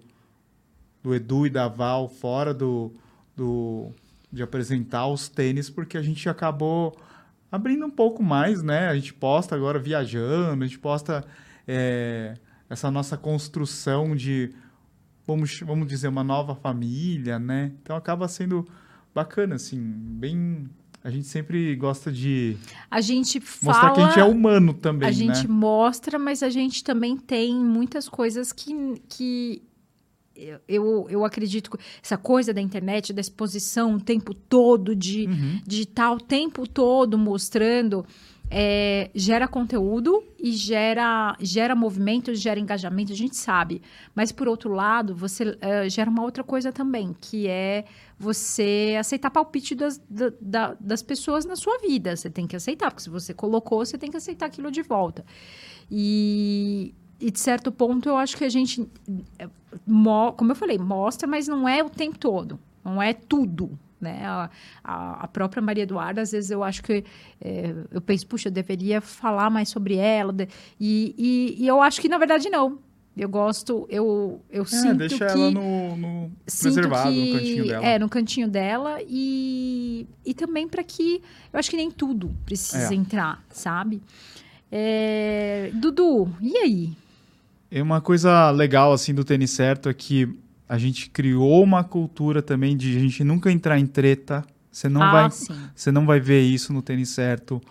[1.01, 2.93] do Edu e da Val fora do,
[3.35, 3.91] do
[4.31, 6.97] de apresentar os tênis, porque a gente acabou
[7.51, 8.87] abrindo um pouco mais, né?
[8.87, 11.23] A gente posta agora viajando, a gente posta
[11.67, 12.35] é,
[12.69, 14.51] essa nossa construção de,
[15.25, 17.71] vamos, vamos dizer, uma nova família, né?
[17.81, 18.67] Então acaba sendo
[19.13, 20.69] bacana, assim, bem
[21.03, 22.55] a gente sempre gosta de
[22.89, 25.09] a gente mostrar fala, que a gente é humano também.
[25.09, 25.53] A gente né?
[25.53, 28.73] mostra, mas a gente também tem muitas coisas que,
[29.09, 29.61] que
[30.67, 35.61] eu, eu acredito que essa coisa da internet, da exposição o tempo todo, de, uhum.
[35.65, 38.05] de estar o tempo todo mostrando
[38.49, 43.81] é, gera conteúdo e gera, gera movimento, gera engajamento, a gente sabe.
[44.13, 47.85] Mas, por outro lado, você é, gera uma outra coisa também, que é
[48.17, 50.01] você aceitar palpite das,
[50.39, 52.15] da, das pessoas na sua vida.
[52.15, 55.25] Você tem que aceitar, porque se você colocou, você tem que aceitar aquilo de volta.
[55.89, 58.87] E, e de certo ponto, eu acho que a gente,
[59.39, 59.49] é,
[60.37, 62.59] como eu falei, mostra, mas não é o tempo todo.
[62.83, 64.21] Não é tudo, né?
[64.25, 64.49] A,
[65.23, 67.03] a, própria Maria Eduarda, às vezes eu acho que
[67.41, 70.35] é, eu penso, puxa, eu deveria falar mais sobre ela.
[70.79, 72.77] E, e, e, eu acho que, na verdade, não.
[73.15, 75.23] Eu gosto, eu, eu é, sinto deixa que...
[75.23, 77.85] ela no, no preservado, que, no cantinho dela.
[77.85, 78.97] É, no cantinho dela.
[79.07, 81.21] E, e também para que...
[81.51, 82.95] Eu acho que nem tudo precisa é.
[82.95, 84.01] entrar, sabe?
[84.71, 86.97] É, Dudu, e aí?
[87.71, 92.41] E uma coisa legal assim do tênis certo é que a gente criou uma cultura
[92.41, 94.43] também de a gente nunca entrar em treta.
[94.71, 95.53] Você não ah, vai, sim.
[95.75, 97.61] você não vai ver isso no tênis certo.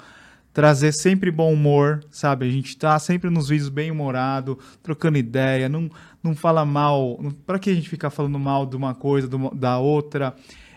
[0.52, 2.47] Trazer sempre bom humor, sabe?
[2.47, 5.90] A gente tá sempre nos vídeos bem humorado, trocando ideia, não,
[6.23, 7.19] não fala mal.
[7.47, 10.35] Pra que a gente ficar falando mal de uma coisa, da outra?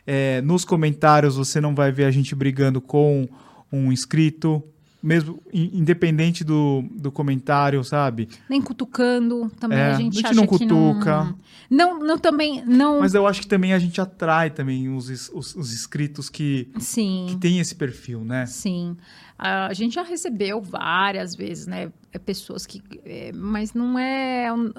[0.07, 3.27] É, nos comentários você não vai ver a gente brigando com
[3.71, 4.63] um inscrito,
[5.05, 8.27] mesmo in- independente do, do comentário, sabe?
[8.49, 11.23] Nem cutucando, também É, a gente a gente acha não cutuca.
[11.23, 11.45] não...
[11.67, 12.99] Não, não também, não...
[12.99, 17.25] Mas eu acho que também a gente atrai também os, os, os inscritos que, Sim.
[17.29, 18.45] que têm esse perfil, né?
[18.45, 18.95] Sim.
[19.37, 21.91] A gente já recebeu várias vezes, né?
[22.13, 22.81] é, Pessoas que.
[23.03, 24.71] é, mas não é o,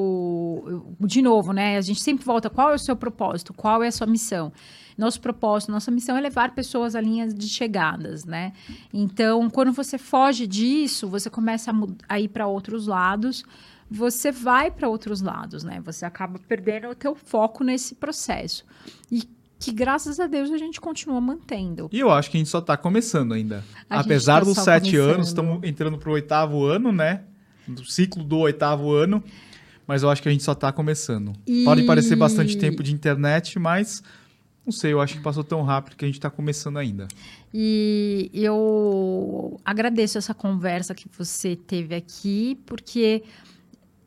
[0.00, 1.76] o- o- De novo, né?
[1.76, 2.48] A gente sempre volta.
[2.50, 3.52] Qual é o seu propósito?
[3.52, 4.52] Qual é a sua missão?
[4.96, 8.52] Nosso propósito, nossa missão é levar pessoas à linha de chegadas, né?
[8.92, 11.74] Então, quando você foge disso, você começa a,
[12.14, 13.44] a ir para outros lados,
[13.90, 15.80] você vai para outros lados, né?
[15.84, 18.64] Você acaba perdendo o teu foco nesse processo.
[19.12, 19.22] E
[19.58, 21.88] que, graças a Deus, a gente continua mantendo.
[21.92, 23.64] E eu acho que a gente só tá começando ainda.
[23.88, 25.14] A Apesar tá dos sete começando.
[25.14, 27.22] anos, estamos entrando pro oitavo ano, né?
[27.66, 29.22] No ciclo do oitavo ano.
[29.86, 31.32] Mas eu acho que a gente só tá começando.
[31.46, 34.02] E- Pode parecer bastante tempo de internet, mas
[34.66, 37.06] não sei, eu acho que passou tão rápido que a gente tá começando ainda.
[37.54, 43.22] E eu agradeço essa conversa que você teve aqui, porque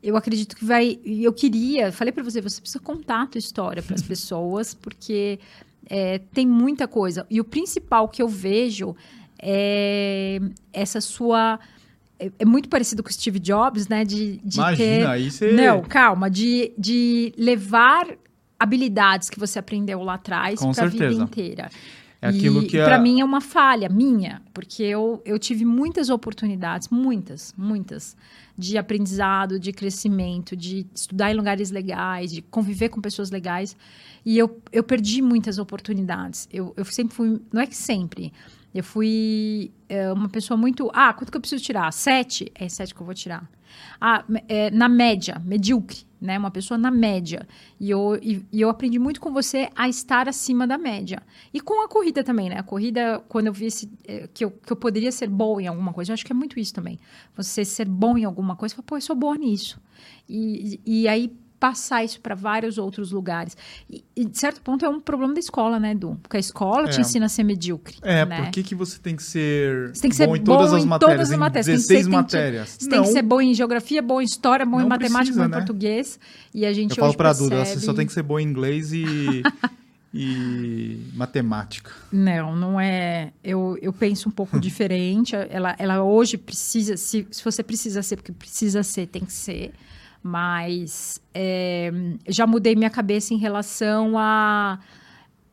[0.02, 1.00] eu acredito que vai.
[1.02, 5.40] Eu queria, falei para você, você precisa contar a tua história para as pessoas, porque
[5.86, 7.26] é, tem muita coisa.
[7.30, 8.94] E o principal que eu vejo
[9.38, 10.40] é
[10.74, 11.58] essa sua.
[12.18, 14.04] É, é muito parecido com o Steve Jobs, né?
[14.04, 15.06] De, de Imagina, ter.
[15.06, 15.52] aí você.
[15.52, 18.06] Não, calma, de, de levar
[18.60, 21.70] habilidades que você aprendeu lá atrás para a vida inteira.
[22.22, 25.64] É aquilo e, que a- para mim é uma falha minha, porque eu, eu tive
[25.64, 28.14] muitas oportunidades, muitas, muitas,
[28.58, 33.74] de aprendizado, de crescimento, de estudar em lugares legais, de conviver com pessoas legais.
[34.22, 36.46] E eu, eu perdi muitas oportunidades.
[36.52, 38.30] Eu, eu sempre fui, não é que sempre,
[38.74, 40.90] eu fui é, uma pessoa muito.
[40.94, 41.92] Ah, quanto que eu preciso tirar?
[41.92, 42.50] Sete?
[42.54, 43.48] É sete que eu vou tirar.
[44.00, 46.38] Ah, é, na média, medíocre, né?
[46.38, 47.46] Uma pessoa na média.
[47.78, 51.22] E eu, e, e eu aprendi muito com você a estar acima da média.
[51.52, 52.58] E com a corrida também, né?
[52.58, 55.66] A corrida, quando eu vi esse, eh, que, eu, que eu poderia ser boa em
[55.66, 56.98] alguma coisa, eu acho que é muito isso também.
[57.36, 59.80] Você ser bom em alguma coisa, fala, pô, eu sou boa nisso.
[60.28, 63.54] E, e aí passar isso para vários outros lugares.
[63.88, 66.18] E, e, de certo ponto, é um problema da escola, né, Edu?
[66.22, 67.00] Porque a escola te É.
[67.02, 67.98] ensina a ser medíocre.
[68.00, 68.42] É, né?
[68.42, 70.76] por que, que você tem que ser, Você tem que ser bom em todas bom
[70.78, 71.16] as em matérias?
[71.18, 71.66] todas as em matérias.
[71.66, 72.68] Tem que 16 ser- tem matérias.
[72.78, 75.40] Você não, tem que ser bom em geografia, bom em história, bom em matemática, precisa,
[75.40, 75.56] bom em né?
[75.58, 76.18] português.
[76.54, 77.50] E a gente eu falo pra percebe...
[77.50, 79.04] Duda, você só tem que ser bom em inglês e,
[80.14, 81.92] e matemática.
[82.10, 83.32] Não, não é.
[83.44, 85.36] Eu, eu penso um pouco diferente.
[85.36, 89.72] Ela, ela hoje precisa, se, se você precisa ser, porque precisa ser, tem que ser.
[90.22, 91.90] Mas é,
[92.28, 94.78] já mudei minha cabeça em relação a.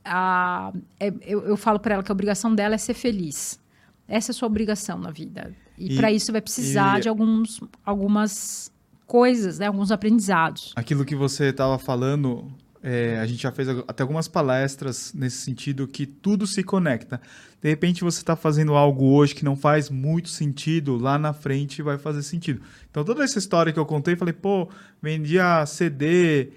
[0.03, 3.60] a é, eu, eu falo para ela que a obrigação dela é ser feliz.
[4.07, 5.53] Essa é a sua obrigação na vida.
[5.77, 8.72] E, E- para isso vai precisar e- de alguns, algumas
[9.06, 9.68] coisas, né?
[9.68, 10.73] alguns aprendizados.
[10.76, 12.52] Aquilo que você estava falando,
[12.89, 17.19] é, a gente já fez até algumas palestras nesse sentido que tudo se conecta.
[17.61, 21.81] De repente você está fazendo algo hoje que não faz muito sentido, lá na frente
[21.81, 22.61] vai fazer sentido.
[22.89, 24.69] Então toda essa história que eu contei, falei, pô,
[25.01, 26.51] vendia CD,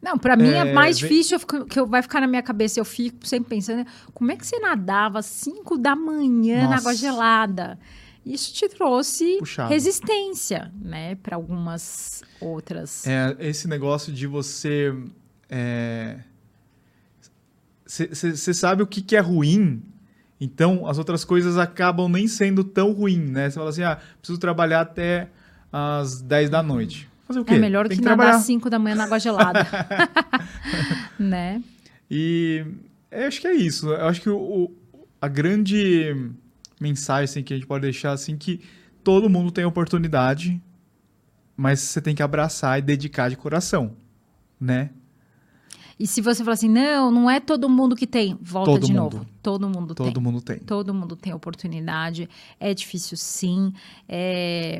[0.00, 2.42] Não, para mim É, é mais vem- difícil, fico- que eu- vai ficar na minha
[2.42, 3.84] cabeça, eu fico sempre pensando,
[4.14, 6.78] como é que você nadava às 5 da manhã na Nossa.
[6.80, 7.78] água gelada?
[8.24, 9.70] Isso te trouxe Puxado.
[9.70, 13.06] resistência, né, para algumas outras.
[13.06, 14.92] É, esse negócio de você.
[17.86, 19.80] Você sabe o que, que é ruim,
[20.40, 23.48] então as outras coisas acabam nem sendo tão ruim, né?
[23.48, 25.28] Você fala assim, ah, preciso trabalhar até
[25.72, 27.08] as 10 da noite.
[27.28, 27.54] Fazer o quê?
[27.54, 28.38] É melhor Tem que, que nadar trabalhar.
[28.38, 29.66] às 5 da manhã na água gelada.
[31.18, 31.62] né?
[32.10, 32.64] E
[33.10, 33.88] eu acho que é isso.
[33.88, 34.74] Eu acho que o, o-
[35.20, 36.14] a grande
[36.80, 38.60] mensagem assim, que a gente pode deixar assim que
[39.02, 40.60] todo mundo tem oportunidade,
[41.56, 43.92] mas você tem que abraçar e dedicar de coração,
[44.60, 44.90] né?
[45.98, 48.92] E se você falar assim, não, não é todo mundo que tem, volta Todo de
[48.92, 49.16] mundo.
[49.16, 49.26] novo.
[49.42, 50.06] Todo mundo tem.
[50.06, 50.58] Todo mundo tem.
[50.58, 52.28] Todo mundo tem oportunidade,
[52.60, 53.72] é difícil sim.
[54.06, 54.78] É,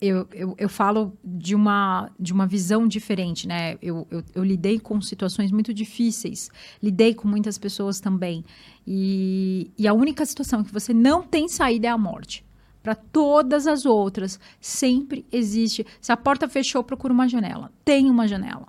[0.00, 3.78] eu, eu, eu falo de uma, de uma visão diferente, né?
[3.80, 6.50] Eu, eu, eu lidei com situações muito difíceis,
[6.82, 8.44] lidei com muitas pessoas também.
[8.86, 12.44] E, e a única situação que você não tem saída é a morte.
[12.82, 15.86] Para todas as outras, sempre existe.
[16.00, 17.70] Se a porta fechou, procura uma janela.
[17.84, 18.66] Tem uma janela.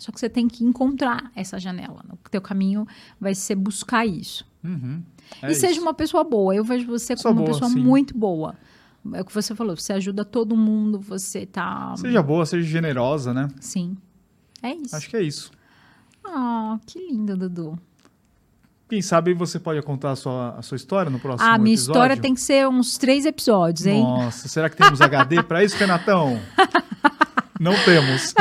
[0.00, 2.04] Só que você tem que encontrar essa janela.
[2.10, 2.86] O teu caminho
[3.20, 5.02] vai ser buscar isso Uhum.
[5.42, 5.82] É e seja isso.
[5.82, 6.54] uma pessoa boa.
[6.54, 7.80] Eu vejo você como uma boa, pessoa sim.
[7.80, 8.54] muito boa.
[9.14, 11.94] É o que você falou, você ajuda todo mundo, você tá.
[11.96, 13.48] Seja boa, seja generosa, né?
[13.58, 13.96] Sim.
[14.62, 14.94] É isso.
[14.94, 15.50] Acho que é isso.
[16.22, 17.78] Ah, que lindo, Dudu.
[18.90, 21.92] Quem sabe você pode contar a sua, a sua história no próximo Ah, minha episódio?
[21.92, 24.02] história tem que ser uns três episódios, hein?
[24.02, 26.38] Nossa, será que temos HD para isso, Renatão?
[27.60, 28.34] Não temos.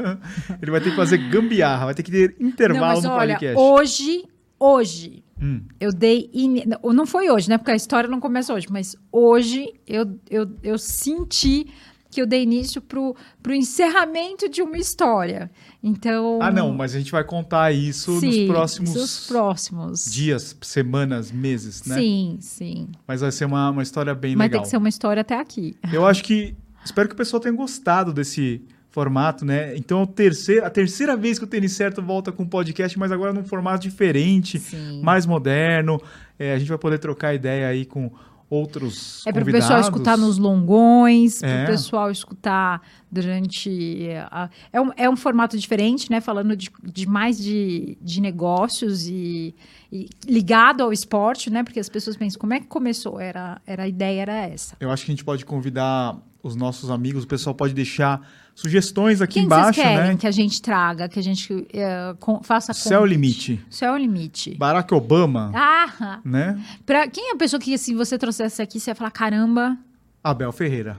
[0.60, 3.34] Ele vai ter que fazer gambiarra, vai ter que ter intervalo Não, mas no olha,
[3.34, 3.58] podcast.
[3.60, 4.24] hoje,
[4.58, 5.60] hoje, Hum.
[5.80, 6.30] eu dei.
[6.32, 6.62] in-
[6.94, 7.58] Não foi hoje, né?
[7.58, 11.66] Porque a história não começa hoje, mas hoje eu, eu, eu senti
[12.10, 15.50] que eu dei início pro, pro encerramento de uma história.
[15.82, 16.38] Então.
[16.42, 20.04] Ah, não, mas a gente vai contar isso sim, nos próximos nos próximos.
[20.12, 21.96] dias, semanas, meses, né?
[21.96, 22.88] Sim, sim.
[23.08, 24.60] Mas vai ser uma, uma história bem Mas legal.
[24.60, 25.74] tem que ser uma história até aqui.
[25.92, 26.54] Eu acho que.
[26.84, 29.74] Espero que o pessoal tenha gostado desse formato, né?
[29.76, 33.32] Então, a terceira, a terceira vez que o Tênis Certo volta com podcast, mas agora
[33.32, 35.00] num formato diferente, Sim.
[35.02, 36.00] mais moderno.
[36.38, 38.10] É, a gente vai poder trocar ideia aí com
[38.50, 41.64] outros É para o pessoal escutar nos longões, para É.
[41.64, 44.08] o pessoal escutar durante.
[44.30, 46.20] a- é, um, é um formato diferente, né?
[46.20, 49.54] Falando de, de mais de, de negócios e,
[49.90, 51.62] e ligado ao esporte, né?
[51.62, 53.18] Porque as pessoas pensam, como é que começou?
[53.18, 54.76] Era, era a ideia era essa.
[54.78, 58.20] Eu acho que a gente pode convidar os nossos amigos, o pessoal pode deixar
[58.54, 60.16] sugestões aqui Quem embaixo, vocês querem né?
[60.16, 63.14] que a gente traga, que a gente eh, com- faça Céu convite?
[63.14, 63.66] limite.
[63.70, 64.54] Céu é o limite.
[64.56, 66.60] Barack Obama, Ah, né?
[66.84, 69.78] pra, quem é a pessoa que, se você trouxesse aqui, você ia falar, caramba,
[70.22, 70.98] Abel Ferreira.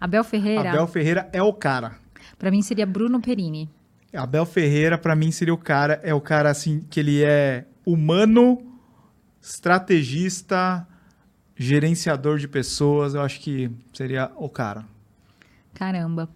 [0.00, 0.70] Abel Ferreira?
[0.70, 1.92] Abel Ferreira é o cara.
[2.38, 3.68] Pra mim seria Bruno Perini.
[4.14, 8.58] Abel Ferreira, pra mim, seria o cara, é o cara assim, que ele é humano,
[9.40, 10.86] estrategista,
[11.62, 13.14] gerenciador de pessoas.
[13.14, 14.84] Eu acho que seria o cara.
[15.74, 16.28] Caramba.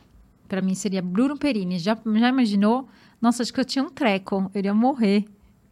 [0.48, 1.78] Pra mim seria Bruno Perini.
[1.78, 2.88] Já, já imaginou?
[3.20, 4.50] Nossa, acho que eu tinha um treco.
[4.54, 5.24] Eu iria morrer.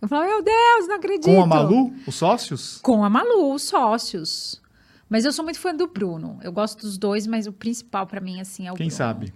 [0.03, 1.25] Eu falava, meu Deus, não acredito.
[1.27, 2.79] Com a Malu, os sócios?
[2.83, 4.61] Com a Malu, os sócios.
[5.09, 6.39] Mas eu sou muito fã do Bruno.
[6.43, 8.97] Eu gosto dos dois, mas o principal pra mim, assim, é o Quem Bruno.
[8.99, 9.27] sabe?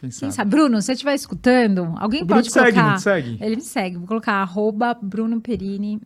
[0.00, 0.32] Quem Quem sabe?
[0.34, 0.50] sabe?
[0.50, 2.96] Bruno, se você estiver escutando, alguém O Bruno pode segue, colocar...
[2.96, 3.38] te segue?
[3.40, 3.96] Ele me segue.
[3.96, 6.00] Vou colocar arroba Bruno Perini.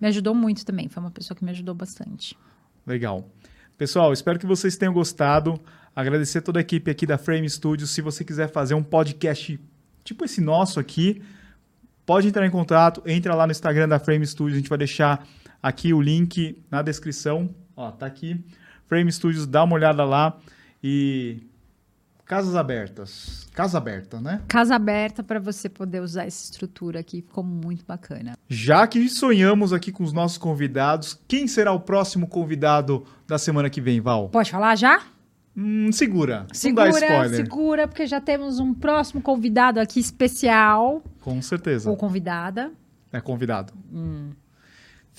[0.00, 0.88] Me ajudou muito também.
[0.88, 2.36] Foi uma pessoa que me ajudou bastante.
[2.86, 3.28] Legal.
[3.78, 5.60] Pessoal, espero que vocês tenham gostado.
[5.94, 7.90] Agradecer toda a equipe aqui da Frame Studios.
[7.90, 9.58] Se você quiser fazer um podcast
[10.04, 11.22] tipo esse nosso aqui,
[12.06, 13.02] pode entrar em contato.
[13.06, 14.54] Entra lá no Instagram da Frame Studios.
[14.54, 15.26] A gente vai deixar
[15.62, 17.54] aqui o link na descrição.
[17.76, 18.42] Ó, tá aqui.
[18.86, 20.38] Frame Studios, dá uma olhada lá.
[20.82, 21.46] E
[22.32, 23.46] casas abertas.
[23.52, 24.40] Casa aberta, né?
[24.48, 27.20] Casa aberta para você poder usar essa estrutura aqui.
[27.20, 28.38] Ficou muito bacana.
[28.48, 33.68] Já que sonhamos aqui com os nossos convidados, quem será o próximo convidado da semana
[33.68, 34.30] que vem, Val?
[34.30, 35.02] Pode falar já?
[35.54, 36.46] Hum, segura.
[36.54, 37.36] Segura, não dá spoiler.
[37.36, 41.02] segura, porque já temos um próximo convidado aqui especial.
[41.20, 41.90] Com certeza.
[41.90, 42.72] Ou convidada.
[43.12, 43.74] É convidado.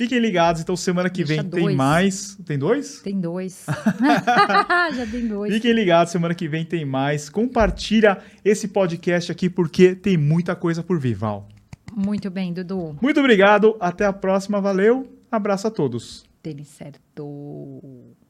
[0.03, 2.37] Fiquem ligados, então semana que Deixa vem tem mais.
[2.45, 2.99] Tem dois?
[2.99, 3.65] Tem dois.
[4.93, 5.53] já tem dois.
[5.53, 7.29] Fiquem ligados, semana que vem tem mais.
[7.29, 11.47] Compartilha esse podcast aqui porque tem muita coisa por vir, Val.
[11.95, 12.97] Muito bem, Dudu.
[13.01, 15.07] Muito obrigado, até a próxima, valeu.
[15.31, 16.25] Abraço a todos.
[16.41, 17.23] Tênis certo.